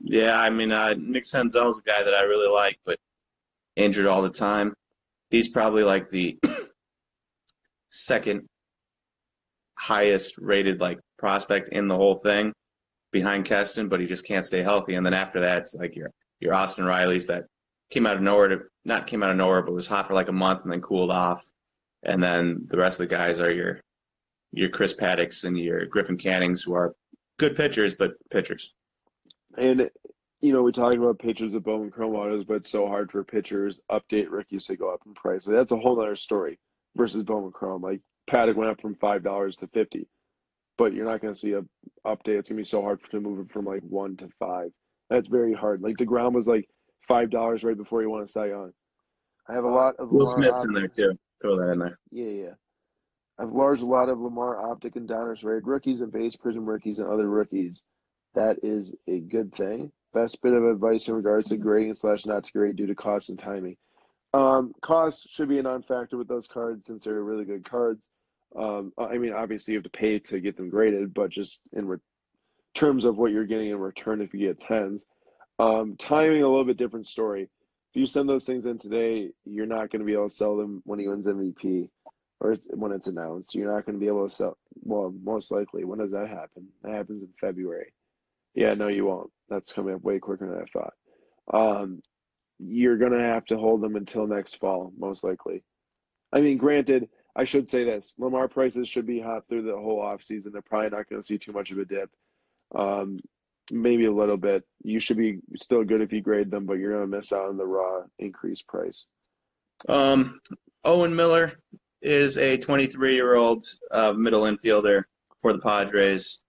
Yeah, 0.00 0.36
I 0.36 0.50
mean, 0.50 0.72
uh, 0.72 0.94
Nick 0.98 1.24
Senzel's 1.24 1.78
a 1.78 1.82
guy 1.82 2.02
that 2.02 2.14
I 2.14 2.22
really 2.22 2.52
like, 2.52 2.78
but 2.84 2.98
injured 3.76 4.06
all 4.06 4.22
the 4.22 4.30
time. 4.30 4.72
He's 5.30 5.48
probably 5.48 5.84
like 5.84 6.08
the 6.08 6.38
second 7.90 8.46
highest 9.78 10.38
rated 10.38 10.80
like 10.80 10.98
prospect 11.18 11.68
in 11.70 11.88
the 11.88 11.96
whole 11.96 12.16
thing 12.16 12.52
behind 13.12 13.44
Keston, 13.44 13.88
but 13.88 14.00
he 14.00 14.06
just 14.06 14.26
can't 14.26 14.44
stay 14.44 14.62
healthy. 14.62 14.94
And 14.94 15.04
then 15.04 15.14
after 15.14 15.40
that, 15.40 15.58
it's 15.58 15.74
like 15.74 15.94
your 15.94 16.10
your 16.40 16.54
Austin 16.54 16.84
Riley's 16.84 17.28
that 17.28 17.44
came 17.90 18.06
out 18.06 18.16
of 18.16 18.22
nowhere 18.22 18.48
to 18.48 18.58
not 18.84 19.06
came 19.06 19.22
out 19.22 19.30
of 19.30 19.36
nowhere, 19.36 19.62
but 19.62 19.74
was 19.74 19.86
hot 19.86 20.08
for 20.08 20.14
like 20.14 20.28
a 20.28 20.32
month 20.32 20.62
and 20.64 20.72
then 20.72 20.80
cooled 20.80 21.10
off. 21.10 21.44
And 22.02 22.20
then 22.22 22.64
the 22.66 22.78
rest 22.78 23.00
of 23.00 23.08
the 23.08 23.14
guys 23.14 23.40
are 23.40 23.52
your 23.52 23.80
your 24.52 24.68
Chris 24.68 24.94
Paddacks 24.94 25.44
and 25.44 25.58
your 25.58 25.86
Griffin 25.86 26.18
Cannings, 26.18 26.62
who 26.62 26.74
are 26.74 26.94
good 27.38 27.54
pitchers, 27.56 27.94
but 27.94 28.12
pitchers. 28.30 28.74
And 29.56 29.90
you 30.40 30.52
know, 30.52 30.62
we 30.62 30.72
talk 30.72 30.94
about 30.94 31.20
pitchers 31.20 31.54
of 31.54 31.62
Bowman 31.62 31.90
Chrome 31.90 32.16
Autos, 32.16 32.44
but 32.44 32.54
it's 32.54 32.70
so 32.70 32.88
hard 32.88 33.12
for 33.12 33.22
pitchers 33.22 33.80
update 33.90 34.28
rookies 34.28 34.64
to 34.64 34.76
go 34.76 34.92
up 34.92 35.00
in 35.06 35.14
price. 35.14 35.44
So 35.44 35.52
that's 35.52 35.70
a 35.70 35.76
whole 35.76 36.00
other 36.00 36.16
story 36.16 36.58
versus 36.96 37.22
Bowman 37.22 37.52
Chrome. 37.52 37.82
Like 37.82 38.00
Paddack 38.28 38.56
went 38.56 38.70
up 38.70 38.80
from 38.80 38.96
five 38.96 39.22
dollars 39.22 39.56
to 39.58 39.68
fifty, 39.68 40.08
but 40.82 40.94
you're 40.94 41.04
not 41.04 41.20
going 41.20 41.32
to 41.32 41.38
see 41.38 41.52
a 41.52 41.60
update. 42.04 42.38
It's 42.40 42.48
going 42.48 42.56
to 42.56 42.62
be 42.62 42.64
so 42.64 42.82
hard 42.82 42.98
to 43.12 43.20
move 43.20 43.38
it 43.38 43.52
from 43.52 43.66
like 43.66 43.82
one 43.82 44.16
to 44.16 44.28
five. 44.40 44.72
That's 45.10 45.28
very 45.28 45.54
hard. 45.54 45.80
Like 45.80 45.96
deGrom 45.96 46.32
was 46.32 46.48
like 46.48 46.68
five 47.06 47.30
dollars 47.30 47.62
right 47.62 47.76
before 47.76 48.00
he 48.00 48.08
won 48.08 48.24
a 48.24 48.26
Cy 48.26 48.46
Young. 48.46 48.72
I 49.48 49.52
have 49.52 49.62
a 49.62 49.68
lot 49.70 49.94
of 50.00 50.10
Will 50.10 50.26
Lamar 50.26 50.42
Smith's 50.42 50.64
in 50.64 50.72
there 50.72 50.88
too. 50.88 51.16
Throw 51.40 51.56
that 51.60 51.70
in 51.70 51.78
there. 51.78 52.00
Yeah, 52.10 52.44
yeah. 52.44 52.54
I 53.38 53.42
have 53.44 53.52
large 53.52 53.82
a 53.82 53.86
lot 53.86 54.08
of 54.08 54.18
Lamar 54.18 54.72
Optic 54.72 54.96
and 54.96 55.08
Donruss 55.08 55.44
rated 55.44 55.68
rookies 55.68 56.00
and 56.00 56.10
base 56.10 56.34
prism 56.34 56.68
rookies 56.68 56.98
and 56.98 57.08
other 57.08 57.28
rookies. 57.28 57.80
That 58.34 58.56
is 58.64 58.92
a 59.06 59.20
good 59.20 59.54
thing. 59.54 59.92
Best 60.12 60.42
bit 60.42 60.52
of 60.52 60.64
advice 60.64 61.06
in 61.06 61.14
regards 61.14 61.50
to 61.50 61.58
grading 61.58 61.94
slash 61.94 62.26
not 62.26 62.42
to 62.42 62.52
grade 62.52 62.74
due 62.74 62.88
to 62.88 62.96
cost 62.96 63.28
and 63.28 63.38
timing. 63.38 63.76
Um, 64.34 64.72
cost 64.82 65.30
should 65.30 65.48
be 65.48 65.60
a 65.60 65.62
non-factor 65.62 66.16
with 66.16 66.26
those 66.26 66.48
cards 66.48 66.86
since 66.86 67.04
they're 67.04 67.22
really 67.22 67.44
good 67.44 67.64
cards. 67.64 68.04
Um, 68.56 68.92
I 68.98 69.18
mean, 69.18 69.32
obviously 69.32 69.72
you 69.72 69.78
have 69.78 69.84
to 69.84 69.98
pay 69.98 70.18
to 70.18 70.40
get 70.40 70.56
them 70.56 70.68
graded, 70.68 71.14
but 71.14 71.30
just 71.30 71.62
in 71.72 71.86
re- 71.86 71.98
terms 72.74 73.04
of 73.04 73.16
what 73.16 73.32
you're 73.32 73.46
getting 73.46 73.70
in 73.70 73.78
return 73.78 74.20
if 74.20 74.32
you 74.34 74.40
get 74.40 74.60
tens. 74.60 75.04
Um, 75.58 75.96
timing 75.96 76.42
a 76.42 76.48
little 76.48 76.64
bit 76.64 76.76
different 76.76 77.06
story. 77.06 77.42
If 77.42 78.00
you 78.00 78.06
send 78.06 78.28
those 78.28 78.44
things 78.44 78.66
in 78.66 78.78
today, 78.78 79.30
you're 79.44 79.66
not 79.66 79.90
going 79.90 80.00
to 80.00 80.06
be 80.06 80.14
able 80.14 80.28
to 80.28 80.34
sell 80.34 80.56
them 80.56 80.82
when 80.84 80.98
he 80.98 81.08
wins 81.08 81.26
MVP 81.26 81.88
or 82.40 82.56
when 82.70 82.92
it's 82.92 83.06
announced. 83.06 83.54
You're 83.54 83.72
not 83.72 83.84
going 83.84 83.96
to 83.96 84.00
be 84.00 84.06
able 84.06 84.28
to 84.28 84.34
sell. 84.34 84.56
Well, 84.82 85.14
most 85.22 85.50
likely. 85.50 85.84
When 85.84 85.98
does 85.98 86.10
that 86.12 86.28
happen? 86.28 86.68
That 86.82 86.94
happens 86.94 87.22
in 87.22 87.28
February. 87.40 87.92
Yeah, 88.54 88.74
no, 88.74 88.88
you 88.88 89.06
won't. 89.06 89.30
That's 89.48 89.72
coming 89.72 89.94
up 89.94 90.02
way 90.02 90.18
quicker 90.18 90.46
than 90.48 90.60
I 90.60 90.66
thought. 90.72 91.82
Um, 91.82 92.02
you're 92.58 92.98
going 92.98 93.12
to 93.12 93.20
have 93.20 93.44
to 93.46 93.58
hold 93.58 93.82
them 93.82 93.96
until 93.96 94.26
next 94.26 94.56
fall, 94.56 94.92
most 94.98 95.24
likely. 95.24 95.62
I 96.32 96.40
mean, 96.40 96.58
granted, 96.58 97.08
I 97.34 97.44
should 97.44 97.68
say 97.68 97.84
this 97.84 98.14
Lamar 98.18 98.48
prices 98.48 98.88
should 98.88 99.06
be 99.06 99.20
hot 99.20 99.48
through 99.48 99.62
the 99.62 99.76
whole 99.76 100.00
offseason. 100.00 100.52
They're 100.52 100.62
probably 100.62 100.90
not 100.90 101.08
going 101.08 101.22
to 101.22 101.26
see 101.26 101.38
too 101.38 101.52
much 101.52 101.70
of 101.70 101.78
a 101.78 101.84
dip. 101.84 102.10
Um, 102.74 103.20
maybe 103.70 104.04
a 104.04 104.12
little 104.12 104.36
bit. 104.36 104.64
You 104.82 105.00
should 105.00 105.16
be 105.16 105.38
still 105.56 105.84
good 105.84 106.02
if 106.02 106.12
you 106.12 106.20
grade 106.20 106.50
them, 106.50 106.66
but 106.66 106.74
you're 106.74 106.92
going 106.92 107.10
to 107.10 107.16
miss 107.16 107.32
out 107.32 107.48
on 107.48 107.56
the 107.56 107.66
raw 107.66 108.02
increased 108.18 108.66
price. 108.66 109.06
Um, 109.88 110.38
Owen 110.84 111.14
Miller 111.16 111.52
is 112.02 112.36
a 112.36 112.58
23 112.58 113.14
year 113.14 113.34
old 113.34 113.64
uh, 113.90 114.12
middle 114.12 114.42
infielder 114.42 115.04
for 115.40 115.52
the 115.52 115.60
Padres. 115.60 116.44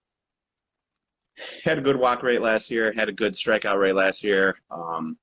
Had 1.64 1.78
a 1.78 1.82
good 1.82 1.96
walk 1.96 2.22
rate 2.22 2.42
last 2.42 2.70
year. 2.70 2.92
Had 2.94 3.08
a 3.08 3.12
good 3.12 3.32
strikeout 3.32 3.80
rate 3.80 3.94
last 3.94 4.22
year. 4.22 4.56
Um, 4.70 5.16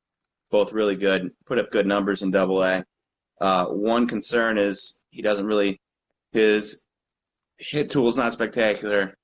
both 0.50 0.74
really 0.74 0.96
good. 0.96 1.32
Put 1.46 1.60
up 1.60 1.72
good 1.72 1.88
numbers 1.88 2.22
in 2.22 2.32
Double 2.32 2.62
A. 2.64 2.86
Uh, 3.42 3.66
one 3.66 4.08
concern 4.08 4.58
is 4.58 5.04
he 5.10 5.24
doesn't 5.24 5.48
really 5.48 5.82
his 6.32 6.86
hit 7.58 7.90
tool 7.90 8.08
is 8.08 8.18
not 8.18 8.34
spectacular. 8.34 9.16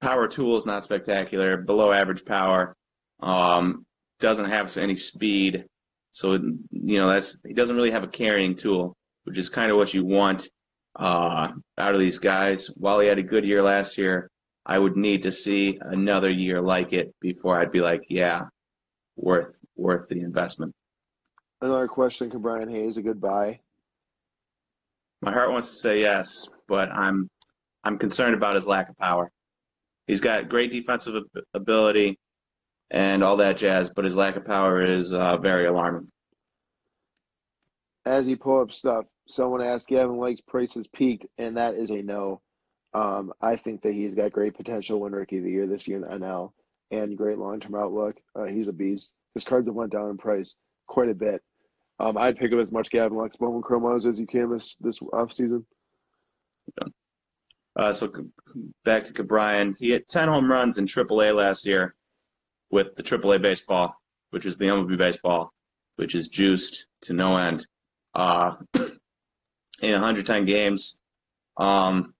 Power 0.00 0.28
tool 0.28 0.56
is 0.56 0.66
not 0.66 0.84
spectacular. 0.84 1.56
Below 1.56 1.92
average 1.92 2.24
power. 2.24 2.76
Um, 3.20 3.84
doesn't 4.20 4.50
have 4.50 4.76
any 4.76 4.96
speed. 4.96 5.64
So 6.12 6.34
you 6.34 6.98
know 6.98 7.08
that's 7.08 7.40
he 7.44 7.54
doesn't 7.54 7.76
really 7.76 7.90
have 7.90 8.04
a 8.04 8.08
carrying 8.08 8.54
tool, 8.54 8.94
which 9.24 9.38
is 9.38 9.48
kind 9.48 9.70
of 9.70 9.78
what 9.78 9.94
you 9.94 10.04
want 10.04 10.48
uh, 10.96 11.48
out 11.78 11.94
of 11.94 12.00
these 12.00 12.18
guys. 12.18 12.66
While 12.76 13.00
he 13.00 13.08
had 13.08 13.18
a 13.18 13.22
good 13.22 13.48
year 13.48 13.62
last 13.62 13.96
year, 13.96 14.30
I 14.66 14.78
would 14.78 14.96
need 14.96 15.22
to 15.22 15.32
see 15.32 15.78
another 15.80 16.30
year 16.30 16.60
like 16.60 16.92
it 16.92 17.14
before 17.20 17.58
I'd 17.58 17.72
be 17.72 17.80
like, 17.80 18.02
yeah, 18.10 18.42
worth 19.16 19.60
worth 19.76 20.08
the 20.08 20.20
investment. 20.20 20.74
Another 21.62 21.88
question 21.88 22.30
Ke'Bryan 22.30 22.70
Hayes 22.70 22.96
a 22.96 23.02
good 23.02 23.20
buy? 23.20 23.60
My 25.20 25.32
heart 25.32 25.50
wants 25.50 25.68
to 25.68 25.74
say 25.74 26.00
yes, 26.00 26.48
but 26.66 26.90
I'm 26.90 27.28
I'm 27.84 27.98
concerned 27.98 28.34
about 28.34 28.54
his 28.54 28.66
lack 28.66 28.88
of 28.88 28.96
power. 28.96 29.30
He's 30.06 30.20
got 30.20 30.48
great 30.48 30.70
defensive 30.70 31.22
ability 31.54 32.18
and 32.90 33.22
all 33.22 33.36
that 33.36 33.58
jazz, 33.58 33.92
but 33.94 34.04
his 34.04 34.16
lack 34.16 34.36
of 34.36 34.44
power 34.44 34.80
is 34.80 35.14
uh, 35.14 35.36
very 35.36 35.66
alarming. 35.66 36.08
As 38.06 38.26
you 38.26 38.36
pull 38.36 38.62
up 38.62 38.72
stuff, 38.72 39.04
someone 39.28 39.62
asked 39.62 39.88
Gavin 39.88 40.16
Lux's 40.16 40.40
prices 40.40 40.88
peaked, 40.88 41.26
and 41.38 41.58
that 41.58 41.74
is 41.74 41.90
a 41.90 42.02
no. 42.02 42.40
Um, 42.92 43.32
I 43.40 43.56
think 43.56 43.82
that 43.82 43.92
he's 43.92 44.14
got 44.14 44.32
great 44.32 44.56
potential 44.56 44.96
to 44.96 45.04
win 45.04 45.12
Rookie 45.12 45.38
of 45.38 45.44
the 45.44 45.50
Year 45.50 45.66
this 45.66 45.86
year 45.86 45.98
in 45.98 46.20
NL 46.20 46.52
and 46.90 47.16
great 47.16 47.38
long 47.38 47.60
term 47.60 47.74
outlook. 47.74 48.16
Uh, 48.34 48.44
he's 48.44 48.68
a 48.68 48.72
beast. 48.72 49.12
His 49.34 49.44
cards 49.44 49.68
have 49.68 49.76
went 49.76 49.92
down 49.92 50.10
in 50.10 50.16
price 50.16 50.56
quite 50.88 51.08
a 51.08 51.14
bit. 51.14 51.40
Um, 52.00 52.16
I'd 52.16 52.38
pick 52.38 52.52
up 52.52 52.58
as 52.58 52.72
much 52.72 52.90
Gavin 52.90 53.18
Lux 53.18 53.36
Bowman 53.36 53.60
Chromos 53.60 54.08
as 54.08 54.18
you 54.18 54.26
can 54.26 54.50
this 54.50 54.76
this 54.76 55.00
off 55.12 55.34
season. 55.34 55.66
Uh, 57.76 57.92
so 57.92 58.10
back 58.84 59.04
to 59.04 59.24
Brian, 59.24 59.74
he 59.78 59.90
hit 59.90 60.08
10 60.08 60.28
home 60.28 60.50
runs 60.50 60.78
in 60.78 60.86
AAA 60.86 61.34
last 61.34 61.66
year 61.66 61.94
with 62.70 62.94
the 62.94 63.02
AAA 63.02 63.42
baseball, 63.42 63.94
which 64.30 64.46
is 64.46 64.56
the 64.56 64.66
MLB 64.66 64.96
baseball, 64.96 65.52
which 65.96 66.14
is 66.14 66.28
juiced 66.28 66.88
to 67.02 67.12
no 67.12 67.36
end. 67.36 67.66
Uh, 68.14 68.54
in 68.74 69.92
110 69.92 70.46
games, 70.46 71.02
um, 71.58 72.14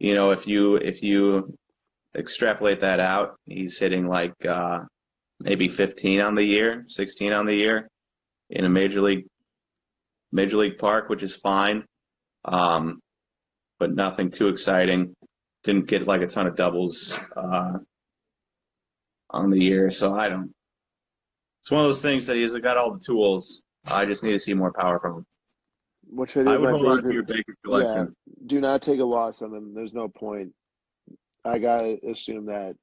you 0.00 0.14
know, 0.14 0.32
if 0.32 0.48
you 0.48 0.76
if 0.76 1.02
you 1.04 1.56
extrapolate 2.16 2.80
that 2.80 2.98
out, 2.98 3.36
he's 3.46 3.78
hitting 3.78 4.08
like 4.08 4.34
uh, 4.44 4.80
maybe 5.38 5.68
15 5.68 6.20
on 6.20 6.34
the 6.34 6.44
year, 6.44 6.82
16 6.84 7.32
on 7.32 7.46
the 7.46 7.54
year 7.54 7.88
in 8.52 8.66
a 8.66 8.68
major 8.68 9.00
league 9.00 9.24
major 10.30 10.58
league 10.58 10.78
park, 10.78 11.08
which 11.08 11.22
is 11.22 11.34
fine. 11.34 11.84
Um, 12.44 13.00
but 13.78 13.94
nothing 13.94 14.30
too 14.30 14.48
exciting. 14.48 15.14
Didn't 15.64 15.88
get 15.88 16.06
like 16.06 16.20
a 16.20 16.26
ton 16.26 16.46
of 16.46 16.54
doubles 16.54 17.18
uh, 17.36 17.78
on 19.30 19.50
the 19.50 19.60
year, 19.60 19.90
so 19.90 20.14
I 20.14 20.28
don't. 20.28 20.52
It's 21.60 21.70
one 21.70 21.80
of 21.80 21.86
those 21.86 22.02
things 22.02 22.26
that 22.26 22.36
he's 22.36 22.54
got 22.54 22.76
all 22.76 22.92
the 22.92 23.00
tools. 23.04 23.62
I 23.90 24.04
just 24.04 24.22
need 24.22 24.32
to 24.32 24.38
see 24.38 24.54
more 24.54 24.72
power 24.72 24.98
from 24.98 25.18
him. 25.18 25.26
Should 26.26 26.48
I 26.48 26.56
would 26.56 26.70
hold 26.70 26.86
on 26.86 27.02
to 27.04 27.12
your 27.12 27.22
Baker 27.22 27.54
collection. 27.64 28.14
do 28.46 28.60
not 28.60 28.82
take 28.82 29.00
a 29.00 29.04
loss 29.04 29.40
on 29.40 29.50
them. 29.52 29.72
There's 29.74 29.94
no 29.94 30.08
point. 30.08 30.52
I 31.44 31.58
gotta 31.58 31.96
assume 32.08 32.46
that 32.46 32.76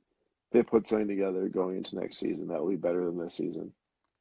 they 0.52 0.64
put 0.64 0.88
something 0.88 1.08
together 1.08 1.48
going 1.48 1.78
into 1.78 1.98
next 1.98 2.18
season 2.18 2.48
that 2.48 2.60
will 2.60 2.70
be 2.70 2.76
better 2.76 3.06
than 3.06 3.20
this 3.20 3.36
season. 3.36 3.72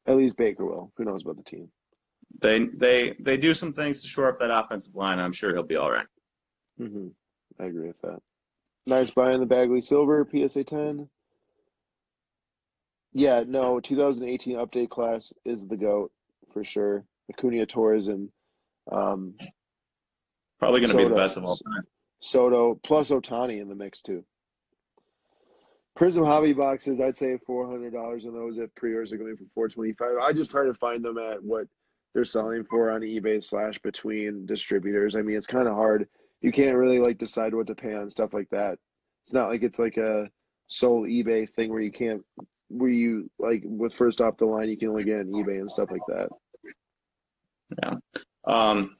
At 0.09 0.17
least 0.17 0.37
Baker 0.37 0.65
will. 0.65 0.91
Who 0.97 1.05
knows 1.05 1.23
about 1.23 1.37
the 1.37 1.43
team? 1.43 1.69
They 2.41 2.65
they 2.67 3.15
they 3.21 3.37
do 3.37 3.53
some 3.55 3.73
things 3.73 4.03
to 4.03 4.09
shore 4.09 4.29
up 4.29 4.39
that 4.39 4.51
offensive 4.51 4.97
line. 4.97 5.19
I'm 5.19 5.33
sure 5.33 5.53
he'll 5.53 5.63
be 5.63 5.77
all 5.77 5.91
right. 5.91 6.07
Mm-hmm. 6.81 7.09
I 7.61 7.67
agree 7.67 7.89
with 7.89 8.01
that. 8.03 8.21
Nice 8.87 9.11
buy 9.11 9.33
in 9.33 9.41
the 9.41 9.47
Bagley 9.47 9.83
Silver 9.83 10.27
PSA 10.31 10.65
10. 10.65 11.09
Yeah, 13.13 13.43
no, 13.47 13.81
2018 13.81 14.57
update 14.57 14.89
class 14.89 15.33
is 15.45 15.67
the 15.67 15.77
goat 15.77 16.11
for 16.53 16.65
sure. 16.65 17.05
Acuna 17.31 17.67
Torres 17.67 18.09
and 18.09 18.31
um, 18.91 19.35
Probably 20.59 20.81
going 20.81 20.93
to 20.93 20.97
be 20.97 21.05
the 21.05 21.15
best 21.15 21.37
of 21.37 21.45
all 21.45 21.57
time. 21.57 21.85
Soto 22.21 22.75
plus 22.83 23.11
Ohtani 23.11 23.61
in 23.61 23.69
the 23.69 23.75
mix 23.75 24.01
too. 24.01 24.25
Prism 25.99 26.25
hobby 26.25 26.53
boxes, 26.53 27.01
I'd 27.01 27.19
say 27.19 27.37
four 27.45 27.69
hundred 27.69 27.93
dollars 27.93 28.25
on 28.25 28.33
those 28.33 28.57
if 28.57 28.73
pre-orders 28.77 29.13
are 29.13 29.17
going 29.17 29.37
for 29.37 29.43
four 29.53 29.69
twenty-five. 29.69 30.17
I 30.23 30.33
just 30.33 30.49
try 30.49 30.65
to 30.65 30.73
find 30.73 31.05
them 31.05 31.19
at 31.19 31.43
what 31.43 31.67
they're 32.15 32.25
selling 32.25 32.63
for 32.63 32.93
on 32.93 33.01
eBay 33.01 33.43
slash 33.43 33.81
between 33.81 34.47
distributors. 34.47 35.17
I 35.17 35.23
mean, 35.23 35.37
it's 35.37 35.49
kind 35.49 35.67
of 35.67 35.75
hard. 35.75 36.07
You 36.41 36.53
can't 36.53 36.77
really 36.77 37.01
like 37.01 37.19
decide 37.19 37.53
what 37.53 37.67
to 37.67 37.75
pay 37.75 37.95
on 37.95 38.09
stuff 38.09 38.33
like 38.33 38.49
that. 38.51 38.79
It's 39.25 39.33
not 39.33 39.49
like 39.49 39.65
it's 39.65 39.81
like 39.81 39.97
a 39.97 40.29
sole 40.69 41.03
eBay 41.03 41.53
thing 41.55 41.73
where 41.73 41.83
you 41.83 41.91
can't 41.91 42.23
where 42.69 42.91
you 42.91 43.29
like 43.41 43.63
with 43.65 43.93
first 43.93 44.21
off 44.21 44.37
the 44.37 44.47
line 44.47 44.69
you 44.69 44.77
can 44.77 44.91
only 44.91 45.03
get 45.03 45.19
on 45.19 45.33
eBay 45.33 45.59
and 45.59 45.69
stuff 45.69 45.89
like 45.91 46.07
that. 46.07 46.29
Yeah. 47.83 47.95
Um, 48.47 48.95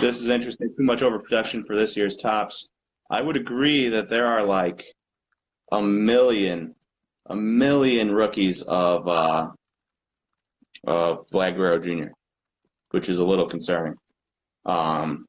this 0.00 0.20
is 0.20 0.30
interesting. 0.30 0.74
Too 0.76 0.82
much 0.82 1.04
overproduction 1.04 1.64
for 1.64 1.76
this 1.76 1.96
year's 1.96 2.16
Topps. 2.16 2.70
I 3.08 3.22
would 3.22 3.36
agree 3.36 3.88
that 3.90 4.10
there 4.10 4.26
are 4.26 4.44
like 4.44 4.84
a 5.72 5.82
million, 5.82 6.74
a 7.26 7.36
million 7.36 8.12
rookies 8.12 8.62
of 8.62 9.08
uh, 9.08 9.48
of 10.86 11.18
Vlad 11.32 11.56
Guerrero 11.56 11.78
Jr., 11.78 12.12
which 12.90 13.08
is 13.08 13.18
a 13.18 13.24
little 13.24 13.46
concerning. 13.46 13.96
Um, 14.64 15.26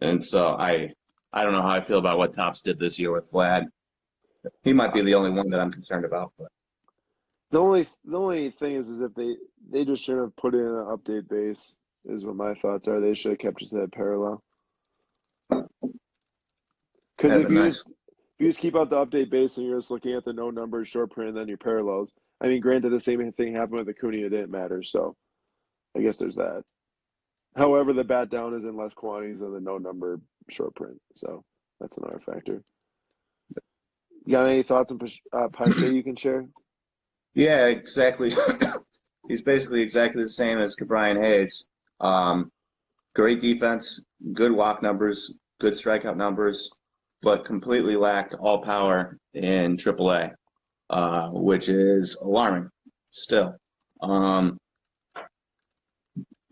and 0.00 0.22
so 0.22 0.48
I, 0.48 0.88
I 1.32 1.42
don't 1.42 1.52
know 1.52 1.62
how 1.62 1.70
I 1.70 1.80
feel 1.80 1.98
about 1.98 2.18
what 2.18 2.32
Topps 2.34 2.62
did 2.62 2.78
this 2.78 2.98
year 2.98 3.12
with 3.12 3.30
Vlad. 3.32 3.66
He 4.64 4.72
might 4.72 4.92
be 4.92 5.02
the 5.02 5.14
only 5.14 5.30
one 5.30 5.48
that 5.50 5.60
I'm 5.60 5.70
concerned 5.70 6.04
about, 6.04 6.32
but 6.38 6.48
The 7.50 7.58
only 7.60 7.86
the 8.04 8.16
only 8.16 8.50
thing 8.50 8.74
is 8.74 8.90
is 8.90 9.00
if 9.00 9.14
they 9.14 9.36
they 9.70 9.84
just 9.84 10.04
should 10.04 10.18
have 10.18 10.34
put 10.36 10.54
in 10.54 10.60
an 10.60 10.86
update 10.86 11.28
base 11.28 11.76
is 12.04 12.24
what 12.24 12.34
my 12.34 12.54
thoughts 12.54 12.88
are. 12.88 13.00
They 13.00 13.14
should 13.14 13.32
have 13.32 13.38
kept 13.38 13.62
it 13.62 13.68
to 13.70 13.76
that 13.76 13.92
parallel. 13.92 14.42
Because 15.48 17.32
if 17.32 17.48
you 17.48 17.54
nice. 17.54 17.84
You 18.42 18.48
just 18.48 18.58
keep 18.58 18.74
out 18.74 18.90
the 18.90 18.96
update 18.96 19.30
base 19.30 19.56
and 19.56 19.64
you're 19.64 19.78
just 19.78 19.92
looking 19.92 20.14
at 20.14 20.24
the 20.24 20.32
no 20.32 20.50
numbers, 20.50 20.88
short 20.88 21.12
print, 21.12 21.28
and 21.28 21.38
then 21.38 21.46
your 21.46 21.58
parallels. 21.58 22.12
I 22.40 22.48
mean, 22.48 22.60
granted, 22.60 22.90
the 22.90 22.98
same 22.98 23.30
thing 23.32 23.54
happened 23.54 23.78
with 23.78 23.88
Acuna, 23.88 24.16
it 24.16 24.30
didn't 24.30 24.50
matter. 24.50 24.82
So 24.82 25.14
I 25.96 26.00
guess 26.00 26.18
there's 26.18 26.34
that. 26.34 26.64
However, 27.54 27.92
the 27.92 28.02
bat 28.02 28.30
down 28.30 28.54
is 28.54 28.64
in 28.64 28.76
less 28.76 28.92
quantities 28.94 29.40
than 29.40 29.52
the 29.52 29.60
no 29.60 29.78
number 29.78 30.18
short 30.50 30.74
print. 30.74 31.00
So 31.14 31.44
that's 31.78 31.96
another 31.98 32.20
factor. 32.26 32.64
You 34.26 34.32
got 34.32 34.48
any 34.48 34.64
thoughts 34.64 34.90
on 34.90 34.98
uh, 35.32 35.48
Pache 35.52 35.94
you 35.94 36.02
can 36.02 36.16
share? 36.16 36.44
Yeah, 37.34 37.66
exactly. 37.66 38.32
He's 39.28 39.42
basically 39.42 39.82
exactly 39.82 40.20
the 40.20 40.28
same 40.28 40.58
as 40.58 40.74
Ke'Bryan 40.74 41.22
Hayes. 41.22 41.68
Um, 42.00 42.50
great 43.14 43.38
defense, 43.38 44.04
good 44.32 44.50
walk 44.50 44.82
numbers, 44.82 45.38
good 45.60 45.74
strikeout 45.74 46.16
numbers, 46.16 46.81
but 47.22 47.44
completely 47.44 47.96
lacked 47.96 48.34
all 48.34 48.62
power 48.62 49.16
in 49.32 49.76
AAA, 49.76 50.32
uh, 50.90 51.28
which 51.28 51.68
is 51.68 52.16
alarming 52.22 52.68
still. 53.10 53.56
Um, 54.00 54.58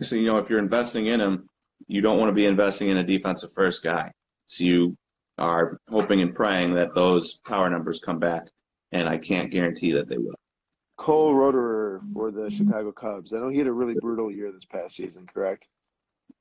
so, 0.00 0.16
you 0.16 0.26
know, 0.26 0.38
if 0.38 0.48
you're 0.48 0.60
investing 0.60 1.06
in 1.06 1.20
him, 1.20 1.46
you 1.88 2.00
don't 2.00 2.18
want 2.18 2.30
to 2.30 2.34
be 2.34 2.46
investing 2.46 2.88
in 2.88 2.96
a 2.96 3.04
defensive 3.04 3.50
first 3.54 3.82
guy. 3.82 4.12
So 4.46 4.64
you 4.64 4.96
are 5.38 5.78
hoping 5.88 6.20
and 6.20 6.34
praying 6.34 6.74
that 6.74 6.94
those 6.94 7.40
power 7.46 7.68
numbers 7.68 8.00
come 8.04 8.18
back, 8.18 8.46
and 8.92 9.08
I 9.08 9.18
can't 9.18 9.50
guarantee 9.50 9.92
that 9.92 10.08
they 10.08 10.16
will. 10.16 10.34
Cole 10.96 11.34
Roederer 11.34 12.00
for 12.12 12.30
the 12.30 12.50
Chicago 12.50 12.92
Cubs. 12.92 13.32
I 13.32 13.38
know 13.38 13.48
he 13.48 13.58
had 13.58 13.66
a 13.66 13.72
really 13.72 13.94
brutal 14.00 14.30
year 14.30 14.52
this 14.52 14.66
past 14.66 14.96
season, 14.96 15.26
correct? 15.26 15.64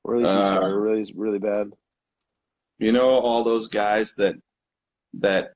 Or 0.04 0.16
at 0.16 0.22
least 0.22 0.36
he 0.36 0.44
started 0.44 0.74
uh, 0.74 0.78
really, 0.78 1.12
really 1.16 1.38
bad. 1.38 1.72
You 2.80 2.92
know, 2.92 3.10
all 3.10 3.44
those 3.44 3.68
guys 3.68 4.14
that 4.14 4.36
that 5.14 5.52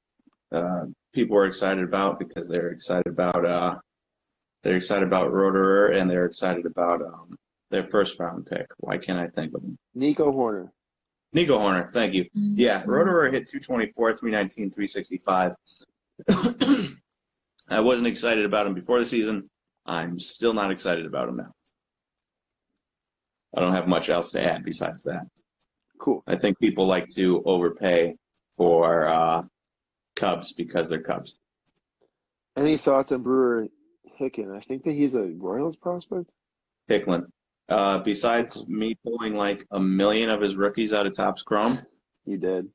uh, 0.53 0.85
people 1.15 1.37
are 1.39 1.47
excited 1.47 1.83
about 1.83 2.19
because 2.19 2.49
they're 2.49 2.69
excited 2.69 3.07
about 3.07 3.47
uh, 3.47 3.79
they're 4.63 4.77
excited 4.77 5.07
about 5.07 5.33
Roederer 5.33 5.99
and 5.99 6.09
they're 6.09 6.27
excited 6.27 6.67
about 6.67 7.01
um, 7.01 7.31
their 7.71 7.83
first 7.83 8.21
round 8.21 8.45
pick. 8.45 8.67
Why 8.79 8.99
can't 8.99 9.19
I 9.19 9.29
think 9.29 9.55
of 9.55 9.63
him? 9.63 9.79
Nico 9.95 10.31
Hoerner. 10.31 10.69
Nico 11.33 11.59
Hoerner, 11.59 11.89
thank 11.91 12.13
you. 12.13 12.25
Mm-hmm. 12.25 12.55
Yeah, 12.57 12.83
Roederer 12.85 13.33
hit 13.33 13.49
224, 13.49 14.15
319, 14.17 14.71
365. 14.71 15.53
I 17.71 17.81
wasn't 17.81 18.07
excited 18.07 18.45
about 18.45 18.67
him 18.67 18.75
before 18.75 18.99
the 18.99 19.07
season. 19.07 19.49
I'm 19.87 20.19
still 20.19 20.53
not 20.53 20.71
excited 20.71 21.07
about 21.07 21.31
him 21.31 21.39
now. 21.39 21.53
I 23.57 23.61
don't 23.61 23.73
have 23.73 23.89
much 23.89 24.11
else 24.11 24.33
to 24.33 24.45
add 24.45 24.65
besides 24.65 25.05
that. 25.05 25.27
Cool. 26.01 26.23
I 26.27 26.37
think 26.37 26.59
people 26.59 26.87
like 26.87 27.07
to 27.15 27.43
overpay 27.45 28.17
for 28.57 29.07
uh, 29.07 29.43
Cubs 30.17 30.53
because 30.53 30.89
they're 30.89 31.03
Cubs. 31.03 31.39
Any 32.57 32.77
thoughts 32.77 33.13
on 33.13 33.23
Brewer 33.23 33.69
Hicklen? 34.21 34.57
I 34.57 34.61
think 34.61 34.85
that 34.85 34.93
he's 34.93 35.15
a 35.15 35.23
Royals 35.23 35.77
prospect. 35.77 36.31
Hicklen. 36.89 37.27
Uh, 37.69 37.99
besides 38.01 38.69
me 38.69 38.95
pulling 39.05 39.35
like 39.35 39.65
a 39.71 39.81
million 39.81 40.31
of 40.31 40.41
his 40.41 40.57
rookies 40.57 40.93
out 40.93 41.07
of 41.07 41.17
Topps 41.17 41.43
Chrome, 41.43 41.81
you 42.27 42.37
did. 42.37 42.69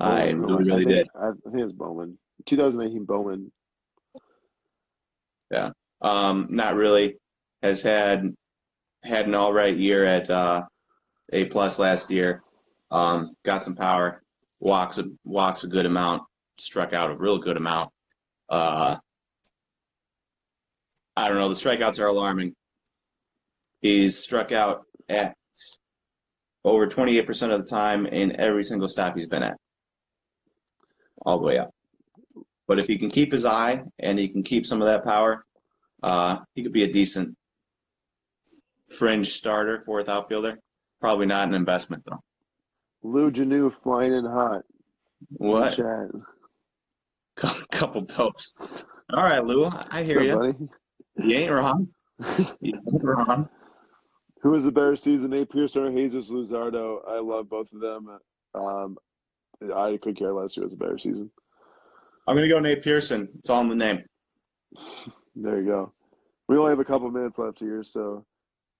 I 0.00 0.30
really, 0.30 0.64
really 0.64 0.72
I 0.72 0.76
think, 0.76 0.88
did. 0.88 1.08
I, 1.20 1.28
I 1.28 1.50
think 1.50 1.64
it's 1.64 1.72
Bowman. 1.72 2.16
2018 2.46 3.04
Bowman. 3.04 3.50
Yeah. 5.50 5.70
Um, 6.00 6.46
not 6.50 6.76
really. 6.76 7.16
Has 7.62 7.82
had 7.82 8.32
had 9.02 9.26
an 9.26 9.34
all 9.34 9.52
right 9.52 9.76
year 9.76 10.04
at 10.04 10.30
uh, 10.30 10.62
A 11.32 11.44
plus 11.46 11.78
last 11.78 12.10
year. 12.10 12.42
Um, 12.90 13.36
got 13.44 13.62
some 13.62 13.76
power. 13.76 14.22
Walks 14.58 14.98
a 14.98 15.04
walks 15.24 15.64
a 15.64 15.68
good 15.68 15.86
amount. 15.86 16.22
Struck 16.56 16.92
out 16.92 17.10
a 17.10 17.16
real 17.16 17.38
good 17.38 17.56
amount. 17.56 17.90
Uh, 18.48 18.96
I 21.16 21.28
don't 21.28 21.36
know. 21.36 21.48
The 21.48 21.54
strikeouts 21.54 22.00
are 22.00 22.08
alarming. 22.08 22.54
He's 23.80 24.18
struck 24.18 24.52
out 24.52 24.82
at 25.08 25.34
over 26.64 26.86
28% 26.86 27.52
of 27.52 27.60
the 27.60 27.66
time 27.66 28.06
in 28.06 28.38
every 28.38 28.62
single 28.62 28.88
stop 28.88 29.14
he's 29.14 29.26
been 29.26 29.42
at, 29.42 29.56
all 31.24 31.38
the 31.38 31.46
way 31.46 31.58
up. 31.58 31.70
But 32.68 32.78
if 32.78 32.86
he 32.86 32.98
can 32.98 33.10
keep 33.10 33.32
his 33.32 33.46
eye 33.46 33.82
and 33.98 34.18
he 34.18 34.28
can 34.28 34.42
keep 34.42 34.66
some 34.66 34.82
of 34.82 34.88
that 34.88 35.04
power, 35.04 35.44
uh, 36.02 36.38
he 36.54 36.62
could 36.62 36.72
be 36.72 36.84
a 36.84 36.92
decent 36.92 37.34
fringe 38.86 39.28
starter, 39.28 39.80
fourth 39.80 40.08
outfielder. 40.08 40.58
Probably 41.00 41.26
not 41.26 41.48
an 41.48 41.54
investment 41.54 42.04
though. 42.04 42.22
Lou 43.02 43.30
Janu 43.30 43.72
flying 43.82 44.12
in 44.12 44.24
hot. 44.24 44.62
What? 45.30 45.78
Couple 47.72 48.02
dopes. 48.02 48.58
All 49.12 49.22
right, 49.22 49.42
Lou. 49.42 49.70
I 49.90 50.02
hear 50.02 50.22
you. 50.22 50.36
Buddy? 50.36 50.54
You 51.16 51.36
ain't 51.36 51.52
wrong. 51.52 51.88
you 52.60 52.74
ain't 52.74 53.02
wrong. 53.02 53.48
Who 54.42 54.50
was 54.50 54.64
the 54.64 54.72
better 54.72 54.96
season, 54.96 55.30
Nate 55.30 55.50
Pearson 55.50 55.82
or 55.82 55.90
Jesus 55.90 56.30
Luzardo? 56.30 57.00
I 57.08 57.20
love 57.20 57.48
both 57.48 57.68
of 57.72 57.80
them. 57.80 58.18
Um, 58.54 58.96
I 59.74 59.98
could 60.02 60.16
care 60.16 60.32
less 60.32 60.54
who 60.54 60.62
has 60.62 60.72
a 60.72 60.76
better 60.76 60.98
season. 60.98 61.30
I'm 62.26 62.36
gonna 62.36 62.48
go 62.48 62.58
Nate 62.58 62.82
Pearson. 62.82 63.28
It's 63.38 63.50
all 63.50 63.60
in 63.62 63.68
the 63.68 63.74
name. 63.74 64.04
There 65.34 65.60
you 65.60 65.66
go. 65.66 65.92
We 66.48 66.56
only 66.56 66.70
have 66.70 66.80
a 66.80 66.84
couple 66.84 67.10
minutes 67.10 67.38
left 67.38 67.60
here, 67.60 67.82
so 67.82 68.24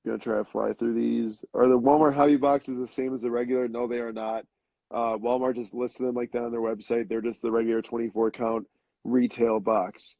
gonna 0.04 0.18
try 0.18 0.38
to 0.38 0.44
fly 0.44 0.72
through 0.72 0.94
these. 0.94 1.44
Are 1.54 1.68
the 1.68 1.78
Walmart 1.78 2.14
hobby 2.14 2.36
boxes 2.36 2.78
the 2.78 2.88
same 2.88 3.14
as 3.14 3.22
the 3.22 3.30
regular? 3.30 3.68
No, 3.68 3.86
they 3.86 3.98
are 3.98 4.12
not. 4.12 4.44
Uh, 4.90 5.16
Walmart 5.16 5.54
just 5.54 5.74
listed 5.74 6.06
them 6.06 6.14
like 6.14 6.32
that 6.32 6.42
on 6.42 6.50
their 6.50 6.60
website. 6.60 7.08
They're 7.08 7.20
just 7.20 7.42
the 7.42 7.50
regular 7.50 7.82
24 7.82 8.30
count 8.32 8.66
retail 9.04 9.60
box. 9.60 10.16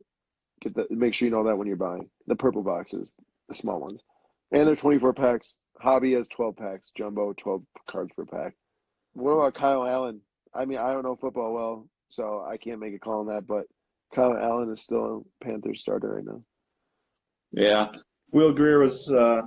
Get 0.61 0.75
that. 0.77 0.91
Make 0.91 1.15
sure 1.15 1.27
you 1.27 1.35
know 1.35 1.45
that 1.45 1.57
when 1.57 1.67
you're 1.67 1.77
buying 1.77 2.09
the 2.27 2.37
purple 2.37 2.63
boxes, 2.63 3.15
the 3.49 3.55
small 3.55 3.81
ones. 3.81 4.03
And 4.53 4.67
they're 4.67 4.77
24 4.77 5.15
packs. 5.15 5.57
Hobby 5.81 6.13
has 6.15 6.29
12 6.29 6.57
packs. 6.57 6.91
Jumbo, 6.97 7.33
12 7.33 7.63
cards 7.89 8.13
per 8.15 8.27
pack. 8.27 8.55
What 9.15 9.33
about 9.33 9.55
Kyle 9.55 9.87
Allen? 9.87 10.21
I 10.55 10.65
mean, 10.65 10.79
I 10.79 10.93
don't 10.93 11.05
know 11.05 11.17
football 11.17 11.55
well, 11.55 11.89
so 12.11 12.45
I 12.47 12.57
can't 12.57 12.81
make 12.81 12.95
a 12.95 12.99
call 12.99 13.21
on 13.21 13.27
that, 13.29 13.47
but 13.47 13.65
Kyle 14.15 14.37
Allen 14.37 14.71
is 14.71 14.83
still 14.83 15.25
a 15.41 15.45
Panthers 15.45 15.81
starter 15.81 16.15
right 16.17 16.25
now. 16.25 16.43
Yeah. 17.53 17.93
Will 18.33 18.53
Grier 18.53 18.79
was 18.79 19.11
uh, 19.11 19.43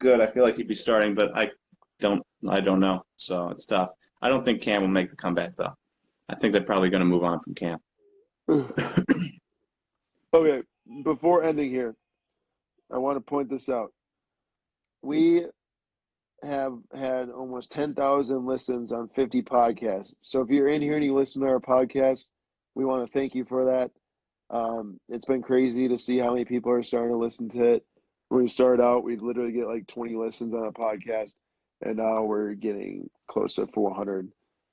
good. 0.00 0.20
I 0.20 0.26
feel 0.26 0.44
like 0.44 0.56
he'd 0.56 0.68
be 0.68 0.74
starting, 0.74 1.14
but 1.14 1.36
I 1.36 1.50
don't 2.00 2.22
I 2.48 2.60
don't 2.60 2.80
know. 2.80 3.02
So 3.16 3.48
it's 3.50 3.66
tough. 3.66 3.90
I 4.22 4.28
don't 4.28 4.44
think 4.44 4.62
Cam 4.62 4.82
will 4.82 4.88
make 4.88 5.10
the 5.10 5.16
comeback 5.16 5.56
though. 5.56 5.74
I 6.28 6.34
think 6.36 6.52
they're 6.52 6.62
probably 6.62 6.90
going 6.90 7.00
to 7.00 7.06
move 7.06 7.24
on 7.24 7.40
from 7.40 7.54
Cam. 7.54 7.78
okay, 10.34 10.62
before 11.04 11.44
ending 11.44 11.70
here, 11.70 11.94
I 12.92 12.98
want 12.98 13.16
to 13.16 13.20
point 13.20 13.48
this 13.50 13.68
out 13.68 13.92
we 15.02 15.46
have 16.42 16.78
had 16.94 17.30
almost 17.30 17.70
10,000 17.72 18.46
listens 18.46 18.92
on 18.92 19.08
50 19.08 19.42
podcasts. 19.42 20.14
So 20.22 20.40
if 20.40 20.48
you're 20.48 20.68
in 20.68 20.82
here 20.82 20.96
and 20.96 21.04
you 21.04 21.14
listen 21.14 21.42
to 21.42 21.48
our 21.48 21.60
podcast, 21.60 22.28
we 22.74 22.84
want 22.84 23.06
to 23.06 23.18
thank 23.18 23.34
you 23.34 23.44
for 23.44 23.64
that. 23.66 23.90
Um, 24.54 24.98
it's 25.08 25.26
been 25.26 25.42
crazy 25.42 25.86
to 25.88 25.98
see 25.98 26.18
how 26.18 26.32
many 26.32 26.44
people 26.44 26.72
are 26.72 26.82
starting 26.82 27.12
to 27.12 27.18
listen 27.18 27.48
to 27.50 27.64
it. 27.64 27.84
When 28.30 28.42
we 28.42 28.48
started 28.48 28.82
out, 28.82 29.04
we'd 29.04 29.22
literally 29.22 29.52
get 29.52 29.66
like 29.66 29.86
20 29.86 30.16
listens 30.16 30.54
on 30.54 30.66
a 30.66 30.72
podcast, 30.72 31.32
and 31.82 31.96
now 31.96 32.22
we're 32.22 32.54
getting 32.54 33.10
close 33.28 33.56
to 33.56 33.66
400 33.66 34.30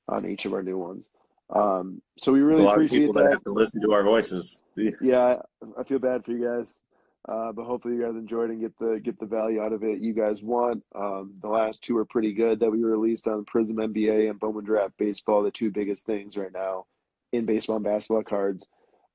on 0.08 0.26
each 0.26 0.46
of 0.46 0.54
our 0.54 0.64
new 0.64 0.78
ones. 0.78 1.10
Um, 1.54 2.02
so 2.18 2.32
we 2.32 2.42
really 2.42 2.66
appreciate 2.66 3.14
that. 3.14 3.24
that. 3.24 3.32
have 3.32 3.44
to 3.44 3.52
listen 3.52 3.82
to 3.82 3.94
our 3.94 4.04
voices. 4.04 4.64
yeah, 5.02 5.38
I 5.78 5.84
feel 5.84 6.00
bad 6.00 6.24
for 6.24 6.32
you 6.32 6.46
guys. 6.46 6.82
Uh, 7.28 7.52
but 7.52 7.66
hopefully 7.66 7.96
you 7.96 8.04
guys 8.04 8.16
enjoyed 8.16 8.50
and 8.50 8.62
get 8.62 8.78
the 8.80 9.02
get 9.04 9.20
the 9.20 9.26
value 9.26 9.62
out 9.62 9.74
of 9.74 9.84
it 9.84 10.00
you 10.00 10.14
guys 10.14 10.42
want. 10.42 10.82
Um, 10.96 11.34
the 11.42 11.50
last 11.50 11.84
two 11.84 11.98
are 11.98 12.06
pretty 12.06 12.34
good 12.34 12.62
that 12.62 12.72
we 12.72 12.84
released 12.84 13.28
on 13.28 13.44
Prism 13.44 13.78
NBA 13.78 14.30
and 14.30 14.40
Bowman 14.40 14.64
Draft 14.64 14.94
Baseball, 14.98 15.44
the 15.44 15.52
two 15.52 15.70
biggest 15.70 16.06
things 16.06 16.38
right 16.38 16.54
now 16.54 16.86
in 17.34 17.46
baseball 17.46 17.76
and 17.76 17.86
basketball 17.86 18.24
cards. 18.24 18.66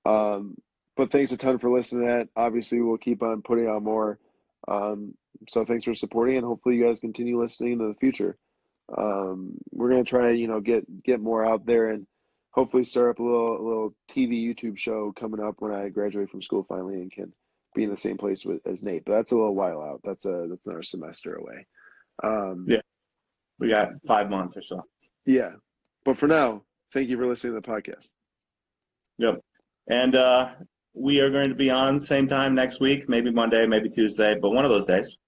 Um, 0.04 0.56
but 0.94 1.10
thanks 1.10 1.32
a 1.32 1.38
ton 1.38 1.58
for 1.58 1.70
listening. 1.70 2.02
To 2.02 2.08
that 2.08 2.28
obviously 2.36 2.82
we'll 2.82 2.98
keep 2.98 3.22
on 3.22 3.40
putting 3.40 3.66
out 3.66 3.82
more. 3.82 4.18
Um, 4.68 5.14
so 5.48 5.64
thanks 5.64 5.84
for 5.84 5.94
supporting 5.94 6.36
and 6.36 6.46
hopefully 6.46 6.76
you 6.76 6.84
guys 6.84 7.00
continue 7.00 7.40
listening 7.40 7.72
into 7.72 7.88
the 7.88 7.98
future. 7.98 8.36
Um, 8.96 9.54
we're 9.70 9.90
gonna 9.90 10.04
try 10.04 10.32
you 10.32 10.48
know 10.48 10.60
get 10.60 10.84
get 11.02 11.20
more 11.20 11.44
out 11.44 11.66
there 11.66 11.90
and 11.90 12.06
hopefully 12.50 12.84
start 12.84 13.10
up 13.10 13.18
a 13.18 13.22
little 13.22 13.56
a 13.56 13.64
little 13.66 13.94
TV 14.10 14.44
YouTube 14.44 14.78
show 14.78 15.12
coming 15.12 15.40
up 15.40 15.56
when 15.58 15.72
I 15.72 15.88
graduate 15.88 16.30
from 16.30 16.42
school 16.42 16.64
finally 16.68 16.94
and 16.94 17.10
can 17.10 17.32
be 17.74 17.84
in 17.84 17.90
the 17.90 17.96
same 17.96 18.18
place 18.18 18.44
with 18.44 18.66
as 18.66 18.82
Nate, 18.82 19.04
but 19.04 19.12
that's 19.12 19.32
a 19.32 19.36
little 19.36 19.54
while 19.54 19.80
out. 19.80 20.00
That's 20.04 20.24
a 20.26 20.46
that's 20.48 20.66
another 20.66 20.82
semester 20.82 21.34
away. 21.34 21.66
Um, 22.22 22.66
yeah, 22.68 22.80
we 23.58 23.68
got 23.70 23.88
five 24.06 24.30
months 24.30 24.56
or 24.56 24.62
so. 24.62 24.82
Yeah, 25.24 25.52
but 26.04 26.18
for 26.18 26.26
now, 26.26 26.62
thank 26.92 27.08
you 27.08 27.16
for 27.16 27.26
listening 27.26 27.54
to 27.54 27.60
the 27.60 27.66
podcast. 27.66 28.08
Yep, 29.18 29.40
and 29.88 30.14
uh, 30.14 30.50
we 30.94 31.20
are 31.20 31.30
going 31.30 31.48
to 31.48 31.54
be 31.54 31.70
on 31.70 32.00
same 32.00 32.28
time 32.28 32.54
next 32.54 32.80
week, 32.80 33.08
maybe 33.08 33.30
Monday, 33.30 33.66
maybe 33.66 33.88
Tuesday, 33.88 34.38
but 34.40 34.50
one 34.50 34.64
of 34.64 34.70
those 34.70 34.86
days 34.86 35.18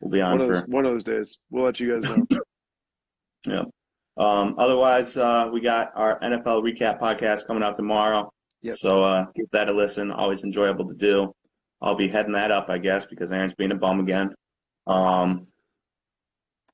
we'll 0.00 0.10
be 0.10 0.20
on 0.20 0.38
one 0.38 0.48
for 0.48 0.54
those, 0.54 0.64
one 0.66 0.86
of 0.86 0.92
those 0.92 1.04
days. 1.04 1.38
We'll 1.50 1.64
let 1.64 1.80
you 1.80 2.00
guys 2.00 2.16
know. 2.16 2.26
yeah. 3.46 3.64
Um, 4.16 4.54
otherwise, 4.58 5.16
uh, 5.16 5.50
we 5.52 5.60
got 5.60 5.90
our 5.96 6.18
NFL 6.20 6.62
recap 6.62 7.00
podcast 7.00 7.46
coming 7.46 7.62
out 7.62 7.74
tomorrow. 7.74 8.30
Yep. 8.62 8.74
So 8.76 9.04
uh, 9.04 9.26
give 9.34 9.50
that 9.52 9.68
a 9.68 9.72
listen. 9.72 10.10
Always 10.10 10.44
enjoyable 10.44 10.88
to 10.88 10.94
do. 10.94 11.34
I'll 11.82 11.96
be 11.96 12.08
heading 12.08 12.32
that 12.32 12.50
up, 12.50 12.70
I 12.70 12.78
guess, 12.78 13.04
because 13.06 13.32
Aaron's 13.32 13.54
being 13.54 13.72
a 13.72 13.76
bum 13.76 14.00
again. 14.00 14.34
Um, 14.86 15.46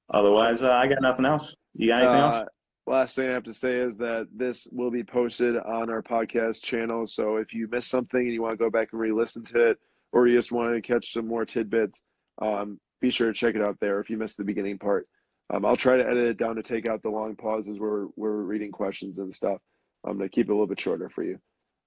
otherwise, 0.08 0.62
uh, 0.62 0.70
I 0.70 0.86
got 0.86 1.00
nothing 1.00 1.24
else. 1.24 1.54
You 1.74 1.88
got 1.88 2.02
anything 2.02 2.20
else? 2.20 2.44
Last 2.90 3.14
thing 3.14 3.28
I 3.28 3.34
have 3.34 3.44
to 3.44 3.54
say 3.54 3.74
is 3.74 3.96
that 3.98 4.26
this 4.34 4.66
will 4.72 4.90
be 4.90 5.04
posted 5.04 5.56
on 5.56 5.90
our 5.90 6.02
podcast 6.02 6.60
channel. 6.60 7.06
So 7.06 7.36
if 7.36 7.54
you 7.54 7.68
missed 7.70 7.88
something 7.88 8.20
and 8.20 8.32
you 8.32 8.42
want 8.42 8.54
to 8.54 8.56
go 8.58 8.68
back 8.68 8.88
and 8.90 9.00
re-listen 9.00 9.44
to 9.44 9.70
it, 9.70 9.78
or 10.10 10.26
you 10.26 10.36
just 10.36 10.50
want 10.50 10.74
to 10.74 10.80
catch 10.80 11.12
some 11.12 11.28
more 11.28 11.44
tidbits, 11.44 12.02
um, 12.42 12.80
be 13.00 13.10
sure 13.10 13.28
to 13.28 13.32
check 13.32 13.54
it 13.54 13.62
out 13.62 13.78
there. 13.80 14.00
If 14.00 14.10
you 14.10 14.16
missed 14.16 14.38
the 14.38 14.44
beginning 14.44 14.76
part, 14.76 15.06
um, 15.54 15.64
I'll 15.64 15.76
try 15.76 15.98
to 15.98 16.04
edit 16.04 16.30
it 16.30 16.36
down 16.36 16.56
to 16.56 16.64
take 16.64 16.88
out 16.88 17.00
the 17.00 17.10
long 17.10 17.36
pauses 17.36 17.78
where 17.78 18.08
we're 18.16 18.42
reading 18.42 18.72
questions 18.72 19.20
and 19.20 19.32
stuff. 19.32 19.58
I'm 20.04 20.18
gonna 20.18 20.28
keep 20.28 20.48
it 20.48 20.50
a 20.50 20.54
little 20.54 20.66
bit 20.66 20.80
shorter 20.80 21.08
for 21.08 21.22
you. 21.22 21.38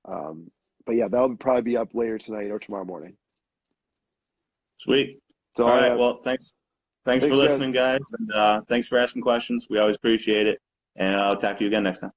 Um, 0.06 0.50
but 0.86 0.96
yeah, 0.96 1.10
that'll 1.10 1.36
probably 1.36 1.64
be 1.64 1.76
up 1.76 1.94
later 1.94 2.18
tonight 2.18 2.50
or 2.50 2.60
tomorrow 2.60 2.86
morning. 2.86 3.18
Sweet. 4.78 5.20
So 5.58 5.66
All 5.66 5.70
I 5.70 5.96
Well, 5.96 6.22
thanks. 6.24 6.54
Thanks, 7.04 7.26
for 7.26 7.32
Thanks, 7.32 7.42
guys. 7.42 7.50
listening, 7.50 7.72
guys. 7.74 8.00
And 8.18 8.32
uh, 8.32 8.62
thanks 8.70 8.88
for 8.88 8.98
asking 8.98 9.24
questions. 9.24 9.68
We 9.70 9.80
always 9.80 9.98
appreciate 9.98 10.48
it. 10.48 10.62
And 10.96 11.16
I'll 11.18 11.38
talk 11.38 11.58
to 11.58 11.64
you 11.64 11.70
again 11.70 11.84
next 11.84 12.02
time. 12.02 12.12